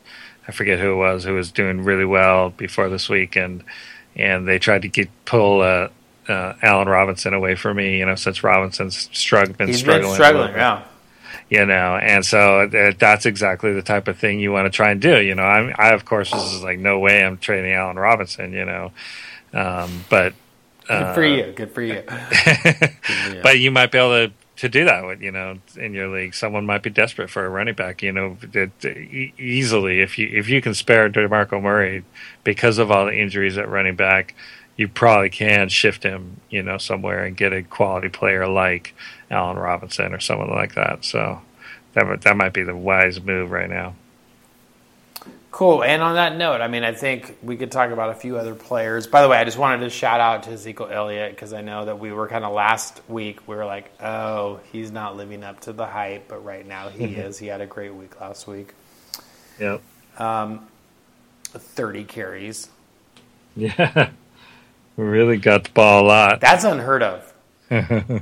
I 0.47 0.51
forget 0.51 0.79
who 0.79 0.93
it 0.93 0.95
was 0.95 1.25
who 1.25 1.33
was 1.33 1.51
doing 1.51 1.83
really 1.83 2.05
well 2.05 2.49
before 2.49 2.89
this 2.89 3.09
week, 3.09 3.35
and 3.35 3.63
and 4.15 4.47
they 4.47 4.59
tried 4.59 4.81
to 4.83 4.87
get 4.87 5.09
pull 5.25 5.61
uh, 5.61 5.89
uh, 6.27 6.53
Allen 6.61 6.87
Robinson 6.87 7.33
away 7.33 7.55
from 7.55 7.77
me. 7.77 7.99
You 7.99 8.05
know, 8.05 8.15
since 8.15 8.43
Robinson's 8.43 9.09
strugg- 9.09 9.57
been 9.57 9.67
he's 9.67 9.79
struggling, 9.79 10.09
been 10.09 10.15
struggling. 10.15 10.51
Yeah. 10.53 10.83
You 11.49 11.65
know 11.65 11.97
and 11.97 12.25
so 12.25 12.67
that's 12.97 13.25
exactly 13.25 13.73
the 13.73 13.81
type 13.81 14.07
of 14.07 14.17
thing 14.17 14.39
you 14.39 14.51
want 14.51 14.65
to 14.65 14.69
try 14.69 14.91
and 14.91 15.01
do 15.01 15.19
you 15.21 15.35
know 15.35 15.43
I'm, 15.43 15.73
i 15.77 15.89
of 15.93 16.05
course 16.05 16.31
was 16.31 16.63
like 16.63 16.79
no 16.79 16.99
way 16.99 17.23
i'm 17.23 17.37
trading 17.37 17.73
allen 17.73 17.97
robinson 17.97 18.53
you 18.53 18.65
know 18.65 18.91
um, 19.53 20.05
but 20.09 20.33
Good 20.87 21.15
for 21.15 21.23
you. 21.23 21.51
Good 21.55 21.71
for 21.71 21.81
you. 21.81 22.03
but 23.43 23.59
you 23.59 23.71
might 23.71 23.91
be 23.91 23.97
able 23.97 24.27
to 24.27 24.33
to 24.57 24.67
do 24.67 24.83
that 24.83 25.05
with 25.05 25.21
you 25.21 25.31
know 25.31 25.57
in 25.77 25.93
your 25.93 26.09
league 26.09 26.33
someone 26.33 26.65
might 26.65 26.83
be 26.83 26.89
desperate 26.89 27.29
for 27.29 27.45
a 27.45 27.49
running 27.49 27.75
back 27.75 28.01
you 28.03 28.11
know 28.11 28.37
that 28.51 28.71
easily 29.37 30.01
if 30.01 30.17
you 30.17 30.27
if 30.33 30.49
you 30.49 30.61
can 30.61 30.73
spare 30.73 31.09
DeMarco 31.09 31.61
Murray 31.61 32.03
because 32.43 32.77
of 32.77 32.91
all 32.91 33.05
the 33.05 33.17
injuries 33.17 33.57
at 33.57 33.69
running 33.69 33.95
back 33.95 34.35
you 34.75 34.89
probably 34.89 35.29
can 35.29 35.69
shift 35.69 36.03
him 36.03 36.41
you 36.49 36.61
know 36.61 36.77
somewhere 36.77 37.23
and 37.23 37.37
get 37.37 37.53
a 37.53 37.63
quality 37.63 38.09
player 38.09 38.47
like 38.47 38.93
Allen 39.29 39.57
Robinson 39.57 40.13
or 40.13 40.19
someone 40.19 40.49
like 40.49 40.75
that 40.75 41.05
so 41.05 41.41
that 41.93 42.07
might- 42.07 42.21
that 42.21 42.37
might 42.37 42.53
be 42.53 42.63
the 42.63 42.75
wise 42.75 43.21
move 43.21 43.51
right 43.51 43.69
now 43.69 43.95
Cool. 45.51 45.83
And 45.83 46.03
on 46.03 46.13
that 46.13 46.37
note, 46.37 46.61
I 46.61 46.67
mean, 46.67 46.83
I 46.83 46.93
think 46.93 47.35
we 47.41 47.57
could 47.57 47.71
talk 47.71 47.89
about 47.89 48.11
a 48.11 48.13
few 48.13 48.37
other 48.37 48.53
players. 48.53 49.07
By 49.07 49.23
the 49.23 49.27
way, 49.27 49.37
I 49.37 49.43
just 49.45 49.57
wanted 49.57 49.83
to 49.83 49.89
shout 49.89 50.19
out 50.19 50.43
to 50.43 50.51
Ezekiel 50.51 50.89
Elliott 50.91 51.31
because 51.31 51.53
I 51.53 51.61
know 51.61 51.85
that 51.85 51.97
we 51.99 52.11
were 52.11 52.27
kind 52.27 52.45
of 52.45 52.53
last 52.53 53.01
week, 53.09 53.47
we 53.47 53.55
were 53.55 53.65
like, 53.65 53.91
oh, 53.99 54.59
he's 54.71 54.91
not 54.91 55.17
living 55.17 55.43
up 55.43 55.59
to 55.61 55.73
the 55.73 55.87
hype, 55.87 56.27
but 56.27 56.45
right 56.45 56.65
now 56.65 56.89
he 56.89 57.05
mm-hmm. 57.05 57.21
is. 57.21 57.39
He 57.39 57.47
had 57.47 57.61
a 57.61 57.65
great 57.65 57.93
week 57.93 58.21
last 58.21 58.47
week. 58.47 58.73
yep 59.59 59.81
um, 60.19 60.67
30 61.45 62.03
carries. 62.03 62.69
yeah 63.55 64.09
really 64.97 65.37
got 65.37 65.63
the 65.63 65.71
ball 65.71 66.05
a 66.05 66.07
lot 66.07 66.41
That's 66.41 66.63
unheard 66.63 67.03
of. 67.03 67.33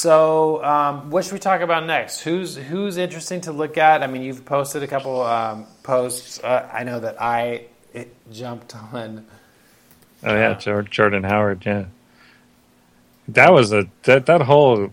so, 0.00 0.64
um, 0.64 1.10
what 1.10 1.26
should 1.26 1.34
we 1.34 1.38
talk 1.38 1.60
about 1.60 1.84
next? 1.84 2.20
Who's 2.20 2.56
who's 2.56 2.96
interesting 2.96 3.42
to 3.42 3.52
look 3.52 3.76
at? 3.76 4.02
I 4.02 4.06
mean, 4.06 4.22
you've 4.22 4.46
posted 4.46 4.82
a 4.82 4.86
couple 4.86 5.20
um, 5.20 5.66
posts. 5.82 6.40
Uh, 6.42 6.66
I 6.72 6.84
know 6.84 7.00
that 7.00 7.20
I 7.20 7.66
jumped 8.32 8.74
on. 8.94 9.26
Oh 10.24 10.34
yeah, 10.34 10.54
Jor- 10.54 10.84
Jordan 10.84 11.24
Howard. 11.24 11.64
Yeah, 11.66 11.84
that 13.28 13.52
was 13.52 13.74
a 13.74 13.88
that 14.04 14.24
that 14.24 14.40
whole. 14.40 14.90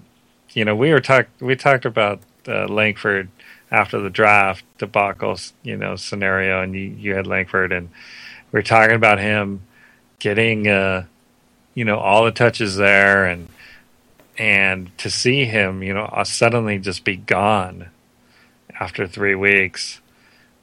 You 0.52 0.66
know, 0.66 0.76
we 0.76 0.92
were 0.92 1.00
talk 1.00 1.28
we 1.40 1.56
talked 1.56 1.86
about 1.86 2.20
uh, 2.46 2.68
Langford 2.68 3.30
after 3.72 4.02
the 4.02 4.10
draft 4.10 4.66
debacle. 4.78 5.38
You 5.64 5.78
know, 5.78 5.96
scenario, 5.96 6.62
and 6.62 6.76
you 6.76 6.82
you 6.82 7.16
had 7.16 7.28
Langford, 7.28 7.72
and 7.72 7.88
we 8.52 8.60
are 8.60 8.64
talking 8.64 8.96
about 8.98 9.20
him 9.20 9.62
getting, 10.20 10.68
uh, 10.68 11.06
you 11.76 11.86
know, 11.86 11.98
all 11.98 12.26
the 12.26 12.32
touches 12.32 12.76
there, 12.76 13.26
and 13.26 13.48
and 14.38 14.96
to 15.00 15.10
see 15.10 15.46
him, 15.46 15.84
you 15.84 15.94
know, 15.94 16.06
uh, 16.06 16.24
suddenly 16.24 16.80
just 16.80 17.04
be 17.04 17.16
gone 17.16 17.90
after 18.80 19.08
three 19.08 19.36
weeks 19.36 20.00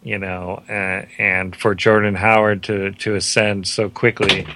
you 0.04 0.18
know, 0.18 0.62
uh, 0.68 1.06
and 1.18 1.56
for 1.56 1.74
Jordan 1.74 2.14
Howard 2.14 2.62
to 2.64 2.92
to 2.92 3.16
ascend 3.16 3.66
so 3.66 3.88
quickly 3.88 4.46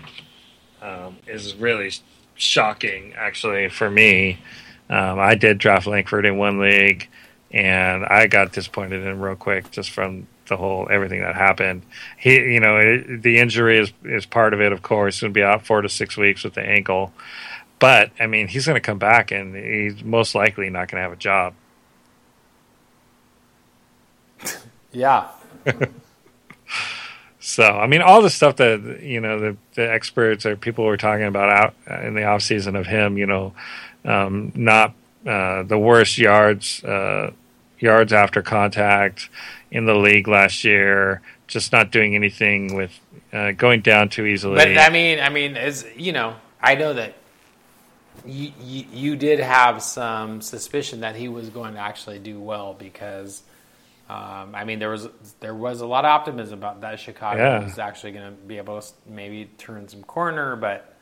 um, 0.83 1.17
is 1.27 1.57
really 1.57 1.91
shocking, 2.35 3.15
actually, 3.17 3.69
for 3.71 3.91
me. 3.91 4.39
Um, 4.91 5.19
I 5.19 5.35
did 5.35 5.59
draft 5.59 5.87
Langford 5.87 6.27
in 6.27 6.37
one 6.37 6.61
league, 6.61 7.09
and 7.51 8.05
I 8.05 8.27
got 8.27 8.53
disappointed 8.53 9.03
in 9.03 9.09
him 9.09 9.21
real 9.21 9.37
quick 9.37 9.71
just 9.71 9.91
from 9.91 10.29
the 10.49 10.57
whole 10.57 10.87
everything 10.91 11.21
that 11.21 11.35
happened. 11.35 11.83
He, 12.19 12.35
you 12.35 12.61
know, 12.61 12.77
it, 12.77 13.23
the 13.23 13.39
injury 13.39 13.79
is 13.79 13.91
is 14.05 14.27
part 14.27 14.53
of 14.53 14.61
it, 14.61 14.73
of 14.73 14.83
course. 14.83 15.21
To 15.21 15.31
be 15.31 15.43
out 15.43 15.67
four 15.67 15.81
to 15.81 15.89
six 15.89 16.19
weeks 16.19 16.45
with 16.45 16.55
the 16.55 16.63
ankle, 16.63 17.13
but 17.79 18.11
I 18.19 18.27
mean, 18.27 18.49
he's 18.49 18.67
going 18.67 18.77
to 18.77 18.81
come 18.81 18.99
back, 18.99 19.31
and 19.31 19.55
he's 19.55 20.03
most 20.03 20.35
likely 20.35 20.71
not 20.71 20.89
going 20.89 20.99
to 20.99 21.03
have 21.03 21.13
a 21.13 21.17
job. 21.17 21.55
Yeah. 24.93 25.29
So, 27.49 27.65
I 27.65 27.87
mean, 27.87 28.03
all 28.03 28.21
the 28.21 28.29
stuff 28.29 28.57
that 28.57 29.01
you 29.03 29.23
know 29.23 29.41
the, 29.41 29.57
the 29.73 29.91
experts 29.91 30.45
or 30.45 30.55
people 30.55 30.85
were 30.85 30.99
talking 30.99 31.25
about 31.25 31.75
out 31.89 32.03
in 32.05 32.13
the 32.13 32.25
off 32.25 32.43
season 32.43 32.77
of 32.77 32.87
him, 32.87 33.17
you 33.17 33.25
know, 33.25 33.55
um, 34.05 34.53
not 34.55 34.93
uh, 35.27 35.63
the 35.63 35.79
worst 35.79 36.19
yards 36.19 36.85
uh, 36.85 37.31
yards 37.79 38.13
after 38.13 38.43
contact 38.43 39.31
in 39.71 39.87
the 39.87 39.95
league 39.95 40.29
last 40.29 40.63
year, 40.63 41.23
just 41.47 41.73
not 41.73 41.91
doing 41.91 42.15
anything 42.15 42.75
with 42.75 43.01
uh, 43.33 43.53
going 43.53 43.81
down 43.81 44.11
too 44.11 44.27
easily. 44.27 44.57
But 44.57 44.77
I 44.77 44.91
mean, 44.91 45.19
I 45.19 45.31
mean, 45.31 45.57
as 45.57 45.87
you 45.97 46.13
know, 46.13 46.37
I 46.61 46.75
know 46.75 46.93
that 46.93 47.15
you, 48.29 48.53
you 48.61 48.85
you 48.93 49.17
did 49.17 49.41
have 49.41 49.83
some 49.83 50.41
suspicion 50.43 51.01
that 51.01 51.17
he 51.17 51.29
was 51.29 51.49
going 51.51 51.75
to 51.75 51.81
actually 51.81 52.19
do 52.19 52.39
well 52.39 52.75
because, 52.75 53.43
um, 54.09 54.55
I 54.55 54.65
mean, 54.65 54.79
there 54.79 54.91
was 54.91 55.09
there 55.41 55.55
was 55.55 55.81
a 55.81 55.87
lot 55.87 56.05
of 56.05 56.11
optimism 56.11 56.59
about 56.59 56.81
that 56.83 57.01
Chicago 57.01 57.43
Yeah. 57.43 57.65
was 57.65 57.79
actually 57.79 58.13
going 58.13 58.27
to 58.37 58.43
be 58.43 58.59
able 58.59 58.81
to 58.81 58.89
maybe 59.07 59.51
turn 59.59 59.89
some 59.89 60.03
corner, 60.05 60.57
but 60.57 60.95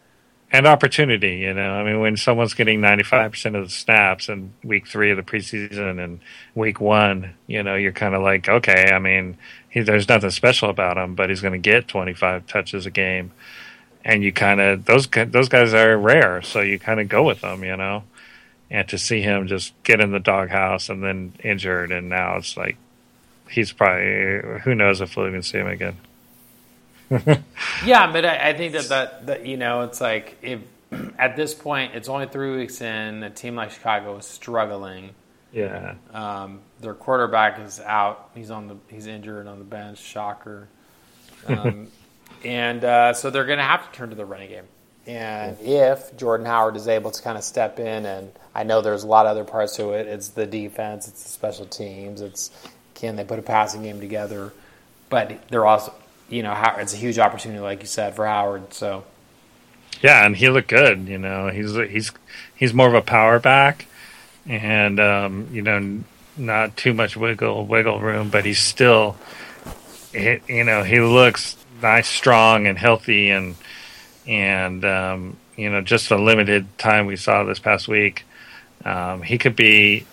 and 0.52 0.66
opportunity. 0.66 1.38
You 1.38 1.54
know, 1.54 1.72
I 1.74 1.82
mean, 1.82 2.00
when 2.00 2.16
someone's 2.16 2.54
getting 2.54 2.80
ninety 2.80 3.02
five 3.02 3.32
percent 3.32 3.56
of 3.56 3.64
the 3.64 3.70
snaps 3.70 4.28
in 4.28 4.52
week 4.62 4.86
three 4.86 5.10
of 5.10 5.16
the 5.16 5.22
preseason 5.24 6.02
and 6.02 6.20
week 6.54 6.80
one, 6.80 7.34
you 7.48 7.62
know, 7.62 7.74
you're 7.74 7.92
kind 7.92 8.14
of 8.14 8.22
like, 8.22 8.48
okay, 8.48 8.92
I 8.92 8.98
mean, 9.00 9.36
he, 9.68 9.80
there's 9.80 10.08
nothing 10.08 10.30
special 10.30 10.70
about 10.70 10.96
him, 10.96 11.16
but 11.16 11.30
he's 11.30 11.40
going 11.40 11.52
to 11.60 11.70
get 11.70 11.88
twenty 11.88 12.14
five 12.14 12.46
touches 12.46 12.86
a 12.86 12.90
game, 12.90 13.32
and 14.06 14.22
you 14.22 14.32
kind 14.32 14.60
of 14.60 14.84
those 14.84 15.08
those 15.08 15.48
guys 15.48 15.74
are 15.74 15.98
rare, 15.98 16.40
so 16.40 16.60
you 16.60 16.78
kind 16.78 17.00
of 17.00 17.08
go 17.08 17.24
with 17.24 17.40
them, 17.40 17.64
you 17.64 17.76
know. 17.76 18.04
And 18.70 18.88
to 18.88 18.98
see 18.98 19.20
him 19.20 19.48
just 19.48 19.74
get 19.82 20.00
in 20.00 20.12
the 20.12 20.20
doghouse 20.20 20.88
and 20.88 21.02
then 21.02 21.34
injured, 21.42 21.90
and 21.90 22.08
now 22.08 22.36
it's 22.36 22.56
like 22.56 22.76
he's 23.50 23.72
probably 23.72 24.60
who 24.60 24.74
knows 24.76 25.00
if 25.00 25.16
we'll 25.16 25.26
even 25.26 25.42
see 25.42 25.58
him 25.58 25.66
again. 25.66 25.96
yeah, 27.84 28.10
but 28.12 28.24
I, 28.24 28.50
I 28.50 28.52
think 28.54 28.74
that, 28.74 28.88
that 28.88 29.26
that 29.26 29.46
you 29.46 29.56
know, 29.56 29.82
it's 29.82 30.00
like 30.00 30.36
if 30.40 30.60
at 31.18 31.36
this 31.36 31.52
point 31.52 31.96
it's 31.96 32.08
only 32.08 32.26
three 32.26 32.56
weeks 32.56 32.80
in, 32.80 33.24
a 33.24 33.30
team 33.30 33.56
like 33.56 33.72
Chicago 33.72 34.16
is 34.18 34.24
struggling. 34.24 35.10
Yeah, 35.52 35.94
Um, 36.12 36.60
their 36.80 36.94
quarterback 36.94 37.58
is 37.58 37.80
out. 37.80 38.30
He's 38.34 38.52
on 38.52 38.68
the 38.68 38.76
he's 38.88 39.08
injured 39.08 39.48
on 39.48 39.58
the 39.58 39.64
bench. 39.64 39.98
Shocker. 39.98 40.68
Um, 41.46 41.88
and 42.46 42.84
uh, 42.84 43.12
so 43.12 43.30
they're 43.30 43.44
going 43.44 43.58
to 43.58 43.64
have 43.64 43.90
to 43.90 43.96
turn 43.96 44.10
to 44.10 44.16
the 44.16 44.24
running 44.24 44.48
game. 44.50 44.64
And 45.06 45.56
if 45.60 46.16
Jordan 46.16 46.46
Howard 46.46 46.76
is 46.76 46.88
able 46.88 47.10
to 47.12 47.22
kind 47.22 47.38
of 47.38 47.44
step 47.44 47.78
in, 47.78 48.06
and 48.06 48.32
I 48.54 48.64
know 48.64 48.80
there's 48.80 49.04
a 49.04 49.06
lot 49.06 49.26
of 49.26 49.30
other 49.30 49.44
parts 49.44 49.76
to 49.76 49.90
it. 49.92 50.06
It's 50.08 50.28
the 50.30 50.46
defense. 50.46 51.06
It's 51.06 51.22
the 51.22 51.28
special 51.28 51.66
teams. 51.66 52.20
It's 52.20 52.50
can 52.94 53.16
they 53.16 53.24
put 53.24 53.38
a 53.38 53.42
passing 53.42 53.82
game 53.82 54.00
together? 54.00 54.52
But 55.08 55.48
they're 55.48 55.66
also, 55.66 55.94
you 56.28 56.42
know, 56.42 56.54
How- 56.54 56.76
it's 56.78 56.92
a 56.92 56.96
huge 56.96 57.18
opportunity, 57.18 57.60
like 57.60 57.82
you 57.82 57.86
said, 57.86 58.16
for 58.16 58.26
Howard. 58.26 58.74
So 58.74 59.04
Yeah, 60.02 60.26
and 60.26 60.34
he 60.36 60.48
looked 60.48 60.68
good. 60.68 61.06
You 61.06 61.18
know, 61.18 61.48
he's 61.48 61.74
he's 61.74 62.10
he's 62.56 62.74
more 62.74 62.88
of 62.88 62.94
a 62.94 63.02
power 63.02 63.38
back, 63.38 63.86
and 64.46 64.98
um, 64.98 65.48
you 65.52 65.62
know, 65.62 66.00
not 66.36 66.76
too 66.76 66.92
much 66.94 67.16
wiggle 67.16 67.64
wiggle 67.66 68.00
room, 68.00 68.28
but 68.28 68.44
he's 68.44 68.58
still, 68.58 69.16
he, 70.12 70.40
you 70.48 70.64
know, 70.64 70.82
he 70.82 70.98
looks 71.00 71.56
nice, 71.82 72.08
strong, 72.08 72.66
and 72.66 72.78
healthy, 72.78 73.30
and 73.30 73.56
and 74.26 74.84
um, 74.84 75.36
you 75.56 75.70
know, 75.70 75.80
just 75.80 76.08
the 76.08 76.18
limited 76.18 76.78
time 76.78 77.06
we 77.06 77.16
saw 77.16 77.44
this 77.44 77.58
past 77.58 77.88
week, 77.88 78.24
um, 78.84 79.22
he 79.22 79.38
could 79.38 79.56
be 79.56 80.06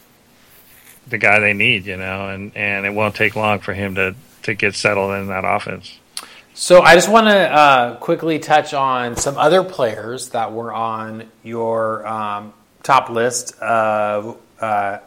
the 1.07 1.17
guy 1.17 1.39
they 1.39 1.53
need, 1.53 1.85
you 1.85 1.97
know, 1.97 2.29
and, 2.29 2.55
and 2.55 2.85
it 2.85 2.93
won't 2.93 3.15
take 3.15 3.35
long 3.35 3.59
for 3.59 3.73
him 3.73 3.95
to, 3.95 4.15
to 4.43 4.53
get 4.53 4.75
settled 4.75 5.13
in 5.15 5.27
that 5.27 5.43
offense. 5.45 5.99
So 6.53 6.81
I 6.81 6.95
just 6.95 7.09
want 7.09 7.27
to 7.27 7.37
uh, 7.37 7.95
quickly 7.97 8.39
touch 8.39 8.73
on 8.73 9.17
some 9.17 9.37
other 9.37 9.63
players 9.63 10.29
that 10.29 10.53
were 10.53 10.71
on 10.71 11.29
your 11.43 12.07
um, 12.07 12.53
top 12.83 13.09
list 13.09 13.59
of 13.59 14.37
uh, 14.61 14.99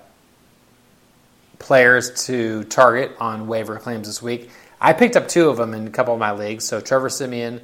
players 1.59 2.27
to 2.27 2.65
target 2.65 3.17
on 3.21 3.47
waiver 3.47 3.79
claims 3.79 4.07
this 4.07 4.21
week. 4.21 4.51
I 4.81 4.93
picked 4.93 5.17
up 5.17 5.29
two 5.29 5.49
of 5.49 5.57
them 5.57 5.75
in 5.75 5.87
a 5.87 5.91
couple 5.91 6.15
of 6.15 6.21
my 6.21 6.33
leagues. 6.33 6.65
So 6.65 6.81
Trevor 6.81 7.09
Siemian, 7.09 7.61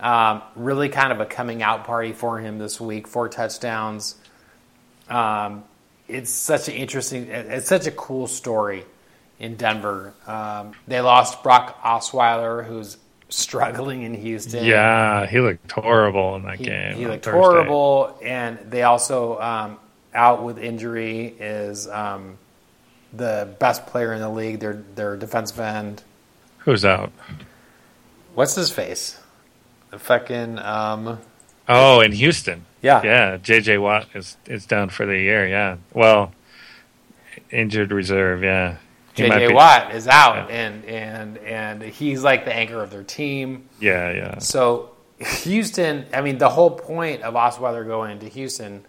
um, 0.00 0.42
really 0.56 0.88
kind 0.88 1.12
of 1.12 1.20
a 1.20 1.26
coming 1.26 1.62
out 1.62 1.84
party 1.84 2.12
for 2.12 2.38
him 2.38 2.58
this 2.58 2.80
week. 2.80 3.06
Four 3.06 3.28
touchdowns. 3.28 4.16
Um, 5.08 5.64
it's 6.08 6.30
such 6.30 6.68
an 6.68 6.74
interesting, 6.74 7.28
it's 7.28 7.68
such 7.68 7.86
a 7.86 7.90
cool 7.90 8.26
story 8.26 8.84
in 9.38 9.56
Denver. 9.56 10.14
Um, 10.26 10.72
they 10.86 11.00
lost 11.00 11.42
Brock 11.42 11.80
Osweiler, 11.82 12.64
who's 12.66 12.96
struggling 13.28 14.02
in 14.02 14.14
Houston. 14.14 14.64
Yeah, 14.64 15.26
he 15.26 15.40
looked 15.40 15.70
horrible 15.70 16.36
in 16.36 16.42
that 16.44 16.56
He, 16.56 16.64
game. 16.64 16.96
he 16.96 17.06
looked 17.06 17.24
Thursday. 17.24 17.38
horrible, 17.38 18.18
and 18.22 18.58
they 18.70 18.82
also 18.82 19.38
um, 19.40 19.78
out 20.14 20.42
with 20.44 20.58
injury 20.58 21.26
is 21.38 21.86
um, 21.88 22.38
the 23.12 23.48
best 23.58 23.86
player 23.86 24.12
in 24.14 24.20
the 24.20 24.30
league. 24.30 24.60
Their 24.60 24.82
their 24.94 25.16
defensive 25.16 25.60
end. 25.60 26.02
Who's 26.68 26.84
out? 26.84 27.12
What's 28.34 28.54
his 28.54 28.70
face? 28.70 29.18
The 29.88 29.98
fucking 29.98 30.58
um, 30.58 31.18
Oh, 31.66 32.00
in 32.02 32.12
Houston. 32.12 32.66
yeah. 32.82 33.00
Yeah, 33.02 33.38
JJ 33.38 33.80
Watt 33.80 34.06
is 34.12 34.36
is 34.44 34.66
down 34.66 34.90
for 34.90 35.06
the 35.06 35.16
year. 35.16 35.48
Yeah, 35.48 35.78
well, 35.94 36.34
injured 37.50 37.90
reserve. 37.90 38.42
Yeah, 38.42 38.76
JJ 39.16 39.54
Watt 39.54 39.94
is 39.94 40.06
out, 40.08 40.50
Yeah. 40.50 40.56
and 40.56 40.84
and 40.84 41.38
and 41.38 41.82
he's 41.82 42.22
like 42.22 42.44
the 42.44 42.54
anchor 42.54 42.82
of 42.82 42.90
their 42.90 43.02
team. 43.02 43.66
Yeah, 43.80 44.10
yeah, 44.12 44.38
So 44.38 44.90
Houston, 45.18 46.04
I 46.12 46.20
mean, 46.20 46.36
the 46.36 46.50
whole 46.50 46.72
point 46.72 47.22
of 47.22 47.32
Osweiler 47.32 47.86
going 47.86 48.18
to 48.18 48.28
Houston 48.28 48.84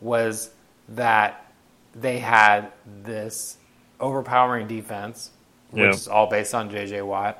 was 0.00 0.50
that 0.90 1.44
they 1.92 2.20
had 2.20 2.70
this 3.02 3.56
overpowering 3.98 4.68
defense, 4.68 5.32
which 5.76 5.84
Yeah. 5.84 5.90
is 5.90 6.08
all 6.08 6.26
based 6.26 6.54
on 6.54 6.70
JJ 6.70 7.02
Watt, 7.04 7.38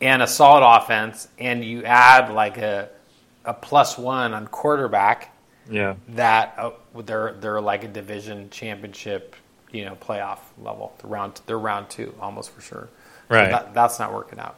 and 0.00 0.22
a 0.22 0.26
solid 0.26 0.64
offense, 0.66 1.28
and 1.38 1.64
you 1.64 1.84
add 1.84 2.32
like 2.32 2.58
a 2.58 2.88
a 3.44 3.52
plus 3.54 3.98
one 3.98 4.34
on 4.34 4.46
quarterback 4.46 5.34
yeah. 5.70 5.94
that 6.10 6.54
uh, 6.58 6.70
they're 7.02 7.32
they're 7.40 7.60
like 7.60 7.82
a 7.84 7.88
division 7.88 8.50
championship, 8.50 9.34
you 9.72 9.84
know, 9.84 9.96
playoff 9.96 10.38
level. 10.62 10.92
They're 11.00 11.10
round 11.10 11.40
they're 11.46 11.58
round 11.58 11.90
two 11.90 12.14
almost 12.20 12.50
for 12.50 12.60
sure. 12.60 12.88
So 13.28 13.36
Right. 13.36 13.50
that, 13.50 13.72
that's 13.74 13.98
not 13.98 14.12
working 14.12 14.38
out. 14.38 14.56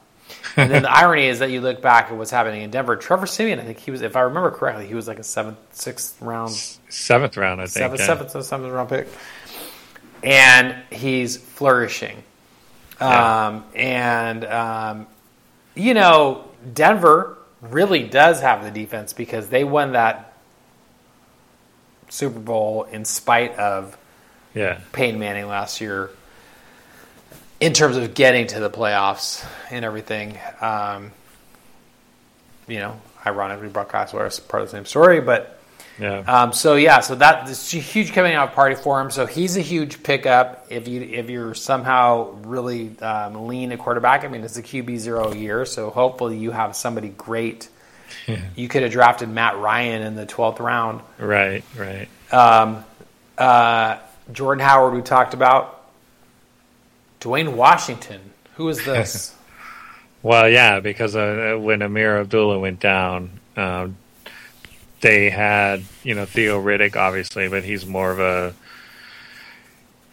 And 0.57 0.71
then 0.71 0.83
the 0.83 0.91
irony 0.97 1.27
is 1.29 1.39
that 1.39 1.51
you 1.51 1.61
look 1.61 1.81
back 1.81 2.11
at 2.11 2.17
what's 2.17 2.31
happening 2.33 2.63
in 2.63 2.71
Denver. 2.71 2.97
Trevor 2.97 3.27
Siemian, 3.27 3.61
I 3.61 3.63
think 3.63 3.79
he 3.79 3.91
was, 3.93 4.03
if 4.03 4.17
I 4.17 4.23
remember 4.23 4.51
correctly, 4.51 4.87
he 4.89 4.95
was 4.95 5.07
like 5.07 5.19
a 5.21 5.23
seventh, 5.23 5.59
sixth 5.73 6.21
round, 6.21 6.51
Seventh 6.89 7.37
round, 7.37 7.61
I 7.61 7.65
think. 7.65 7.73
seventh, 7.75 8.01
yeah. 8.01 8.07
seventh, 8.07 8.35
or 8.37 8.43
seventh 8.43 8.73
round 8.73 8.89
pick, 8.89 9.07
and 10.23 10.75
he's 10.91 11.37
flourishing. 11.37 12.23
Yeah. 13.01 13.47
Um, 13.47 13.65
and 13.75 14.45
um, 14.45 15.07
you 15.75 15.95
know, 15.95 16.45
Denver 16.73 17.39
really 17.61 18.03
does 18.03 18.41
have 18.41 18.63
the 18.63 18.71
defense 18.71 19.13
because 19.13 19.49
they 19.49 19.65
won 19.65 19.93
that 19.93 20.35
Super 22.09 22.39
Bowl 22.39 22.85
in 22.85 23.05
spite 23.05 23.57
of 23.59 23.97
Yeah, 24.55 24.81
Peyton 24.93 25.19
Manning 25.19 25.49
last 25.49 25.81
year 25.81 26.11
in 27.61 27.73
terms 27.73 27.97
of 27.97 28.15
getting 28.15 28.47
to 28.49 28.61
the 28.61 28.71
playoffs 28.71 29.45
and 29.71 29.85
everything. 29.85 30.39
Um, 30.61 31.13
you 32.69 32.79
know, 32.79 33.01
ironically, 33.25 33.69
Brock 33.69 33.93
Osweiler 33.93 34.29
is 34.29 34.41
part 34.41 34.63
of 34.63 34.71
the 34.71 34.77
same 34.77 34.85
story, 34.85 35.21
but 35.21 35.59
yeah, 35.99 36.19
um, 36.21 36.53
so 36.53 36.75
yeah, 36.75 37.01
so 37.01 37.15
that 37.17 37.47
this 37.47 37.71
huge 37.71 38.13
coming 38.13 38.35
out 38.35 38.55
party 38.55 38.75
for 38.75 39.01
him. 39.01 39.11
So 39.11 39.27
he's 39.27 39.57
a 39.57 39.61
huge 39.61 40.03
pickup 40.03 40.67
if 40.71 40.89
you 40.89 41.03
if 41.03 41.31
you're 41.31 41.55
somehow 41.55 42.33
really 42.43 42.99
um, 43.01 43.47
lean 43.47 43.73
a 43.73 43.77
quarterback. 43.77 44.25
I 44.25 44.29
mean, 44.29 44.43
it's 44.43 44.57
a 44.57 44.63
QB 44.63 44.99
zero 44.99 45.33
year, 45.33 45.65
so 45.65 45.91
hopefully 45.91 46.37
you 46.37 46.51
have 46.51 46.75
somebody 46.77 47.09
great. 47.09 47.69
You 48.57 48.69
could 48.69 48.83
have 48.83 48.93
drafted 48.93 49.29
Matt 49.29 49.59
Ryan 49.59 50.03
in 50.03 50.15
the 50.15 50.27
twelfth 50.27 50.61
round. 50.61 51.03
right, 51.19 51.65
right. 51.77 52.09
Um, 52.33 52.85
uh, 53.37 53.99
Jordan 54.33 54.65
Howard, 54.65 54.95
we 54.95 55.03
talked 55.03 55.35
about. 55.35 55.83
Dwayne 57.21 57.55
Washington, 57.55 58.21
who 58.57 58.69
is 58.69 58.85
this? 58.85 59.35
Well, 60.25 60.49
yeah, 60.49 60.81
because 60.81 61.15
uh, 61.15 61.59
when 61.61 61.81
Ameer 61.81 62.19
Abdullah 62.19 62.59
went 62.59 62.81
down, 62.81 63.41
um, 63.59 63.99
they 65.05 65.29
had 65.29 65.85
you 66.03 66.15
know 66.15 66.25
Theo 66.25 66.61
Riddick, 66.61 66.97
obviously, 66.97 67.47
but 67.49 67.63
he's 67.63 67.85
more 67.85 68.11
of 68.11 68.19
a 68.19 68.55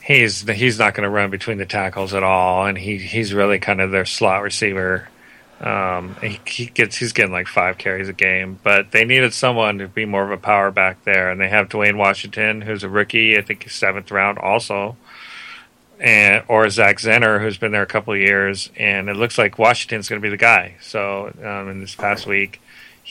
he's 0.04 0.42
he's 0.42 0.78
not 0.78 0.94
going 0.94 1.06
to 1.06 1.10
run 1.10 1.32
between 1.32 1.58
the 1.58 1.66
tackles 1.66 2.14
at 2.14 2.24
all, 2.24 2.66
and 2.66 2.78
he 2.78 2.98
he's 2.98 3.34
really 3.34 3.58
kind 3.58 3.80
of 3.80 3.92
their 3.92 4.06
slot 4.06 4.44
receiver. 4.44 5.08
Um, 5.62 6.18
he, 6.22 6.40
he 6.46 6.66
gets 6.66 6.98
he's 6.98 7.14
getting 7.14 7.32
like 7.32 7.48
five 7.48 7.78
carries 7.78 8.10
a 8.10 8.14
game, 8.14 8.60
but 8.64 8.92
they 8.92 9.06
needed 9.06 9.34
someone 9.34 9.78
to 9.78 9.88
be 9.88 10.04
more 10.04 10.26
of 10.26 10.32
a 10.32 10.38
power 10.38 10.72
back 10.72 11.06
there, 11.06 11.32
and 11.32 11.40
they 11.40 11.48
have 11.48 11.70
Dwayne 11.70 11.96
Washington, 11.98 12.60
who's 12.60 12.84
a 12.84 12.90
rookie, 12.90 13.38
I 13.38 13.42
think 13.42 13.70
seventh 13.70 14.12
round 14.12 14.40
also 14.40 14.98
and 16.02 16.44
or 16.48 16.68
Zach 16.70 16.98
Zenner, 16.98 17.40
who's 17.40 17.58
been 17.58 17.72
there 17.72 17.84
a 17.84 17.88
couple 17.88 18.18
years, 18.18 18.72
and 18.76 19.08
it 19.08 19.16
looks 19.16 19.38
like 19.38 19.60
Washington's 19.60 20.10
going 20.10 20.20
to 20.20 20.26
be 20.26 20.32
the 20.32 20.38
guy. 20.38 20.76
So 20.82 21.32
um, 21.44 21.70
in 21.70 21.80
this 21.80 21.94
past 21.94 22.26
week, 22.26 22.60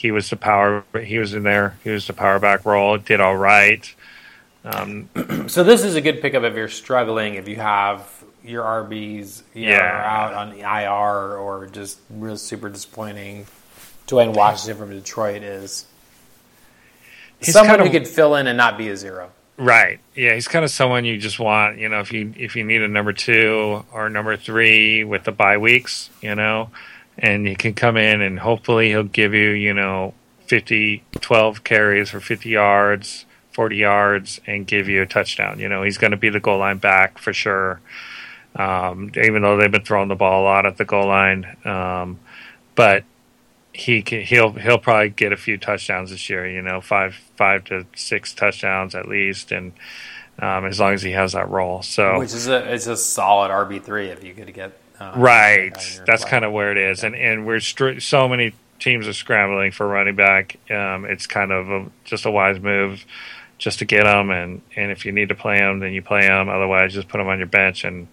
he 0.01 0.11
was 0.11 0.31
the 0.31 0.37
power. 0.37 0.85
He 1.05 1.19
was 1.19 1.35
in 1.35 1.43
there. 1.43 1.77
He 1.85 1.91
was 1.91 2.07
the 2.07 2.13
power 2.15 2.39
back 2.39 2.65
role. 2.65 2.97
Did 2.99 3.21
all 3.21 3.37
right. 3.37 3.93
Um, 4.65 5.09
so 5.49 5.63
this 5.65 5.85
is 5.85 5.95
a 5.95 6.01
good 6.01 6.21
pickup 6.23 6.43
if 6.45 6.55
you're 6.55 6.69
struggling, 6.69 7.35
if 7.35 7.49
you 7.49 7.57
have 7.57 8.09
your 8.43 8.65
RBs 8.65 9.43
you 9.55 9.67
know, 9.67 9.73
Yeah. 9.73 9.81
are 9.81 10.03
out 10.03 10.35
on 10.35 10.51
the 10.51 10.61
IR 10.61 11.37
or 11.37 11.67
just 11.67 11.99
real 12.09 12.37
super 12.39 12.69
disappointing. 12.71 13.47
Dwayne 14.07 14.35
Washington 14.35 14.77
from 14.79 14.91
Detroit 14.91 15.43
is 15.43 15.87
He's 17.39 17.53
someone 17.53 17.77
kind 17.79 17.89
who 17.91 17.99
could 17.99 18.09
fill 18.09 18.35
in 18.35 18.47
and 18.47 18.57
not 18.57 18.77
be 18.77 18.89
a 18.89 18.97
zero. 18.97 19.31
right. 19.57 20.01
Yeah, 20.15 20.35
he's 20.35 20.49
kind 20.49 20.65
of 20.65 20.71
someone 20.71 21.05
you 21.05 21.17
just 21.19 21.39
want. 21.39 21.79
You 21.79 21.89
know, 21.89 22.01
if 22.01 22.13
you 22.13 22.33
if 22.37 22.57
you 22.57 22.65
need 22.65 22.83
a 22.83 22.89
number 22.89 23.13
two 23.13 23.85
or 23.93 24.09
number 24.11 24.37
three 24.37 25.05
with 25.05 25.25
the 25.25 25.33
bye 25.33 25.57
weeks, 25.59 26.11
you 26.21 26.35
know, 26.35 26.71
and 27.21 27.47
you 27.47 27.57
can 27.57 27.75
come 27.75 27.97
in 27.97 28.21
and 28.21 28.41
hopefully 28.41 28.89
he'll 28.89 29.05
give 29.05 29.35
you 29.35 29.51
you 29.51 29.73
know 29.73 30.15
50, 30.47 31.05
12 31.21 31.65
carries 31.65 32.11
for 32.11 32.21
fifty 32.21 32.51
yards. 32.51 33.27
40 33.53 33.77
yards 33.77 34.41
and 34.47 34.65
give 34.65 34.89
you 34.89 35.03
a 35.03 35.07
touchdown. 35.07 35.59
You 35.59 35.69
know, 35.69 35.83
he's 35.83 35.99
going 35.99 36.13
to 36.13 36.17
be 36.17 36.29
the 36.31 36.39
goal 36.39 36.59
line 36.59 36.79
back 36.79 37.19
for 37.19 37.33
sure. 37.33 37.81
um, 38.55 39.11
even 39.17 39.43
though 39.43 39.57
they've 39.57 39.71
been 39.71 39.85
throwing 39.85 40.09
the 40.09 40.15
ball 40.15 40.43
a 40.43 40.45
lot 40.45 40.67
at 40.67 40.77
the 40.77 40.85
goal 40.85 41.07
line. 41.07 41.57
Um, 41.65 42.19
but 42.75 43.05
he 43.73 44.03
can, 44.03 44.23
he'll 44.23 44.53
he'll 44.53 44.79
probably 44.79 45.11
get 45.11 45.33
a 45.33 45.37
few 45.37 45.57
touchdowns 45.59 46.11
this 46.11 46.29
year. 46.29 46.49
You 46.49 46.63
know, 46.63 46.81
five 46.81 47.15
five 47.37 47.65
to 47.65 47.87
six 47.95 48.33
touchdowns 48.33 48.95
at 48.95 49.09
least, 49.09 49.53
and 49.53 49.73
um, 50.39 50.65
as 50.65 50.81
long 50.81 50.95
as 50.95 51.03
he 51.03 51.13
has 51.13 51.33
that 51.33 51.49
role. 51.49 51.83
So 51.83 52.19
Which 52.19 52.35
is 52.35 52.49
a 52.49 52.73
it's 52.73 52.87
a 52.87 52.97
solid 52.97 53.51
RB 53.51 53.83
three 53.83 54.09
if 54.09 54.25
you 54.25 54.35
could 54.35 54.53
get 54.53 54.79
uh, 55.01 55.13
right, 55.17 56.01
that's 56.07 56.25
kind 56.25 56.45
of 56.45 56.53
where 56.53 56.71
it 56.71 56.79
is, 56.79 57.03
and 57.03 57.17
and 57.17 57.47
we're 57.47 57.61
str- 57.61 57.99
so 57.99 58.29
many 58.29 58.53
teams 58.79 59.07
are 59.07 59.13
scrambling 59.13 59.73
for 59.73 59.87
running 59.89 60.15
back. 60.15 60.57
Um, 60.71 61.05
it's 61.05 61.27
kind 61.27 61.51
of 61.53 61.71
a, 61.71 61.87
just 62.05 62.25
a 62.27 62.31
wise 62.31 62.61
move. 62.61 63.05
Just 63.59 63.81
to 63.81 63.85
get 63.85 64.05
them, 64.05 64.31
and, 64.31 64.63
and 64.75 64.91
if 64.91 65.05
you 65.05 65.13
need 65.13 65.29
to 65.29 65.35
play 65.35 65.59
them, 65.59 65.81
then 65.81 65.93
you 65.93 66.01
play 66.01 66.23
them. 66.23 66.49
Otherwise, 66.49 66.95
just 66.95 67.09
put 67.09 67.19
them 67.19 67.29
on 67.29 67.37
your 67.37 67.47
bench 67.47 67.85
and 67.85 68.09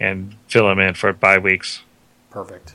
and 0.00 0.34
fill 0.48 0.66
them 0.66 0.80
in 0.80 0.94
for 0.94 1.12
bye 1.12 1.38
weeks. 1.38 1.82
Perfect. 2.30 2.74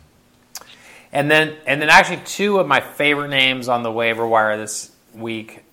And 1.12 1.30
then, 1.30 1.58
and 1.66 1.82
then, 1.82 1.90
actually, 1.90 2.22
two 2.24 2.60
of 2.60 2.68
my 2.68 2.80
favorite 2.80 3.28
names 3.28 3.68
on 3.68 3.84
the 3.84 3.92
waiver 3.92 4.26
wire 4.26 4.58
this 4.58 4.92
week: 5.14 5.66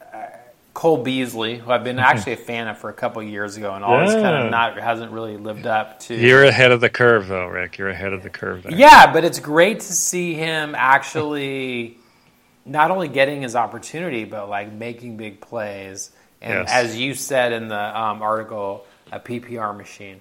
Cole 0.75 0.99
Beasley, 0.99 1.57
who 1.59 1.71
I've 1.71 1.85
been 1.85 1.99
actually 2.01 2.33
a 2.33 2.37
fan 2.51 2.67
of 2.69 2.77
for 2.79 2.91
a 2.91 2.93
couple 2.93 3.23
years 3.23 3.57
ago, 3.57 3.73
and 3.75 3.85
always 3.85 4.13
kind 4.13 4.45
of 4.45 4.51
not 4.51 4.77
hasn't 4.79 5.13
really 5.13 5.37
lived 5.37 5.67
up 5.67 6.01
to. 6.01 6.15
You're 6.15 6.45
ahead 6.45 6.73
of 6.73 6.81
the 6.81 6.91
curve, 6.91 7.29
though, 7.29 7.47
Rick. 7.47 7.79
You're 7.79 7.91
ahead 7.91 8.13
of 8.13 8.23
the 8.25 8.31
curve 8.31 8.65
there. 8.65 8.75
yeah, 8.75 9.13
but 9.13 9.25
it's 9.25 9.39
great 9.39 9.81
to 9.81 9.93
see 9.93 10.35
him 10.35 10.75
actually 10.77 11.97
not 12.67 12.91
only 12.91 13.09
getting 13.09 13.43
his 13.43 13.55
opportunity, 13.57 14.25
but 14.25 14.49
like 14.49 14.73
making 14.73 15.17
big 15.17 15.41
plays. 15.41 16.11
And 16.43 16.67
Yes. 16.67 16.71
as 16.71 16.97
you 16.99 17.15
said 17.15 17.53
in 17.53 17.69
the 17.69 17.99
um, 18.01 18.21
article, 18.21 18.85
a 19.13 19.21
PPR 19.21 19.75
machine. 19.77 20.21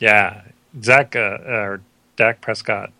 Yeah, 0.00 0.42
Zach 0.82 1.14
uh, 1.14 1.20
or 1.46 1.80
Dak 2.16 2.40
Prescott 2.40 2.90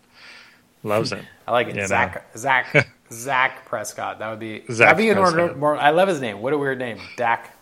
loves 0.83 1.11
it. 1.11 1.23
I 1.47 1.51
like 1.51 1.67
it. 1.67 1.75
You 1.75 1.81
know. 1.81 1.87
Zach, 1.87 2.87
Zach 3.11 3.65
Prescott. 3.65 4.19
That 4.19 4.29
would 4.29 4.39
be 4.39 4.63
Zach 4.71 4.77
that'd 4.77 4.97
be 4.97 5.09
an 5.09 5.17
order 5.17 5.55
more. 5.55 5.77
I 5.77 5.91
love 5.91 6.07
his 6.07 6.21
name. 6.21 6.41
What 6.41 6.53
a 6.53 6.57
weird 6.57 6.79
name, 6.79 6.99
Dak. 7.17 7.55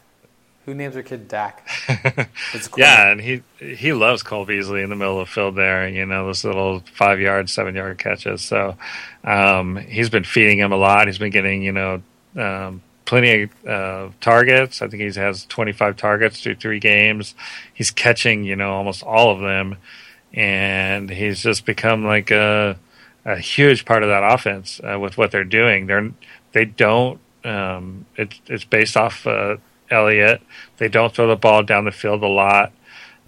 Who 0.66 0.74
names 0.74 0.94
their 0.94 1.04
kid 1.04 1.28
Dak? 1.28 1.68
It's 2.54 2.68
cool. 2.68 2.80
Yeah, 2.80 3.12
and 3.12 3.20
he 3.20 3.42
he 3.58 3.94
loves 3.94 4.24
Cole 4.24 4.46
Beasley 4.46 4.82
in 4.82 4.90
the 4.90 4.96
middle 4.96 5.20
of 5.20 5.28
the 5.28 5.34
field 5.34 5.56
there. 5.56 5.88
You 5.90 6.06
know 6.06 6.28
those 6.28 6.46
little 6.46 6.82
five 6.94 7.20
yard, 7.20 7.50
seven 7.50 7.76
yard 7.76 7.98
catches. 7.98 8.42
So 8.42 8.78
um, 9.24 9.76
he's 9.76 10.10
been 10.10 10.24
feeding 10.24 10.60
him 10.60 10.72
a 10.72 10.78
lot. 10.78 11.08
He's 11.08 11.18
been 11.18 11.32
getting 11.32 11.64
you 11.64 11.72
know 11.72 12.02
um, 12.38 12.82
plenty 13.06 13.44
of 13.44 13.68
uh, 13.68 14.10
targets. 14.22 14.82
I 14.82 14.88
think 14.88 15.02
he 15.02 15.20
has 15.20 15.46
twenty 15.46 15.74
five 15.74 15.98
targets 15.98 16.42
through 16.42 16.56
three 16.56 16.80
games. 16.80 17.36
He's 17.74 17.92
catching 17.92 18.44
you 18.44 18.56
know 18.56 18.72
almost 18.74 19.04
all 19.04 19.32
of 19.32 19.42
them, 19.42 19.78
and 20.34 21.10
he's 21.10 21.42
just 21.42 21.66
become 21.66 22.06
like 22.06 22.32
a 22.32 22.78
a 23.26 23.38
huge 23.38 23.86
part 23.86 24.04
of 24.04 24.10
that 24.10 24.24
offense 24.24 24.82
uh, 24.84 25.00
with 25.00 25.18
what 25.18 25.32
they're 25.32 25.44
doing. 25.44 25.88
They're 25.88 26.12
they 26.52 26.66
don't. 26.66 27.20
Um, 27.44 28.06
it's 28.16 28.40
it's 28.48 28.64
based 28.64 28.98
off 28.98 29.26
uh, 29.28 29.58
Elliott. 29.90 30.42
They 30.78 30.88
don't 30.88 31.14
throw 31.14 31.28
the 31.28 31.36
ball 31.36 31.64
down 31.64 31.86
the 31.86 31.92
field 31.92 32.24
a 32.24 32.28
lot, 32.28 32.72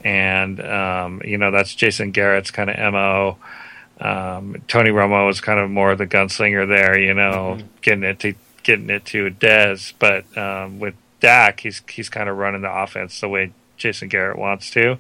and 0.04 0.60
um, 0.62 1.22
you 1.24 1.38
know 1.38 1.52
that's 1.52 1.74
Jason 1.76 2.12
Garrett's 2.12 2.52
kind 2.52 2.70
of 2.70 2.94
mo. 2.94 3.38
Um, 4.00 4.62
Tony 4.68 4.90
Romo 4.90 5.30
is 5.30 5.40
kind 5.40 5.60
of 5.60 5.70
more 5.70 5.96
the 5.96 6.06
gunslinger 6.08 6.68
there, 6.68 7.00
you 7.00 7.14
know, 7.14 7.60
getting 7.82 8.04
it 8.04 8.20
to 8.20 8.34
getting 8.64 8.90
it 8.90 9.06
to 9.06 9.30
Dez. 9.30 9.94
But 9.98 10.38
um, 10.38 10.80
with 10.80 10.96
Dak, 11.22 11.62
he's 11.62 11.82
he's 11.90 12.10
kind 12.10 12.30
of 12.30 12.38
running 12.38 12.62
the 12.62 12.74
offense 12.74 13.22
the 13.22 13.30
way 13.30 13.54
Jason 13.78 14.10
Garrett 14.10 14.38
wants 14.38 14.70
to. 14.72 14.98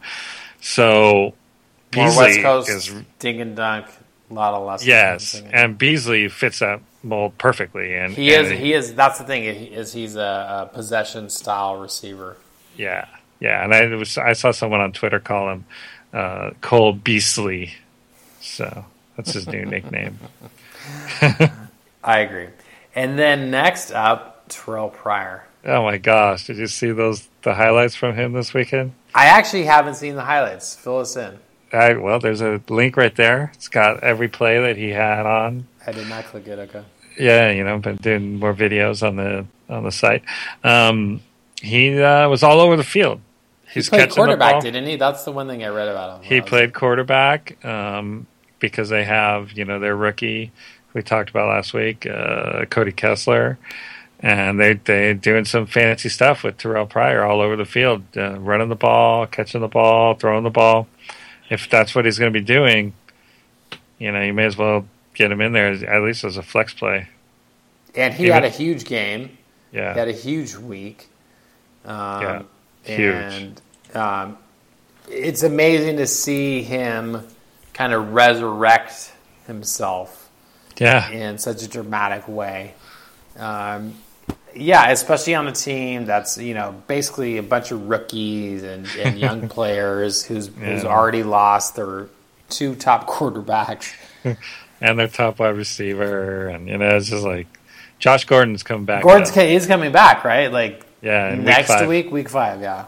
So 0.62 1.34
More 1.96 2.08
Beasley 2.08 2.24
West 2.24 2.42
Coast 2.42 2.70
is 2.70 2.94
dink 3.20 3.40
and 3.42 3.56
dunk. 3.56 3.88
A 4.30 4.34
lot 4.34 4.54
of 4.54 4.66
lessons. 4.66 4.88
yes, 4.88 5.42
and 5.52 5.78
Beasley 5.78 6.28
fits 6.30 6.60
that 6.60 6.82
mold 7.04 7.38
perfectly. 7.38 7.94
And 7.94 8.12
he 8.14 8.32
is. 8.32 8.50
and 8.50 8.60
He 8.60 8.74
is. 8.74 8.96
That's 8.96 9.20
the 9.20 9.24
thing. 9.24 9.44
Is 9.44 9.94
he's 9.94 10.16
a, 10.16 10.68
a 10.72 10.76
possession 10.76 11.30
style 11.30 11.76
receiver. 11.78 12.38
Yeah, 12.76 13.08
yeah, 13.40 13.64
and 13.64 13.74
I 13.74 13.86
was 13.96 14.18
I 14.18 14.34
saw 14.34 14.52
someone 14.52 14.82
on 14.82 14.92
Twitter 14.94 15.20
call 15.20 15.52
him 15.52 15.66
uh, 16.14 16.52
Cole 16.62 16.96
Beastley, 16.96 17.72
so 18.42 18.86
that's 19.16 19.34
his 19.34 19.48
new 19.48 19.64
nickname. 19.66 20.18
I 22.04 22.20
agree. 22.20 22.48
And 22.96 23.18
then 23.20 23.52
next 23.52 23.92
up, 23.92 24.46
Terrell 24.50 24.90
Pryor. 24.90 25.46
Oh 25.66 25.84
my 25.84 25.98
gosh, 25.98 26.48
did 26.48 26.58
you 26.58 26.68
see 26.68 26.92
those 26.92 27.28
the 27.42 27.54
highlights 27.56 27.96
from 27.96 28.16
him 28.16 28.34
this 28.34 28.54
weekend? 28.54 28.94
I 29.14 29.28
actually 29.28 29.64
haven't 29.64 29.96
seen 29.96 30.16
the 30.16 30.24
highlights. 30.24 30.76
Fill 30.76 31.00
us 31.00 31.16
in. 31.16 31.40
I, 31.76 31.94
well, 31.94 32.20
there's 32.20 32.42
a 32.42 32.62
link 32.70 32.98
right 32.98 33.16
there. 33.16 33.52
It's 33.54 33.68
got 33.68 34.04
every 34.04 34.28
play 34.28 34.60
that 34.62 34.78
he 34.78 34.90
had 34.90 35.26
on. 35.26 35.68
I 35.86 35.92
did 35.92 36.08
not 36.08 36.26
click 36.26 36.48
it. 36.48 36.58
Okay. 36.60 36.84
Yeah, 37.20 37.52
you 37.52 37.64
know, 37.64 37.78
been 37.80 37.98
doing 37.98 38.40
more 38.40 38.54
videos 38.54 39.06
on 39.06 39.16
the 39.16 39.46
on 39.70 39.84
the 39.84 39.92
site. 39.92 40.24
Um, 40.64 41.22
he 41.62 42.02
uh, 42.02 42.28
was 42.30 42.44
all 42.44 42.60
over 42.60 42.76
the 42.76 42.84
field. 42.84 43.22
He's 43.72 43.86
He 43.86 43.90
played 43.90 44.00
catching 44.00 44.10
the 44.12 44.16
quarterback, 44.16 44.52
ball. 44.54 44.62
didn't 44.62 44.86
he? 44.86 44.96
That's 44.96 45.24
the 45.24 45.32
one 45.32 45.48
thing 45.48 45.64
I 45.64 45.68
read 45.68 45.88
about 45.88 46.18
him. 46.18 46.24
He 46.24 46.42
played 46.42 46.74
quarterback 46.74 47.64
um, 47.66 48.28
because 48.60 48.90
they 48.90 49.04
have, 49.04 49.52
you 49.54 49.66
know, 49.66 49.80
their 49.80 49.96
rookie 49.96 50.52
we 50.96 51.04
talked 51.04 51.30
about 51.30 51.50
last 51.50 51.74
week, 51.74 52.08
uh, 52.08 52.66
Cody 52.66 52.94
Kessler, 52.94 53.60
and 54.22 54.60
they 54.60 54.74
they 54.74 55.14
doing 55.14 55.46
some 55.46 55.68
fancy 55.68 56.10
stuff 56.10 56.44
with 56.44 56.58
Terrell 56.58 56.88
Pryor 56.88 57.24
all 57.24 57.42
over 57.42 57.56
the 57.56 57.66
field, 57.66 58.04
uh, 58.18 58.40
running 58.40 58.70
the 58.70 58.76
ball, 58.76 59.28
catching 59.28 59.62
the 59.62 59.68
ball, 59.68 60.16
throwing 60.16 60.44
the 60.44 60.50
ball. 60.50 60.88
If 61.50 61.70
that's 61.70 61.94
what 61.94 62.06
he's 62.06 62.18
going 62.18 62.32
to 62.34 62.40
be 62.40 62.44
doing, 62.46 62.94
you 64.00 64.12
know, 64.12 64.22
you 64.22 64.34
may 64.34 64.46
as 64.46 64.58
well 64.58 64.86
get 65.14 65.32
him 65.32 65.42
in 65.42 65.54
there 65.54 65.68
as, 65.68 65.84
at 65.84 66.02
least 66.02 66.24
as 66.24 66.38
a 66.38 66.42
flex 66.44 66.74
play. 66.74 67.08
and 67.96 68.14
he 68.14 68.24
Even- 68.26 68.34
had 68.34 68.46
a 68.46 68.50
huge 68.50 68.86
game. 68.86 69.38
Yeah, 69.72 69.94
He 69.94 70.00
had 70.00 70.08
a 70.08 70.14
huge 70.14 70.56
week. 70.56 71.08
Um, 71.86 72.22
Yeah, 72.22 72.42
huge. 72.84 73.14
And 73.34 73.62
um, 73.94 74.38
it's 75.10 75.44
amazing 75.44 75.98
to 75.98 76.08
see 76.08 76.62
him 76.64 77.26
kind 77.74 77.94
of 77.94 78.14
resurrect 78.14 79.12
himself 79.48 80.30
yeah, 80.78 81.10
in 81.10 81.38
such 81.38 81.62
a 81.62 81.68
dramatic 81.68 82.28
way. 82.28 82.74
Um, 83.38 83.96
yeah, 84.56 84.90
especially 84.90 85.36
on 85.36 85.48
a 85.48 85.52
team 85.52 86.06
that's 86.06 86.38
you 86.38 86.54
know 86.54 86.82
basically 86.88 87.38
a 87.38 87.44
bunch 87.44 87.72
of 87.72 87.88
rookies 87.90 88.64
and, 88.64 88.88
and 88.98 89.20
young 89.28 89.50
players 89.50 90.24
who's 90.24 90.48
who's 90.48 90.86
already 90.86 91.24
lost 91.24 91.76
their 91.76 92.08
two 92.50 92.76
top 92.76 93.08
quarterbacks. 93.10 93.94
and 94.82 95.00
their 95.00 95.08
top 95.08 95.40
wide 95.40 95.56
receiver, 95.56 96.48
and 96.48 96.68
you 96.68 96.78
know, 96.78 96.90
it's 96.90 97.10
just 97.10 97.24
like 97.24 97.48
Josh 98.00 98.26
Gordon's 98.26 98.64
coming 98.64 98.86
back. 98.86 99.04
Gordon's 99.04 99.36
now. 99.36 99.44
he's 99.44 99.68
coming 99.68 99.92
back, 99.92 100.24
right? 100.24 100.52
Like 100.52 100.86
yeah, 101.02 101.36
week 101.36 101.42
next 101.44 101.68
five. 101.68 101.88
week, 101.88 102.12
week 102.12 102.30
five, 102.30 102.62
yeah. 102.62 102.86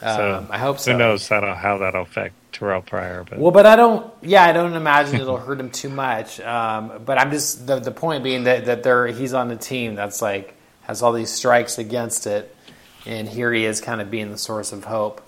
So 0.00 0.38
Um, 0.38 0.48
I 0.50 0.58
hope 0.58 0.80
so. 0.80 0.92
Who 0.92 0.98
knows 0.98 1.28
how, 1.28 1.54
how 1.54 1.78
that'll 1.78 2.02
affect 2.02 2.34
Terrell 2.52 2.82
Pryor? 2.82 3.24
But 3.28 3.38
Well, 3.38 3.50
but 3.50 3.66
I 3.66 3.76
don't. 3.76 4.12
Yeah, 4.22 4.44
I 4.44 4.52
don't 4.52 4.74
imagine 4.74 5.20
it'll 5.20 5.38
hurt 5.38 5.58
him 5.58 5.70
too 5.70 5.88
much. 5.88 6.40
Um, 6.40 7.02
but 7.04 7.18
I'm 7.18 7.30
just 7.30 7.66
the 7.66 7.80
the 7.80 7.90
point 7.90 8.22
being 8.22 8.44
that 8.44 8.66
that 8.66 8.82
there 8.82 9.06
he's 9.08 9.34
on 9.34 9.50
a 9.50 9.56
team 9.56 9.94
that's 9.94 10.22
like 10.22 10.54
has 10.82 11.02
all 11.02 11.12
these 11.12 11.30
strikes 11.30 11.78
against 11.78 12.26
it, 12.26 12.54
and 13.06 13.28
here 13.28 13.52
he 13.52 13.64
is, 13.64 13.80
kind 13.80 14.00
of 14.00 14.10
being 14.10 14.30
the 14.30 14.38
source 14.38 14.72
of 14.72 14.84
hope. 14.84 15.22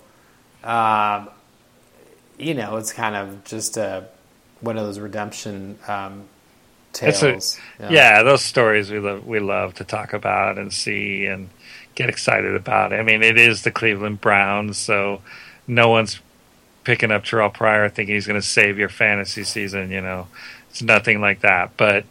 Um, 0.63 1.29
you 2.37 2.53
know, 2.53 2.77
it's 2.77 2.93
kind 2.93 3.15
of 3.15 3.43
just 3.43 3.77
a 3.77 4.07
one 4.61 4.77
of 4.77 4.85
those 4.85 4.99
redemption 4.99 5.77
um, 5.87 6.25
tales. 6.93 7.59
a, 7.79 7.91
yeah. 7.91 8.23
those 8.23 8.41
stories 8.41 8.91
we 8.91 8.99
love 8.99 9.25
we 9.25 9.39
love 9.39 9.73
to 9.75 9.83
talk 9.83 10.13
about 10.13 10.57
and 10.57 10.71
see 10.71 11.25
and 11.25 11.49
get 11.95 12.09
excited 12.09 12.55
about. 12.55 12.93
I 12.93 13.03
mean, 13.03 13.23
it 13.23 13.37
is 13.37 13.63
the 13.63 13.71
Cleveland 13.71 14.21
Browns, 14.21 14.77
so 14.77 15.21
no 15.67 15.89
one's 15.89 16.19
picking 16.85 17.11
up 17.11 17.25
Terrell 17.25 17.49
Pryor 17.49 17.89
thinking 17.89 18.15
he's 18.15 18.27
going 18.27 18.39
to 18.39 18.47
save 18.47 18.79
your 18.79 18.89
fantasy 18.89 19.43
season. 19.43 19.91
You 19.91 20.01
know, 20.01 20.27
it's 20.69 20.81
nothing 20.81 21.19
like 21.19 21.41
that. 21.41 21.71
But 21.75 22.05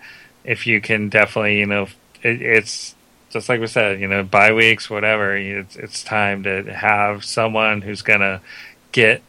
if 0.45 0.66
you 0.66 0.83
can 0.83 1.09
definitely, 1.09 1.59
you 1.59 1.66
know, 1.66 1.85
it, 2.22 2.43
it's 2.43 2.95
just 3.31 3.49
like 3.49 3.61
we 3.61 3.66
said, 3.66 4.01
you 4.01 4.09
know, 4.09 4.22
bye 4.22 4.53
weeks, 4.53 4.91
whatever. 4.91 5.37
It's 5.37 5.77
it's 5.77 6.05
time 6.05 6.43
to 6.43 6.75
have 6.75 7.25
someone 7.25 7.81
who's 7.81 8.03
going 8.03 8.20
to 8.20 8.41
get 8.93 9.22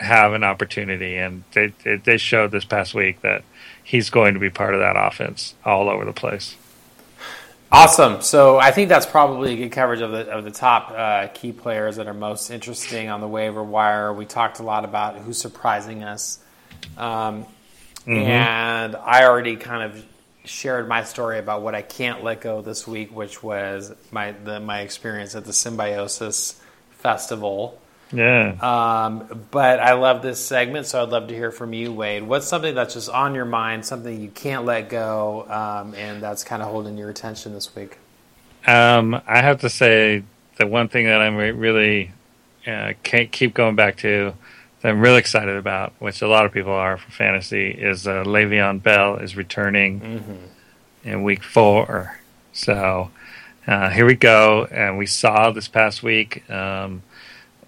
have 0.00 0.32
an 0.32 0.44
opportunity, 0.44 1.16
and 1.16 1.44
they 1.52 1.72
they 1.84 1.96
they 1.96 2.16
showed 2.16 2.50
this 2.50 2.64
past 2.64 2.94
week 2.94 3.20
that 3.22 3.42
he's 3.82 4.10
going 4.10 4.34
to 4.34 4.40
be 4.40 4.50
part 4.50 4.74
of 4.74 4.80
that 4.80 4.96
offense 4.96 5.54
all 5.64 5.88
over 5.88 6.04
the 6.04 6.12
place. 6.12 6.56
Awesome. 7.74 8.20
So 8.20 8.58
I 8.58 8.70
think 8.70 8.90
that's 8.90 9.06
probably 9.06 9.54
a 9.54 9.56
good 9.56 9.72
coverage 9.72 10.02
of 10.02 10.10
the 10.10 10.28
of 10.28 10.44
the 10.44 10.50
top 10.50 10.90
uh, 10.90 11.28
key 11.28 11.52
players 11.52 11.96
that 11.96 12.06
are 12.06 12.12
most 12.12 12.50
interesting 12.50 13.08
on 13.08 13.22
the 13.22 13.28
waiver 13.28 13.62
wire. 13.62 14.12
We 14.12 14.26
talked 14.26 14.58
a 14.58 14.62
lot 14.62 14.84
about 14.84 15.16
who's 15.16 15.38
surprising 15.38 16.04
us, 16.04 16.38
um, 16.98 17.46
and 18.06 18.94
I 18.94 19.24
already 19.24 19.56
kind 19.56 19.90
of 19.90 20.04
shared 20.44 20.86
my 20.86 21.04
story 21.04 21.38
about 21.38 21.62
what 21.62 21.74
I 21.74 21.80
can't 21.80 22.22
let 22.22 22.42
go 22.42 22.60
this 22.60 22.86
week, 22.86 23.10
which 23.10 23.42
was 23.42 23.90
my 24.10 24.32
the, 24.32 24.60
my 24.60 24.80
experience 24.80 25.34
at 25.34 25.46
the 25.46 25.54
Symbiosis 25.54 26.60
Festival. 26.98 27.80
Yeah. 28.12 28.56
Um, 28.60 29.46
but 29.50 29.80
I 29.80 29.94
love 29.94 30.22
this 30.22 30.44
segment, 30.44 30.86
so 30.86 31.02
I'd 31.02 31.08
love 31.08 31.28
to 31.28 31.34
hear 31.34 31.50
from 31.50 31.72
you, 31.72 31.92
Wade. 31.92 32.22
What's 32.22 32.46
something 32.46 32.74
that's 32.74 32.94
just 32.94 33.08
on 33.08 33.34
your 33.34 33.44
mind, 33.46 33.84
something 33.86 34.20
you 34.20 34.28
can't 34.28 34.64
let 34.64 34.88
go, 34.88 35.46
um, 35.48 35.94
and 35.94 36.22
that's 36.22 36.44
kind 36.44 36.62
of 36.62 36.68
holding 36.68 36.98
your 36.98 37.08
attention 37.08 37.52
this 37.54 37.74
week? 37.74 37.98
Um, 38.66 39.20
I 39.26 39.40
have 39.40 39.60
to 39.60 39.70
say 39.70 40.22
the 40.56 40.66
one 40.66 40.88
thing 40.88 41.06
that 41.06 41.20
I'm 41.20 41.36
re- 41.36 41.50
really 41.52 42.12
uh, 42.66 42.92
can't 43.02 43.32
keep 43.32 43.54
going 43.54 43.76
back 43.76 43.96
to 43.98 44.34
that 44.82 44.88
I'm 44.88 45.00
really 45.00 45.18
excited 45.18 45.56
about, 45.56 45.92
which 45.98 46.22
a 46.22 46.28
lot 46.28 46.44
of 46.44 46.52
people 46.52 46.72
are 46.72 46.98
for 46.98 47.10
fantasy, 47.10 47.70
is 47.70 48.06
uh, 48.06 48.24
Le'Veon 48.24 48.82
Bell 48.82 49.16
is 49.16 49.36
returning 49.36 50.50
in 51.04 51.22
week 51.22 51.42
four. 51.42 52.18
So 52.52 53.10
uh, 53.66 53.90
here 53.90 54.04
we 54.04 54.16
go, 54.16 54.66
and 54.70 54.98
we 54.98 55.06
saw 55.06 55.50
this 55.50 55.68
past 55.68 56.02
week 56.02 56.48
um, 56.50 57.02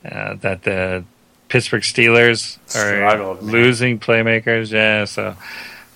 uh, 0.05 0.35
that 0.35 0.63
the 0.63 1.05
Pittsburgh 1.49 1.83
Steelers 1.83 2.59
are 2.75 2.97
Struggled, 2.97 3.43
losing 3.43 3.99
playmakers. 3.99 4.73
Yeah, 4.73 5.05
so 5.05 5.37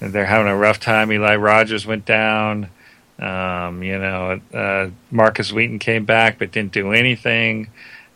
they're 0.01 0.25
having 0.27 0.51
a 0.51 0.57
rough 0.57 0.81
time. 0.81 1.13
Eli 1.13 1.37
Rogers 1.37 1.87
went 1.87 2.05
down. 2.05 2.71
Um, 3.19 3.83
you 3.83 3.99
know, 3.99 4.41
uh, 4.55 4.91
Markus 5.11 5.53
Wheaton 5.53 5.81
came 5.81 6.05
back 6.05 6.39
but 6.39 6.53
didn't 6.53 6.73
do 6.73 6.93
anything, 6.93 7.69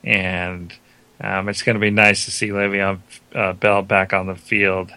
and 0.04 0.72
um, 1.20 1.48
it's 1.48 1.62
going 1.62 1.74
to 1.74 1.80
be 1.80 1.90
nice 1.90 2.24
to 2.26 2.30
see 2.30 2.48
Le'Veon 2.48 3.00
uh, 3.34 3.52
Bell 3.54 3.82
back 3.82 4.12
on 4.12 4.26
the 4.26 4.36
field, 4.36 4.92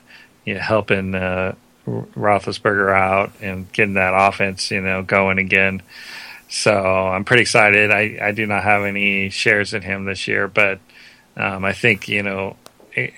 you 0.45 0.55
know, 0.55 0.59
helping 0.59 1.15
uh, 1.15 1.55
R- 1.87 2.07
Roethlisberger 2.15 2.93
out 2.95 3.31
and 3.41 3.71
getting 3.71 3.95
that 3.95 4.13
offense, 4.15 4.69
you 4.69 4.81
know, 4.81 5.01
going 5.01 5.39
again. 5.39 5.81
So 6.47 6.73
I'm 6.73 7.25
pretty 7.25 7.41
excited. 7.41 7.91
I, 7.91 8.17
I 8.21 8.31
do 8.31 8.45
not 8.45 8.63
have 8.63 8.83
any 8.83 9.29
shares 9.29 9.73
in 9.73 9.81
him 9.81 10.05
this 10.05 10.27
year, 10.27 10.47
but 10.47 10.79
um, 11.35 11.65
I 11.65 11.73
think 11.73 12.07
you 12.07 12.23
know 12.23 12.55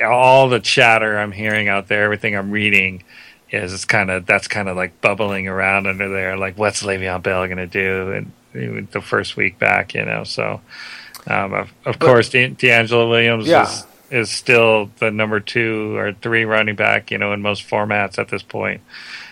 all 0.03 0.49
the 0.49 0.59
chatter 0.59 1.17
I'm 1.19 1.31
hearing 1.31 1.67
out 1.67 1.87
there, 1.87 2.03
everything 2.03 2.35
I'm 2.35 2.51
reading, 2.51 3.03
is 3.51 3.73
it's 3.73 3.85
kind 3.85 4.09
of 4.09 4.25
that's 4.25 4.47
kind 4.47 4.69
of 4.69 4.75
like 4.75 5.01
bubbling 5.01 5.47
around 5.47 5.87
under 5.87 6.09
there. 6.09 6.37
Like, 6.37 6.57
what's 6.57 6.83
Le'Veon 6.83 7.21
Bell 7.21 7.45
going 7.47 7.57
to 7.57 7.67
do? 7.67 8.11
And 8.11 8.31
the 8.91 9.01
first 9.01 9.35
week 9.37 9.59
back, 9.59 9.93
you 9.93 10.03
know. 10.05 10.23
So, 10.23 10.61
um, 11.27 11.53
of, 11.53 11.73
of 11.85 11.99
course, 11.99 12.29
De- 12.29 12.49
DeAngelo 12.49 13.09
Williams 13.09 13.47
Yeah. 13.47 13.63
is 13.63 13.85
is 14.09 14.31
still 14.31 14.89
the 14.99 15.11
number 15.11 15.39
two 15.41 15.95
or 15.97 16.13
three 16.13 16.45
running 16.45 16.75
back, 16.75 17.11
you 17.11 17.17
know, 17.17 17.33
in 17.33 17.41
most 17.41 17.67
formats 17.69 18.17
at 18.17 18.29
this 18.29 18.41
point. 18.41 18.81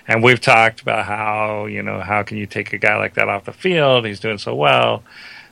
And 0.08 0.24
we've 0.24 0.39
talked 0.39 0.82
about 0.82 1.06
how 1.06 1.66
you 1.66 1.82
know 1.82 1.99
how 1.99 2.24
can 2.24 2.38
you 2.38 2.45
take 2.45 2.74
a 2.74 2.78
guy 2.78 2.97
like 2.97 3.16
that 3.16 3.28
off 3.28 3.45
the 3.45 3.53
field? 3.53 4.06
He's 4.06 4.20
doing 4.20 4.38
so 4.38 4.53
well. 4.53 5.03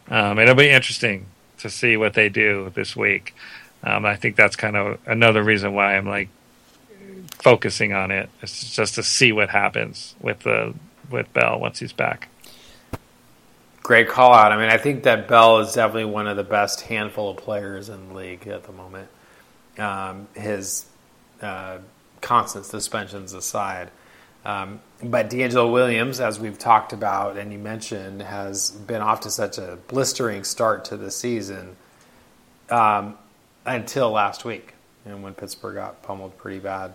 Um, 0.09 0.37
it'll 0.39 0.55
be 0.55 0.69
interesting 0.69 1.25
to 1.59 1.69
see 1.69 1.97
what 1.97 2.13
they 2.13 2.29
do 2.29 2.71
this 2.75 2.95
week. 2.95 3.33
Um, 3.83 4.05
I 4.05 4.15
think 4.15 4.35
that's 4.35 4.55
kind 4.55 4.75
of 4.75 4.99
another 5.05 5.43
reason 5.43 5.73
why 5.73 5.95
I'm 5.95 6.07
like 6.07 6.29
focusing 7.39 7.93
on 7.93 8.11
it. 8.11 8.29
It's 8.41 8.75
just 8.75 8.95
to 8.95 9.03
see 9.03 9.31
what 9.31 9.49
happens 9.49 10.15
with 10.21 10.39
the 10.39 10.73
with 11.09 11.31
Bell 11.33 11.59
once 11.59 11.79
he's 11.79 11.93
back. 11.93 12.29
Great 13.81 14.07
call 14.07 14.33
out. 14.33 14.53
I 14.53 14.57
mean, 14.57 14.69
I 14.69 14.77
think 14.77 15.03
that 15.03 15.27
Bell 15.27 15.59
is 15.59 15.73
definitely 15.73 16.05
one 16.05 16.27
of 16.27 16.37
the 16.37 16.43
best 16.43 16.81
handful 16.81 17.31
of 17.31 17.37
players 17.37 17.89
in 17.89 18.09
the 18.09 18.13
league 18.15 18.47
at 18.47 18.63
the 18.63 18.71
moment. 18.71 19.09
Um, 19.77 20.27
his 20.35 20.85
uh, 21.41 21.79
constant 22.21 22.65
suspensions 22.65 23.33
aside. 23.33 23.89
Um, 24.45 24.81
but 25.01 25.29
DeAngelo 25.29 25.71
Williams, 25.71 26.19
as 26.19 26.39
we've 26.39 26.59
talked 26.59 26.91
about 26.93 27.37
and 27.37 27.51
you 27.53 27.59
mentioned, 27.59 28.21
has 28.21 28.71
been 28.71 29.01
off 29.01 29.21
to 29.21 29.31
such 29.31 29.57
a 29.57 29.77
blistering 29.87 30.43
start 30.43 30.85
to 30.85 30.97
the 30.97 31.11
season 31.11 31.75
um, 32.69 33.15
until 33.65 34.11
last 34.11 34.43
week, 34.45 34.73
and 35.05 35.23
when 35.23 35.33
Pittsburgh 35.33 35.75
got 35.75 36.03
pummeled 36.03 36.37
pretty 36.37 36.59
bad. 36.59 36.93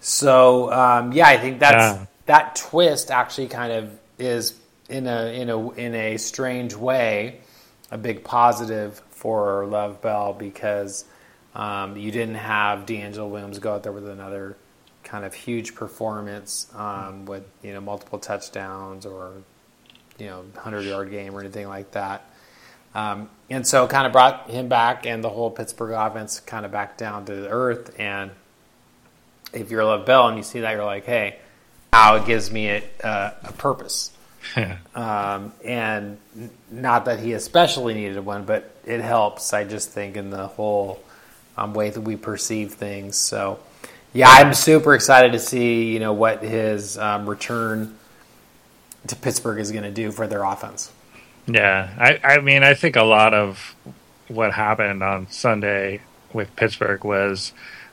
So 0.00 0.72
um, 0.72 1.12
yeah, 1.12 1.28
I 1.28 1.38
think 1.38 1.60
that's 1.60 1.98
Yeah. 1.98 2.06
that 2.26 2.56
twist 2.56 3.10
actually 3.10 3.48
kind 3.48 3.72
of 3.72 3.98
is 4.18 4.54
in 4.88 5.06
a 5.06 5.26
in 5.40 5.50
a 5.50 5.70
in 5.72 5.94
a 5.94 6.16
strange 6.16 6.74
way 6.74 7.40
a 7.90 7.98
big 7.98 8.22
positive 8.24 9.00
for 9.10 9.66
Love 9.66 10.00
Bell 10.02 10.32
because 10.34 11.04
um, 11.54 11.96
you 11.96 12.10
didn't 12.10 12.36
have 12.36 12.86
DeAngelo 12.86 13.28
Williams 13.28 13.58
go 13.58 13.74
out 13.74 13.82
there 13.82 13.92
with 13.92 14.08
another 14.08 14.56
kind 15.08 15.24
of 15.24 15.34
huge 15.34 15.74
performance 15.74 16.70
um, 16.76 17.24
with 17.26 17.44
you 17.62 17.72
know 17.72 17.80
multiple 17.80 18.18
touchdowns 18.18 19.06
or 19.06 19.32
you 20.18 20.26
know 20.26 20.44
hundred 20.56 20.82
yard 20.82 21.10
game 21.10 21.34
or 21.34 21.40
anything 21.40 21.68
like 21.68 21.90
that. 21.92 22.24
Um, 22.94 23.28
and 23.50 23.66
so 23.66 23.86
kind 23.86 24.06
of 24.06 24.12
brought 24.12 24.50
him 24.50 24.68
back 24.68 25.06
and 25.06 25.22
the 25.22 25.28
whole 25.28 25.50
Pittsburgh 25.50 25.92
offense 25.92 26.40
kind 26.40 26.64
of 26.64 26.72
back 26.72 26.96
down 26.96 27.24
to 27.26 27.34
the 27.34 27.48
earth. 27.48 27.94
And 27.98 28.30
if 29.52 29.70
you're 29.70 29.84
Love 29.84 30.06
Bell 30.06 30.28
and 30.28 30.36
you 30.36 30.42
see 30.42 30.60
that, 30.60 30.72
you're 30.72 30.84
like, 30.84 31.04
hey, 31.04 31.38
now 31.92 32.16
it 32.16 32.26
gives 32.26 32.50
me 32.50 32.68
a, 32.68 32.82
uh, 33.04 33.34
a 33.44 33.52
purpose. 33.52 34.12
Um, 34.94 35.52
and 35.64 36.18
not 36.70 37.04
that 37.04 37.20
he 37.20 37.32
especially 37.34 37.94
needed 37.94 38.24
one, 38.24 38.44
but 38.44 38.74
it 38.84 39.00
helps. 39.00 39.52
I 39.52 39.64
just 39.64 39.90
think 39.90 40.16
in 40.16 40.30
the 40.30 40.46
whole 40.48 41.00
um, 41.56 41.74
way 41.74 41.90
that 41.90 42.00
we 42.00 42.16
perceive 42.16 42.74
things. 42.74 43.16
So, 43.16 43.60
yeah, 44.12 44.28
I'm 44.28 44.54
super 44.54 44.94
excited 44.94 45.32
to 45.32 45.38
see 45.38 45.92
you 45.92 46.00
know 46.00 46.12
what 46.12 46.42
his 46.42 46.98
um, 46.98 47.28
return 47.28 47.96
to 49.06 49.16
Pittsburgh 49.16 49.58
is 49.58 49.70
going 49.70 49.84
to 49.84 49.90
do 49.90 50.10
for 50.10 50.26
their 50.26 50.44
offense. 50.44 50.92
Yeah, 51.46 51.90
I, 51.98 52.34
I 52.34 52.40
mean, 52.40 52.62
I 52.62 52.74
think 52.74 52.96
a 52.96 53.04
lot 53.04 53.32
of 53.32 53.74
what 54.28 54.52
happened 54.52 55.02
on 55.02 55.30
Sunday 55.30 56.02
with 56.32 56.54
Pittsburgh 56.56 57.04
was 57.04 57.52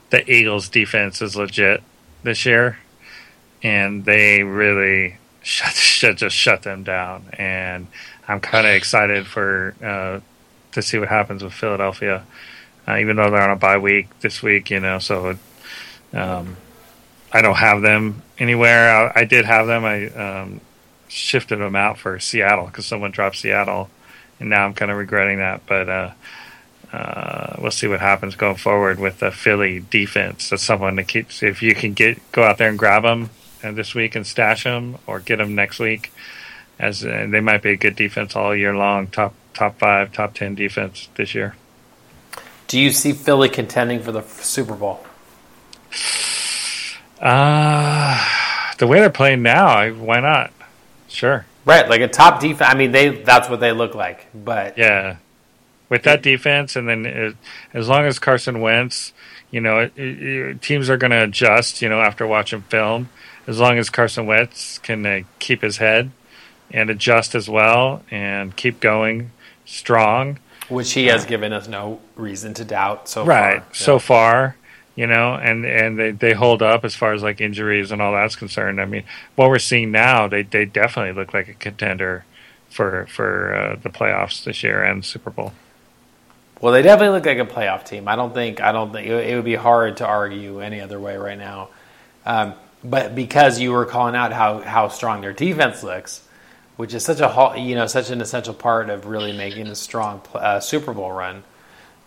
the 0.09 0.29
Eagles' 0.29 0.67
defense 0.69 1.21
is 1.21 1.35
legit 1.35 1.81
this 2.23 2.45
year, 2.45 2.79
and 3.63 4.03
they 4.05 4.43
really 4.43 5.17
shut, 5.41 5.73
shut 5.73 6.17
just 6.17 6.35
shut 6.35 6.63
them 6.63 6.83
down. 6.83 7.27
And 7.33 7.87
I'm 8.27 8.39
kind 8.39 8.67
of 8.67 8.73
excited 8.73 9.27
for 9.27 9.75
uh, 9.83 10.19
to 10.73 10.81
see 10.81 10.97
what 10.97 11.09
happens 11.09 11.43
with 11.43 11.53
Philadelphia, 11.53 12.25
uh, 12.87 12.97
even 12.97 13.15
though 13.15 13.29
they're 13.29 13.41
on 13.41 13.51
a 13.51 13.55
bye 13.55 13.77
week 13.77 14.07
this 14.19 14.43
week. 14.43 14.69
You 14.69 14.81
know, 14.81 14.99
so 14.99 15.37
um, 16.15 16.57
I 17.31 17.41
don't 17.41 17.57
have 17.57 17.81
them 17.81 18.21
anywhere. 18.39 18.89
I, 18.89 19.21
I 19.21 19.25
did 19.25 19.45
have 19.45 19.67
them. 19.67 19.83
I 19.83 20.07
um, 20.07 20.61
shifted 21.07 21.57
them 21.57 21.75
out 21.75 21.97
for 21.97 22.19
Seattle 22.19 22.65
because 22.67 22.85
someone 22.85 23.11
dropped 23.11 23.37
Seattle, 23.37 23.89
and 24.39 24.49
now 24.49 24.65
I'm 24.65 24.73
kind 24.73 24.89
of 24.89 24.97
regretting 24.97 25.39
that. 25.39 25.65
But 25.67 25.89
uh, 25.89 26.11
uh, 26.93 27.55
we'll 27.59 27.71
see 27.71 27.87
what 27.87 27.99
happens 27.99 28.35
going 28.35 28.55
forward 28.55 28.99
with 28.99 29.19
the 29.19 29.31
Philly 29.31 29.81
defense. 29.89 30.49
That's 30.49 30.63
someone 30.63 30.95
to 30.95 31.03
keep. 31.03 31.27
If 31.43 31.61
you 31.61 31.75
can 31.75 31.93
get 31.93 32.19
go 32.31 32.43
out 32.43 32.57
there 32.57 32.69
and 32.69 32.79
grab 32.79 33.03
them 33.03 33.29
uh, 33.63 33.71
this 33.71 33.93
week 33.93 34.15
and 34.15 34.25
stash 34.25 34.63
them, 34.63 34.97
or 35.05 35.19
get 35.19 35.37
them 35.37 35.55
next 35.55 35.79
week. 35.79 36.13
As 36.77 37.05
uh, 37.05 37.25
they 37.29 37.39
might 37.39 37.61
be 37.61 37.71
a 37.71 37.77
good 37.77 37.95
defense 37.95 38.35
all 38.35 38.55
year 38.55 38.75
long, 38.75 39.07
top 39.07 39.33
top 39.53 39.77
five, 39.77 40.11
top 40.11 40.33
ten 40.33 40.55
defense 40.55 41.09
this 41.15 41.33
year. 41.33 41.55
Do 42.67 42.79
you 42.79 42.91
see 42.91 43.13
Philly 43.13 43.47
contending 43.49 44.01
for 44.01 44.11
the 44.11 44.21
Super 44.21 44.75
Bowl? 44.75 45.05
Uh, 47.21 48.23
the 48.77 48.87
way 48.87 48.99
they're 48.99 49.09
playing 49.09 49.41
now, 49.41 49.67
I, 49.67 49.91
why 49.91 50.19
not? 50.19 50.51
Sure. 51.07 51.45
Right, 51.65 51.89
like 51.89 52.01
a 52.01 52.07
top 52.07 52.39
defense. 52.39 52.69
I 52.71 52.75
mean, 52.75 52.91
they—that's 52.91 53.49
what 53.49 53.59
they 53.59 53.71
look 53.71 53.95
like. 53.95 54.27
But 54.35 54.77
Yeah, 54.77 55.15
with 55.89 56.03
that 56.03 56.21
defense, 56.21 56.75
and 56.75 56.87
then 56.87 57.05
it, 57.05 57.35
as 57.73 57.87
long 57.87 58.05
as 58.05 58.19
Carson 58.19 58.61
Wentz, 58.61 59.13
you 59.49 59.61
know, 59.61 59.79
it, 59.79 59.93
it, 59.97 60.61
teams 60.61 60.89
are 60.89 60.97
going 60.97 61.11
to 61.11 61.23
adjust. 61.23 61.81
You 61.81 61.89
know, 61.89 62.01
after 62.01 62.27
watching 62.27 62.61
film, 62.63 63.09
as 63.47 63.59
long 63.59 63.79
as 63.79 63.89
Carson 63.89 64.27
Wentz 64.27 64.77
can 64.77 65.05
uh, 65.05 65.21
keep 65.39 65.61
his 65.63 65.77
head 65.77 66.11
and 66.69 66.89
adjust 66.91 67.33
as 67.33 67.49
well, 67.49 68.03
and 68.11 68.55
keep 68.55 68.79
going 68.79 69.31
strong. 69.65 70.37
which 70.69 70.91
he 70.93 71.07
has 71.07 71.25
given 71.25 71.51
us 71.53 71.67
no 71.67 71.99
reason 72.15 72.53
to 72.55 72.65
doubt 72.65 73.07
so 73.09 73.25
right 73.25 73.61
far. 73.63 73.73
so 73.73 73.93
Yeah. 73.93 73.99
far 73.99 74.55
you 74.95 75.07
know 75.07 75.35
and 75.35 75.65
and 75.65 75.99
they, 75.99 76.11
they 76.11 76.33
hold 76.33 76.61
up 76.61 76.85
as 76.85 76.95
far 76.95 77.13
as 77.13 77.21
like 77.23 77.41
injuries 77.41 77.91
and 77.91 78.01
all 78.01 78.13
that's 78.13 78.35
concerned 78.35 78.79
i 78.81 78.85
mean 78.85 79.03
what 79.35 79.49
we're 79.49 79.59
seeing 79.59 79.91
now 79.91 80.27
they 80.27 80.43
they 80.43 80.65
definitely 80.65 81.13
look 81.13 81.33
like 81.33 81.47
a 81.47 81.53
contender 81.53 82.25
for 82.69 83.05
for 83.07 83.55
uh, 83.55 83.75
the 83.83 83.89
playoffs 83.89 84.43
this 84.43 84.63
year 84.63 84.83
and 84.83 85.05
super 85.05 85.29
bowl 85.29 85.53
Well, 86.61 86.73
they 86.73 86.81
definitely 86.81 87.15
look 87.17 87.25
like 87.25 87.37
a 87.37 87.45
playoff 87.45 87.85
team. 87.85 88.07
I 88.07 88.15
don't 88.15 88.33
think 88.33 88.61
I 88.61 88.71
don't 88.71 88.91
think 88.91 89.07
it 89.07 89.35
would 89.35 89.45
be 89.45 89.55
hard 89.55 89.97
to 89.97 90.07
argue 90.07 90.61
any 90.61 90.79
other 90.81 90.99
way 90.99 91.17
right 91.17 91.37
now. 91.37 91.69
Um, 92.25 92.53
but 92.83 93.13
because 93.15 93.59
you 93.59 93.71
were 93.71 93.85
calling 93.85 94.15
out 94.15 94.31
how 94.31 94.59
how 94.61 94.87
strong 94.87 95.21
their 95.21 95.33
defense 95.33 95.83
looks, 95.83 96.25
which 96.77 96.93
is 96.93 97.03
such 97.03 97.19
a 97.19 97.53
you 97.59 97.75
know 97.75 97.87
such 97.87 98.09
an 98.09 98.21
essential 98.21 98.53
part 98.53 98.89
of 98.89 99.05
really 99.05 99.33
making 99.33 99.67
a 99.67 99.75
strong 99.75 100.21
uh, 100.33 100.59
Super 100.59 100.93
Bowl 100.93 101.11
run. 101.11 101.43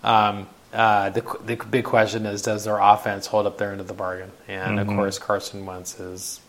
Um, 0.02 0.48
uh, 0.72 1.10
the 1.10 1.22
the 1.44 1.56
big 1.56 1.84
question 1.84 2.26
is, 2.26 2.42
does 2.42 2.64
their 2.64 2.78
offense 2.78 3.26
hold 3.26 3.46
up 3.46 3.58
their 3.58 3.72
end 3.72 3.80
of 3.80 3.88
the 3.88 3.94
bargain? 3.94 4.32
And 4.46 4.78
of 4.78 4.86
course, 4.86 5.18
Carson 5.18 5.64
Wentz 5.64 5.98
is 5.98 6.40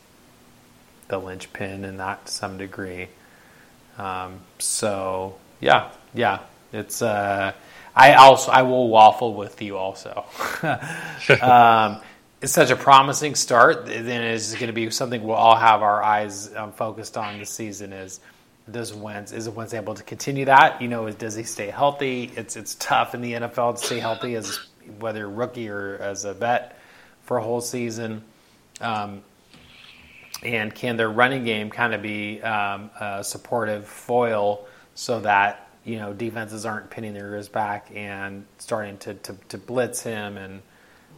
the 1.07 1.17
linchpin 1.17 1.85
in 1.85 1.97
that 1.97 2.25
to 2.25 2.31
some 2.31 2.57
degree. 2.57 3.07
Um, 3.97 4.39
so 4.59 5.35
yeah, 5.59 5.91
yeah, 6.13 6.39
it's. 6.73 7.01
Uh, 7.01 7.53
I 7.95 8.13
also 8.13 8.51
I 8.51 8.61
will 8.61 8.89
waffle 8.89 9.33
with 9.33 9.61
you 9.61 9.77
also. 9.77 10.25
um, 11.41 12.01
it's 12.41 12.53
such 12.53 12.71
a 12.71 12.75
promising 12.75 13.35
start. 13.35 13.85
Then 13.85 14.23
it's 14.23 14.53
going 14.53 14.67
to 14.67 14.73
be 14.73 14.89
something 14.91 15.23
we'll 15.23 15.35
all 15.35 15.57
have 15.57 15.81
our 15.81 16.01
eyes 16.01 16.53
um, 16.55 16.71
focused 16.71 17.17
on 17.17 17.39
this 17.39 17.49
season. 17.49 17.91
Is 17.91 18.19
does 18.71 18.93
Wentz 18.93 19.31
is 19.31 19.49
Wentz 19.49 19.73
able 19.73 19.95
to 19.95 20.03
continue 20.03 20.45
that? 20.45 20.81
You 20.81 20.87
know, 20.87 21.09
does 21.11 21.35
he 21.35 21.43
stay 21.43 21.69
healthy? 21.69 22.31
It's 22.35 22.55
it's 22.55 22.75
tough 22.75 23.13
in 23.13 23.21
the 23.21 23.33
NFL 23.33 23.79
to 23.79 23.85
stay 23.85 23.99
healthy 23.99 24.35
as 24.35 24.59
whether 24.99 25.27
rookie 25.29 25.69
or 25.69 25.97
as 25.97 26.25
a 26.25 26.33
vet 26.33 26.77
for 27.23 27.37
a 27.37 27.43
whole 27.43 27.61
season. 27.61 28.23
Um, 28.81 29.21
and 30.43 30.73
can 30.73 30.97
their 30.97 31.09
running 31.09 31.43
game 31.43 31.69
kind 31.69 31.93
of 31.93 32.01
be 32.01 32.41
um, 32.41 32.89
a 32.99 33.23
supportive 33.23 33.85
foil 33.87 34.65
so 34.95 35.19
that 35.21 35.69
you 35.83 35.97
know 35.97 36.13
defenses 36.13 36.65
aren't 36.65 36.89
pinning 36.89 37.13
their 37.13 37.33
ears 37.33 37.49
back 37.49 37.91
and 37.93 38.45
starting 38.57 38.97
to, 38.99 39.13
to, 39.15 39.35
to 39.49 39.57
blitz 39.57 40.01
him 40.01 40.37
and 40.37 40.61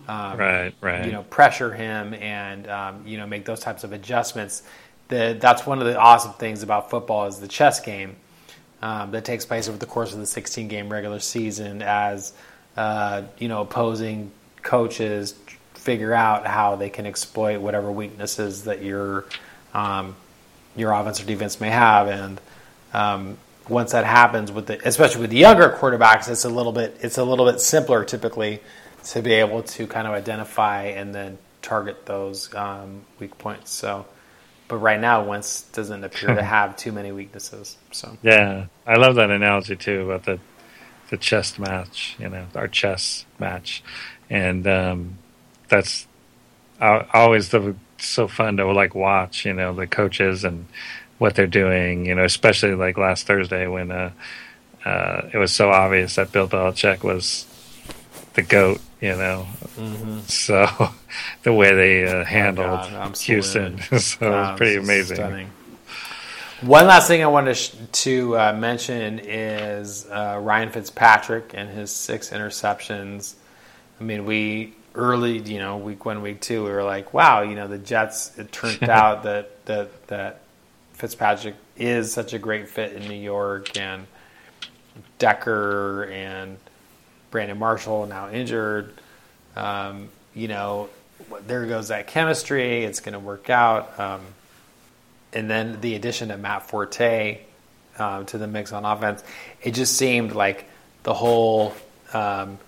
um, 0.08 0.38
Right, 0.38 0.74
right. 0.82 1.06
you 1.06 1.12
know 1.12 1.24
pressure 1.24 1.72
him 1.72 2.14
and 2.16 2.68
um, 2.68 3.04
you 3.06 3.18
know 3.18 3.28
make 3.28 3.46
those 3.46 3.60
types 3.60 3.84
of 3.84 3.94
adjustments. 3.94 4.64
The, 5.12 5.38
that's 5.40 5.66
one 5.66 5.80
of 5.80 5.86
the 5.86 5.98
awesome 5.98 6.34
things 6.34 6.64
about 6.64 6.90
football 6.90 7.28
is 7.28 7.40
the 7.40 7.48
chess 7.48 7.80
game 7.80 8.16
um, 8.82 9.12
that 9.12 9.26
takes 9.26 9.46
place 9.46 9.68
over 9.68 9.78
the 9.78 9.86
course 9.86 10.14
of 10.14 10.20
the 10.20 10.26
16 10.26 10.68
game 10.68 10.90
regular 10.90 11.20
season 11.20 11.82
as 11.82 12.34
uh, 12.76 13.24
you 13.38 13.48
know 13.48 13.62
opposing 13.62 14.32
coaches 14.64 15.36
figure 15.76 16.14
out 16.14 16.48
how 16.48 16.76
they 16.76 16.90
can 16.90 17.06
exploit 17.06 17.62
whatever 17.62 17.92
weaknesses 17.92 18.64
that 18.64 18.84
your 18.84 19.26
um, 19.74 20.16
your 20.76 20.92
offense 20.92 21.22
or 21.22 21.26
defense 21.26 21.62
may 21.62 21.70
have 21.70 22.08
and 22.08 22.42
um, 22.94 23.38
once 23.70 23.92
that 23.92 24.06
happens 24.06 24.52
with 24.52 24.68
the 24.68 24.88
especially 24.88 25.22
with 25.22 25.30
the 25.30 25.38
younger 25.38 25.70
quarterbacks 25.70 26.30
it's 26.30 26.46
a 26.46 26.50
little 26.50 26.72
bit 26.72 26.98
it's 27.02 27.18
a 27.18 27.24
little 27.24 27.46
bit 27.46 27.60
simpler 27.60 28.04
typically 28.04 28.60
to 29.04 29.22
be 29.22 29.34
able 29.34 29.64
to 29.64 29.88
kind 29.88 30.08
of 30.08 30.14
identify 30.14 30.84
and 30.84 31.14
then 31.14 31.38
target 31.62 32.06
those 32.06 32.54
um, 32.56 33.02
weak 33.20 33.38
points. 33.38 33.72
So, 33.72 34.06
but 34.72 34.78
right 34.78 35.02
now, 35.02 35.22
Wentz 35.26 35.64
doesn't 35.74 36.02
appear 36.02 36.34
to 36.34 36.42
have 36.58 36.78
too 36.78 36.94
many 36.94 37.12
weaknesses. 37.12 37.76
So, 37.92 38.18
Yeah, 38.24 38.68
I 38.88 38.96
love 38.96 39.16
that 39.16 39.30
analogy 39.30 39.76
too 39.76 40.10
about 40.10 40.24
the 40.24 40.40
the 41.10 41.18
chess 41.18 41.60
match. 41.60 42.16
You 42.18 42.30
know, 42.30 42.48
our 42.56 42.70
chess 42.70 43.26
match, 43.38 43.84
and 44.30 44.66
um, 44.66 45.18
that's 45.68 46.08
always 46.80 47.50
the 47.50 47.76
so 47.98 48.30
fun 48.30 48.56
to 48.58 48.72
like 48.72 48.96
watch. 48.96 49.46
You 49.46 49.52
know, 49.52 49.74
the 49.74 49.88
coaches 49.88 50.46
and 50.46 50.68
what 51.18 51.36
they're 51.36 51.48
doing. 51.48 52.06
You 52.06 52.16
know, 52.16 52.24
especially 52.24 52.74
like 52.74 52.98
last 52.98 53.28
Thursday 53.28 53.68
when 53.68 53.92
uh, 53.92 54.12
uh, 54.86 55.24
it 55.34 55.38
was 55.38 55.52
so 55.52 55.70
obvious 55.70 56.16
that 56.16 56.32
Bill 56.32 56.48
Belichick 56.48 57.04
was 57.04 57.46
the 58.34 58.42
goat. 58.42 58.82
You 59.02 59.16
know, 59.16 59.48
so 60.28 60.68
the 61.44 61.54
way 61.54 61.74
they 61.74 62.08
uh, 62.08 62.24
handled 62.24 62.90
God. 62.92 63.18
Houston, 63.18 63.78
so 63.82 63.86
it 63.86 63.92
was 63.92 64.18
uh, 64.22 64.56
pretty 64.58 64.76
amazing. 64.78 65.16
stunning. 65.16 65.50
One 66.62 66.86
last 66.86 67.08
thing 67.08 67.24
I 67.24 67.28
wanted 67.28 67.56
to, 67.56 67.56
sh- 67.56 67.76
to 68.04 68.38
uh, 68.38 68.54
mention 68.54 69.18
is 69.24 70.06
uh, 70.06 70.40
Ryan 70.40 70.70
Fitzpatrick 70.70 71.54
and 71.56 71.68
his 71.68 71.90
six 71.90 72.30
interceptions. 72.30 73.34
I 74.00 74.04
mean, 74.04 74.26
we 74.26 74.76
early, 74.94 75.40
you 75.40 75.58
know, 75.58 75.78
week 75.78 76.06
one, 76.06 76.22
week 76.22 76.40
two, 76.40 76.64
we 76.64 76.70
were 76.70 76.84
like, 76.84 77.16
wow, 77.16 77.42
you 77.42 77.56
know, 77.56 77.68
the 77.68 77.80
Jets. 77.80 78.38
It 78.38 78.52
turned 78.52 78.84
out 78.90 79.24
that 79.24 79.66
that 79.66 80.08
that 80.08 80.42
Fitzpatrick 80.94 81.56
is 81.78 82.14
such 82.14 82.34
a 82.34 82.40
great 82.40 82.70
fit 82.70 82.94
in 82.94 83.08
New 83.08 83.16
York, 83.16 83.76
and 83.76 84.06
Decker 85.18 86.04
and 86.12 86.58
Brandon 87.32 87.58
Marshall 87.58 88.06
now 88.06 88.30
injured. 88.30 88.94
Um, 89.56 90.10
you 90.36 90.48
know, 90.48 90.90
there 91.48 91.66
goes 91.66 91.88
that 91.88 92.08
chemistry. 92.08 92.84
It's 92.84 93.00
going 93.00 93.14
to 93.14 93.20
work 93.20 93.50
out. 93.50 94.00
Um, 94.00 94.22
and 95.34 95.50
then 95.50 95.80
the 95.82 95.96
addition 95.96 96.30
of 96.30 96.40
Matt 96.40 96.68
Forte 96.68 97.40
um, 97.98 98.26
to 98.28 98.38
the 98.38 98.48
mix 98.48 98.74
on 98.74 98.86
offense, 98.86 99.24
it 99.62 99.74
just 99.74 99.98
seemed 99.98 100.34
like 100.34 100.66
the 101.04 101.14
whole 101.14 101.74
um, 102.14 102.60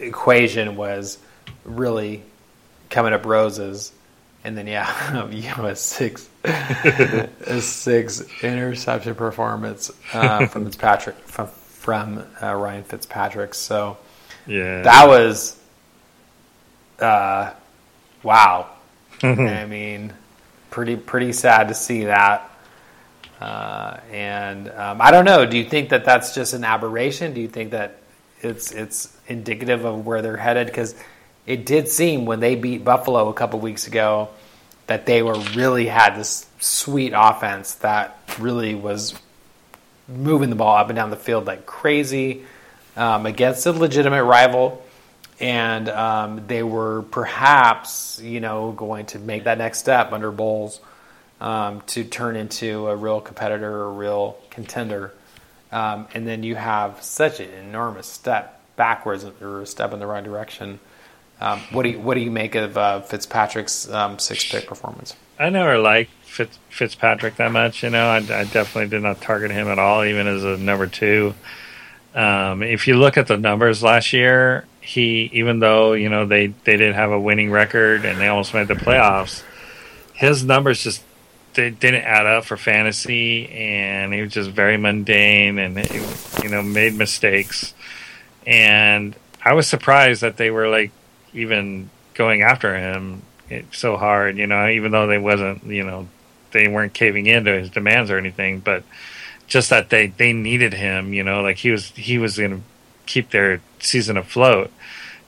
equation 0.00 0.76
was 0.76 1.18
really 1.64 2.22
coming 2.90 3.12
up 3.12 3.26
roses. 3.26 3.92
And 4.44 4.56
then 4.56 4.66
yeah, 4.66 5.28
you 5.30 5.42
know, 5.56 5.66
a 5.66 5.76
six, 5.76 6.28
a 6.44 7.60
six 7.60 8.22
interception 8.42 9.14
performance 9.14 9.90
uh, 10.12 10.46
from 10.46 10.64
Fitzpatrick 10.66 11.16
from 11.16 11.48
from 11.84 12.24
uh, 12.42 12.54
Ryan 12.54 12.82
Fitzpatrick. 12.82 13.52
So 13.52 13.98
Yeah, 14.46 14.80
that 14.82 15.06
was, 15.06 15.60
uh, 16.98 17.52
wow. 18.22 18.70
I 19.22 19.66
mean, 19.66 20.14
pretty 20.70 20.96
pretty 20.96 21.34
sad 21.34 21.68
to 21.68 21.74
see 21.74 22.04
that. 22.04 22.50
Uh, 23.38 24.00
and 24.10 24.70
um, 24.70 25.02
I 25.02 25.10
don't 25.10 25.26
know. 25.26 25.44
Do 25.44 25.58
you 25.58 25.64
think 25.64 25.90
that 25.90 26.06
that's 26.06 26.34
just 26.34 26.54
an 26.54 26.64
aberration? 26.64 27.34
Do 27.34 27.42
you 27.42 27.48
think 27.48 27.72
that 27.72 27.98
it's 28.40 28.72
it's 28.72 29.14
indicative 29.26 29.84
of 29.84 30.06
where 30.06 30.22
they're 30.22 30.38
headed? 30.38 30.68
Because 30.68 30.94
it 31.46 31.66
did 31.66 31.88
seem 31.88 32.24
when 32.24 32.40
they 32.40 32.54
beat 32.54 32.82
Buffalo 32.82 33.28
a 33.28 33.34
couple 33.34 33.60
weeks 33.60 33.86
ago 33.86 34.30
that 34.86 35.04
they 35.04 35.22
were 35.22 35.38
really 35.54 35.86
had 35.86 36.16
this 36.16 36.46
sweet 36.60 37.12
offense 37.14 37.74
that 37.76 38.18
really 38.38 38.74
was 38.74 39.14
moving 40.08 40.50
the 40.50 40.56
ball 40.56 40.76
up 40.76 40.88
and 40.88 40.96
down 40.96 41.10
the 41.10 41.16
field 41.16 41.46
like 41.46 41.66
crazy 41.66 42.44
um, 42.96 43.26
against 43.26 43.66
a 43.66 43.72
legitimate 43.72 44.24
rival. 44.24 44.84
And 45.40 45.88
um, 45.88 46.46
they 46.46 46.62
were 46.62 47.02
perhaps, 47.02 48.20
you 48.22 48.40
know, 48.40 48.72
going 48.72 49.06
to 49.06 49.18
make 49.18 49.44
that 49.44 49.58
next 49.58 49.78
step 49.80 50.12
under 50.12 50.30
Bowles 50.30 50.80
um, 51.40 51.82
to 51.88 52.04
turn 52.04 52.36
into 52.36 52.86
a 52.86 52.94
real 52.96 53.20
competitor, 53.20 53.84
a 53.84 53.90
real 53.90 54.38
contender. 54.50 55.12
Um, 55.72 56.06
and 56.14 56.26
then 56.26 56.44
you 56.44 56.54
have 56.54 57.02
such 57.02 57.40
an 57.40 57.50
enormous 57.50 58.06
step 58.06 58.60
backwards 58.76 59.24
or 59.40 59.62
a 59.62 59.66
step 59.66 59.92
in 59.92 59.98
the 59.98 60.06
wrong 60.06 60.22
direction. 60.22 60.78
Um, 61.40 61.60
what 61.72 61.82
do 61.82 61.90
you 61.90 62.00
what 62.00 62.14
do 62.14 62.20
you 62.20 62.30
make 62.30 62.54
of 62.54 62.78
uh, 62.78 63.00
Fitzpatrick's 63.00 63.90
um, 63.90 64.20
six 64.20 64.48
pick 64.48 64.68
performance? 64.68 65.16
I 65.38 65.50
never 65.50 65.78
liked 65.78 66.12
Fitz, 66.34 66.58
Fitzpatrick 66.68 67.36
that 67.36 67.52
much. 67.52 67.84
You 67.84 67.90
know, 67.90 68.08
I, 68.08 68.16
I 68.16 68.44
definitely 68.44 68.88
did 68.88 69.02
not 69.02 69.20
target 69.20 69.52
him 69.52 69.68
at 69.68 69.78
all, 69.78 70.04
even 70.04 70.26
as 70.26 70.42
a 70.42 70.56
number 70.56 70.88
two. 70.88 71.32
Um, 72.12 72.60
if 72.62 72.88
you 72.88 72.96
look 72.96 73.16
at 73.16 73.28
the 73.28 73.36
numbers 73.36 73.84
last 73.84 74.12
year, 74.12 74.66
he 74.80 75.30
even 75.32 75.60
though 75.60 75.92
you 75.92 76.08
know 76.08 76.26
they 76.26 76.48
they 76.48 76.76
did 76.76 76.94
have 76.94 77.12
a 77.12 77.20
winning 77.20 77.52
record 77.52 78.04
and 78.04 78.20
they 78.20 78.26
almost 78.26 78.52
made 78.52 78.66
the 78.66 78.74
playoffs, 78.74 79.44
his 80.12 80.44
numbers 80.44 80.82
just 80.82 81.04
they 81.54 81.70
didn't 81.70 82.02
add 82.02 82.26
up 82.26 82.44
for 82.44 82.56
fantasy, 82.56 83.48
and 83.48 84.12
he 84.12 84.20
was 84.20 84.32
just 84.32 84.50
very 84.50 84.76
mundane 84.76 85.60
and 85.60 85.76
you 86.42 86.48
know 86.48 86.62
made 86.62 86.94
mistakes. 86.94 87.74
And 88.44 89.14
I 89.44 89.52
was 89.52 89.68
surprised 89.68 90.22
that 90.22 90.36
they 90.36 90.50
were 90.50 90.68
like 90.68 90.90
even 91.32 91.90
going 92.14 92.42
after 92.42 92.76
him 92.76 93.22
so 93.72 93.96
hard, 93.96 94.36
you 94.36 94.46
know, 94.46 94.68
even 94.68 94.90
though 94.90 95.06
they 95.06 95.18
wasn't, 95.18 95.64
you 95.64 95.84
know, 95.84 96.08
they 96.54 96.68
weren't 96.68 96.94
caving 96.94 97.26
into 97.26 97.52
his 97.52 97.68
demands 97.68 98.10
or 98.10 98.16
anything, 98.16 98.60
but 98.60 98.82
just 99.46 99.68
that 99.70 99.90
they 99.90 100.06
they 100.06 100.32
needed 100.32 100.72
him, 100.72 101.12
you 101.12 101.22
know, 101.22 101.42
like 101.42 101.58
he 101.58 101.70
was 101.70 101.90
he 101.90 102.16
was 102.16 102.38
going 102.38 102.50
to 102.50 102.60
keep 103.04 103.30
their 103.30 103.60
season 103.78 104.16
afloat. 104.16 104.70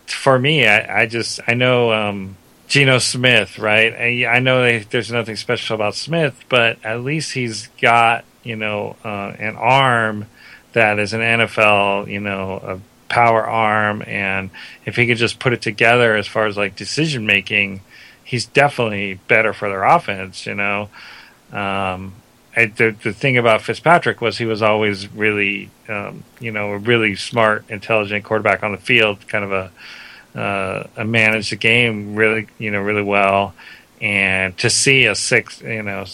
For 0.07 0.39
me, 0.39 0.67
I, 0.67 1.03
I 1.03 1.07
just 1.07 1.41
I 1.47 1.55
know 1.55 1.93
um, 1.93 2.37
Geno 2.69 2.99
Smith, 2.99 3.59
right? 3.59 3.93
I, 3.93 4.27
I 4.27 4.39
know 4.39 4.63
they, 4.63 4.79
there's 4.79 5.11
nothing 5.11 5.37
special 5.37 5.75
about 5.75 5.95
Smith, 5.95 6.45
but 6.49 6.79
at 6.85 7.03
least 7.03 7.35
he's 7.35 7.67
got 7.81 8.25
you 8.43 8.57
know 8.57 8.97
uh, 9.05 9.35
an 9.39 9.57
arm 9.57 10.27
that 10.73 10.99
is 10.99 11.13
an 11.13 11.21
NFL, 11.21 12.07
you 12.09 12.21
know, 12.21 12.61
a 12.63 12.81
power 13.09 13.47
arm, 13.47 14.03
and 14.07 14.51
if 14.85 14.97
he 14.97 15.07
could 15.07 15.17
just 15.17 15.39
put 15.39 15.53
it 15.53 15.63
together 15.63 16.17
as 16.17 16.27
far 16.27 16.47
as 16.47 16.57
like 16.57 16.77
decision 16.77 17.27
making, 17.27 17.81
he's 18.27 18.45
definitely 18.45 19.15
better 19.29 19.53
for 19.53 19.69
their 19.69 19.85
offense, 19.85 20.47
you 20.47 20.55
know. 20.55 20.91
Um, 21.53 22.15
I, 22.57 22.67
the 22.67 22.95
the 23.03 23.13
thing 23.13 23.39
about 23.39 23.63
Fitzpatrick 23.63 24.21
was 24.21 24.37
he 24.39 24.45
was 24.45 24.63
always 24.63 25.11
really, 25.15 25.71
um, 25.89 26.25
you 26.41 26.51
know, 26.51 26.73
a 26.73 26.79
really 26.79 27.15
smart, 27.15 27.65
intelligent 27.69 28.25
quarterback 28.25 28.63
on 28.63 28.73
the 28.73 28.79
field, 28.79 29.27
kind 29.29 29.45
of 29.45 29.53
a 29.53 30.39
uh, 30.39 30.87
a 30.97 31.05
managed 31.05 31.53
the 31.53 31.57
game 31.57 32.17
really, 32.17 32.49
you 32.59 32.71
know, 32.71 32.81
really 32.81 33.03
well. 33.03 33.55
And 34.01 34.59
to 34.59 34.69
see 34.69 35.07
a 35.07 35.15
six, 35.15 35.63
you 35.63 35.83
know, 35.83 36.05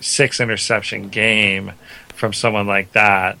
six 0.00 0.40
interception 0.40 1.08
game 1.08 1.72
from 2.08 2.32
someone 2.32 2.66
like 2.66 2.92
that, 2.92 3.38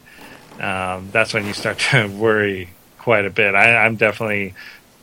um, 0.60 1.10
that's 1.10 1.34
when 1.34 1.46
you 1.46 1.52
start 1.52 1.78
to 1.90 2.06
worry 2.06 2.70
quite 2.98 3.26
a 3.26 3.30
bit. 3.30 3.54
I, 3.54 3.84
I'm 3.84 3.96
definitely 3.96 4.54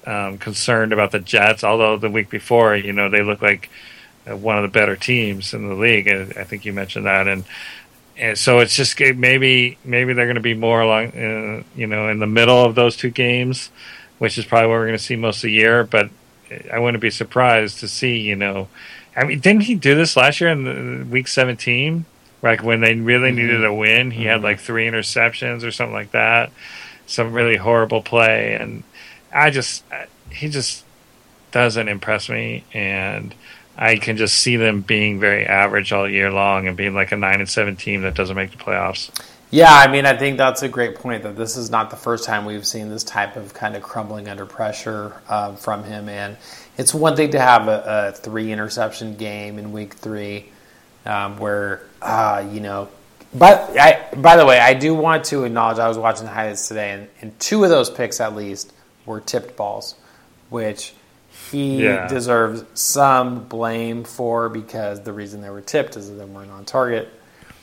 um, 0.08 0.38
concerned 0.38 0.93
about 0.93 1.12
the 1.12 1.20
Jets. 1.20 1.64
Although 1.64 1.97
the 1.97 2.10
week 2.10 2.30
before, 2.30 2.76
you 2.76 2.93
know, 2.93 3.10
they 3.10 3.22
look 3.22 3.41
like 3.41 3.70
uh, 4.26 4.36
one 4.36 4.58
of 4.58 4.64
the 4.64 4.80
better 4.80 4.95
teams 4.95 5.53
in 5.53 5.68
the 5.68 5.76
league. 5.76 6.08
I 6.08 6.43
think 6.45 6.66
you 6.66 6.74
mentioned 6.74 7.05
that, 7.05 7.28
and 7.28 7.43
and 8.18 8.38
so 8.38 8.60
it's 8.60 8.76
just 8.76 8.99
maybe 8.99 9.78
maybe 9.84 10.14
they're 10.14 10.26
going 10.26 10.36
to 10.36 10.41
be 10.41 10.55
more 10.55 10.82
along, 10.82 11.08
uh, 11.08 11.64
you 11.76 11.86
know, 11.86 12.10
in 12.10 12.20
the 12.20 12.28
middle 12.28 12.64
of 12.64 12.74
those 12.74 12.95
two 12.95 13.12
games, 13.12 13.70
which 14.18 14.38
is 14.38 14.45
probably 14.45 14.70
what 14.70 14.76
we're 14.76 14.88
going 14.88 14.97
to 14.97 15.03
see 15.03 15.18
most 15.18 15.38
of 15.38 15.43
the 15.43 15.51
year. 15.51 15.84
But 15.84 16.10
I 16.72 16.80
wouldn't 16.80 17.01
be 17.01 17.12
surprised 17.12 17.80
to 17.82 17.88
see, 17.88 18.18
you 18.20 18.36
know, 18.36 18.70
I 19.16 19.26
mean, 19.26 19.39
didn't 19.39 19.64
he 19.64 19.76
do 19.76 19.93
this 19.93 20.16
last 20.16 20.39
year 20.39 20.49
in 20.49 20.64
the, 20.64 21.05
week 21.05 21.28
seventeen? 21.28 22.05
Like 22.41 22.64
when 22.64 22.82
they 22.82 22.95
really 22.95 23.32
needed 23.32 23.66
a 23.66 23.74
win, 23.74 24.12
he 24.12 24.26
had 24.26 24.41
like 24.41 24.60
three 24.60 24.88
interceptions 24.88 25.64
or 25.64 25.72
something 25.72 25.93
like 25.93 26.12
that. 26.12 26.51
Some 27.08 27.34
really 27.34 27.58
horrible 27.58 28.01
play, 28.01 28.53
and 28.53 28.84
I 29.34 29.49
just 29.49 29.84
he 30.32 30.49
just 30.49 30.84
doesn't 31.51 31.88
impress 31.88 32.30
me, 32.30 32.63
and 32.73 33.34
I 33.78 33.97
can 33.97 34.17
just 34.17 34.38
see 34.38 34.57
them 34.57 34.82
being 34.82 35.19
very 35.19 35.45
average 35.45 35.93
all 35.93 36.09
year 36.09 36.32
long 36.32 36.67
and 36.67 36.75
being 36.75 36.93
like 36.93 37.11
a 37.11 37.17
nine 37.17 37.39
and 37.39 37.49
seven 37.49 37.75
team 37.75 38.01
that 38.01 38.15
doesn't 38.15 38.36
make 38.36 38.51
the 38.51 38.57
playoffs. 38.57 39.09
Yeah, 39.49 39.71
I 39.71 39.89
mean, 39.89 40.05
I 40.05 40.17
think 40.17 40.38
that's 40.38 40.61
a 40.61 40.67
great 40.67 40.95
point 40.95 41.23
that 41.23 41.38
this 41.38 41.55
is 41.55 41.69
not 41.69 41.89
the 41.89 41.95
first 41.95 42.25
time 42.25 42.43
we've 42.43 42.67
seen 42.67 42.89
this 42.89 43.03
type 43.03 43.38
of 43.38 43.53
kind 43.53 43.78
of 43.78 43.82
crumbling 43.82 44.28
under 44.28 44.45
pressure 44.45 45.21
uh, 45.30 45.55
from 45.55 45.86
him. 45.86 46.09
And 46.09 46.36
it's 46.78 46.93
one 46.93 47.15
thing 47.15 47.32
to 47.32 47.39
have 47.39 47.69
a, 47.69 48.09
a 48.09 48.11
three 48.11 48.51
interception 48.51 49.15
game 49.15 49.57
in 49.57 49.71
week 49.71 49.93
three 49.93 50.49
um, 51.05 51.38
where, 51.38 51.82
uh, 52.01 52.45
you 52.51 52.59
know, 52.59 52.89
but 53.34 53.78
I, 53.78 54.05
by 54.17 54.36
the 54.36 54.45
way, 54.45 54.59
I 54.59 54.73
do 54.73 54.93
want 54.93 55.23
to 55.25 55.45
acknowledge 55.45 55.80
I 55.80 55.88
was 55.88 55.97
watching 55.97 56.25
the 56.25 56.32
highlights 56.32 56.67
today, 56.67 56.91
and, 56.91 57.07
and 57.21 57.39
two 57.39 57.63
of 57.63 57.69
those 57.69 57.89
picks 57.89 58.19
at 58.19 58.36
least 58.36 58.73
were 59.08 59.20
tipped 59.22 59.55
balls, 59.55 59.95
which 60.51 60.93
he 61.51 61.84
Yeah. 61.84 62.08
deserves 62.08 62.64
some 62.76 63.45
blame 63.45 64.03
for 64.03 64.49
because 64.49 65.01
the 65.01 65.14
reason 65.14 65.41
they 65.41 65.49
were 65.49 65.62
tipped 65.62 65.97
is 65.97 66.10
that 66.10 66.16
they 66.16 66.26
weren't 66.26 66.51
on 66.51 66.66
target 66.66 67.10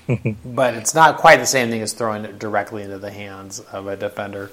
but 0.45 0.75
it's 0.75 0.95
not 0.95 1.17
quite 1.17 1.39
the 1.39 1.47
same 1.47 1.71
thing 1.71 1.81
as 1.81 1.93
throwing 1.95 2.25
it 2.27 2.39
directly 2.39 2.83
into 2.83 2.99
the 2.99 3.11
hands 3.11 3.61
of 3.61 3.87
a 3.87 3.97
defender. 3.97 4.51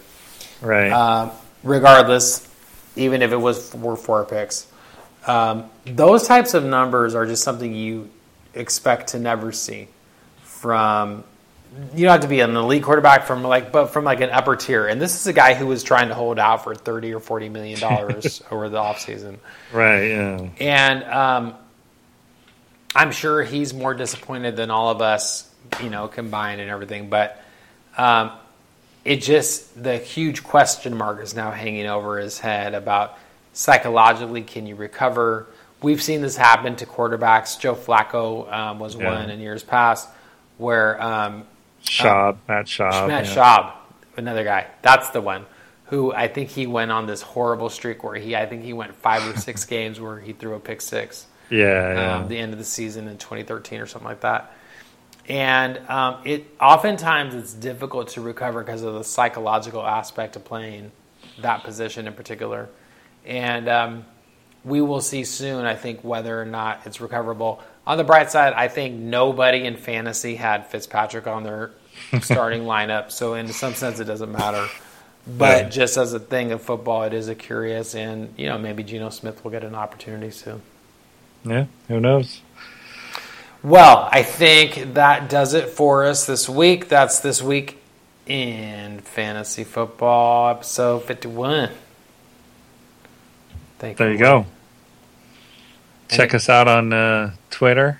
Right. 0.62 0.92
Um, 0.92 1.32
regardless, 1.64 2.48
even 2.96 3.22
if 3.22 3.32
it 3.34 3.38
was 3.38 3.74
were 3.76 3.98
four 3.98 4.24
picks, 4.26 4.68
Um, 5.28 5.70
those 5.86 6.26
types 6.26 6.54
of 6.54 6.64
numbers 6.64 7.16
are 7.16 7.26
just 7.26 7.44
something 7.44 7.76
you 7.76 8.10
expect 8.54 9.10
to 9.10 9.20
never 9.20 9.52
see 9.52 9.88
from. 10.44 11.24
You 11.96 12.04
don't 12.04 12.12
have 12.12 12.22
to 12.22 12.28
be 12.28 12.42
an 12.42 12.56
elite 12.56 12.84
quarterback 12.84 13.26
from 13.26 13.44
like, 13.44 13.72
but 13.72 13.88
from 13.88 14.04
like 14.04 14.20
an 14.20 14.30
upper 14.30 14.58
tier. 14.58 14.88
And 14.88 15.02
this 15.02 15.16
is 15.20 15.28
a 15.28 15.34
guy 15.34 15.54
who 15.54 15.68
was 15.68 15.84
trying 15.84 16.10
to 16.10 16.14
hold 16.16 16.38
out 16.38 16.64
for 16.66 16.76
thirty 16.76 17.14
or 17.14 17.22
forty 17.22 17.48
million 17.48 17.80
dollars 17.80 18.42
over 18.52 18.68
the 18.68 18.78
offseason. 18.78 19.38
Right. 19.72 20.08
Yeah. 20.08 20.50
And 20.60 21.04
um, 21.06 21.54
I'm 22.94 23.12
sure 23.12 23.42
he's 23.44 23.74
more 23.74 23.94
disappointed 23.94 24.58
than 24.58 24.70
all 24.70 24.90
of 24.90 25.02
us, 25.02 25.50
you 25.82 25.90
know, 25.90 26.10
combined 26.10 26.60
and 26.60 26.70
everything. 26.70 27.10
But 27.10 27.42
um, 27.98 28.32
it 29.06 29.22
just, 29.22 29.82
the 29.82 29.98
huge 29.98 30.44
question 30.44 30.98
mark 30.98 31.22
is 31.22 31.34
now 31.34 31.52
hanging 31.52 31.88
over 31.88 32.20
his 32.20 32.38
head 32.38 32.74
about 32.74 33.18
psychologically, 33.54 34.42
can 34.42 34.68
you 34.68 34.76
recover? 34.76 35.48
We've 35.82 36.02
seen 36.02 36.22
this 36.22 36.36
happen 36.36 36.76
to 36.78 36.86
quarterbacks. 36.86 37.58
Joe 37.58 37.76
Flacco 37.76 38.52
um, 38.52 38.80
was 38.80 38.96
Yeah. 38.96 39.10
one 39.22 39.30
in 39.30 39.40
years 39.40 39.64
past 39.64 40.10
where 40.58 41.02
um, 41.02 41.44
Schaub, 41.84 42.38
Matt 42.48 42.66
Schaub. 42.66 43.08
Matt 43.08 43.26
yeah. 43.26 43.36
Schaub, 43.36 43.74
another 44.18 44.44
guy. 44.44 44.68
That's 44.82 45.10
the 45.10 45.22
one 45.22 45.46
who 45.86 46.14
I 46.14 46.28
think 46.30 46.50
he 46.50 46.68
went 46.68 46.90
on 46.92 47.06
this 47.06 47.22
horrible 47.22 47.70
streak 47.70 48.04
where 48.04 48.16
he, 48.16 48.36
I 48.36 48.46
think 48.46 48.64
he 48.64 48.72
went 48.74 48.96
five 48.96 49.28
or 49.28 49.38
six 49.38 49.66
games 49.76 50.00
where 50.00 50.20
he 50.20 50.32
threw 50.34 50.56
a 50.56 50.60
pick 50.60 50.82
six 50.82 51.26
Yeah. 51.50 51.94
yeah. 51.94 52.16
um, 52.16 52.30
the 52.30 52.38
end 52.38 52.54
of 52.54 52.60
the 52.60 52.66
season 52.66 53.08
in 53.08 53.18
2013 53.18 53.82
or 53.82 53.86
something 53.86 54.08
like 54.08 54.22
that. 54.22 54.54
And 55.28 55.78
um, 55.90 56.22
it 56.26 56.46
oftentimes 56.60 57.36
it's 57.36 57.54
difficult 57.54 58.10
to 58.10 58.22
recover 58.22 58.64
because 58.64 58.84
of 58.84 58.94
the 58.96 59.04
psychological 59.04 59.86
aspect 59.86 60.36
of 60.36 60.46
playing 60.46 60.92
that 61.42 61.64
position 61.64 62.08
in 62.08 62.14
particular. 62.14 62.70
And 63.26 63.70
um, 63.70 64.06
we 64.64 64.82
will 64.82 65.02
see 65.02 65.24
soon, 65.24 65.66
I 65.66 65.76
think, 65.76 66.04
whether 66.04 66.42
or 66.42 66.46
not 66.46 66.82
it's 66.86 67.02
recoverable. 67.02 67.62
On 67.88 67.98
the 67.98 68.04
bright 68.04 68.32
side, 68.32 68.54
I 68.54 68.68
think 68.68 68.96
nobody 68.96 69.66
in 69.66 69.76
fantasy 69.76 70.36
had 70.36 70.68
Fitzpatrick 70.68 71.28
on 71.28 71.44
their 71.44 71.72
starting 72.22 72.64
lineup, 72.64 73.12
so 73.12 73.34
in 73.34 73.48
some 73.50 73.74
sense, 73.74 74.00
it 74.00 74.06
doesn't 74.06 74.32
matter. 74.32 74.68
But 75.28 75.64
Yeah. 75.64 75.70
just 75.70 75.98
as 75.98 76.14
a 76.14 76.20
thing 76.20 76.52
of 76.52 76.62
football, 76.62 77.04
it 77.04 77.14
is 77.14 77.28
a 77.28 77.36
curious, 77.36 77.94
and 77.96 78.34
you 78.38 78.48
know 78.48 78.58
maybe 78.58 78.84
Geno 78.84 79.10
Smith 79.10 79.44
will 79.44 79.52
get 79.52 79.64
an 79.64 79.76
opportunity 79.76 80.32
soon. 80.32 80.62
yeah. 81.44 81.66
Who 81.88 82.00
knows? 82.00 82.42
Well, 83.64 84.10
I 84.12 84.24
think 84.24 84.96
that 84.96 85.30
does 85.30 85.54
it 85.54 85.70
for 85.70 86.06
us 86.06 86.26
this 86.26 86.50
week. 86.50 86.88
That's 86.90 87.20
this 87.20 87.44
week 87.44 87.78
in 88.26 89.00
fantasy 89.02 89.64
football, 89.64 90.50
episode 90.50 91.04
51. 91.04 91.70
Thank 93.78 94.00
you. 94.00 94.06
There 94.06 94.12
you 94.14 94.18
go. 94.20 94.46
Check 96.12 96.34
us 96.34 96.50
out 96.50 96.68
on 96.68 96.94
uh, 96.94 97.34
Twitter 97.50 98.00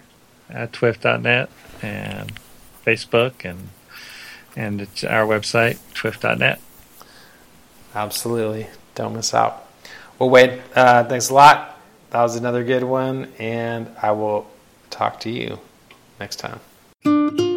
at 0.50 0.74
twift.net 0.74 1.50
and 1.82 2.32
Facebook 2.86 3.46
and 3.46 3.70
and 4.56 4.82
it's 4.82 5.04
our 5.04 5.26
website 5.26 5.78
twift.net. 5.94 6.60
Absolutely. 7.96 8.68
Don't 8.96 9.16
miss 9.16 9.34
out. 9.34 9.66
Well, 10.20 10.30
Wade, 10.30 10.62
uh, 10.76 11.06
thanks 11.06 11.30
a 11.30 11.34
lot. 11.34 11.80
That 12.12 12.22
was 12.22 12.36
another 12.36 12.64
good 12.64 12.84
one, 12.84 13.32
and 13.40 13.90
I 14.02 14.12
will 14.12 14.48
talk 14.90 15.22
to 15.22 15.30
you 15.30 15.60
next 16.20 16.36
time. 16.38 17.51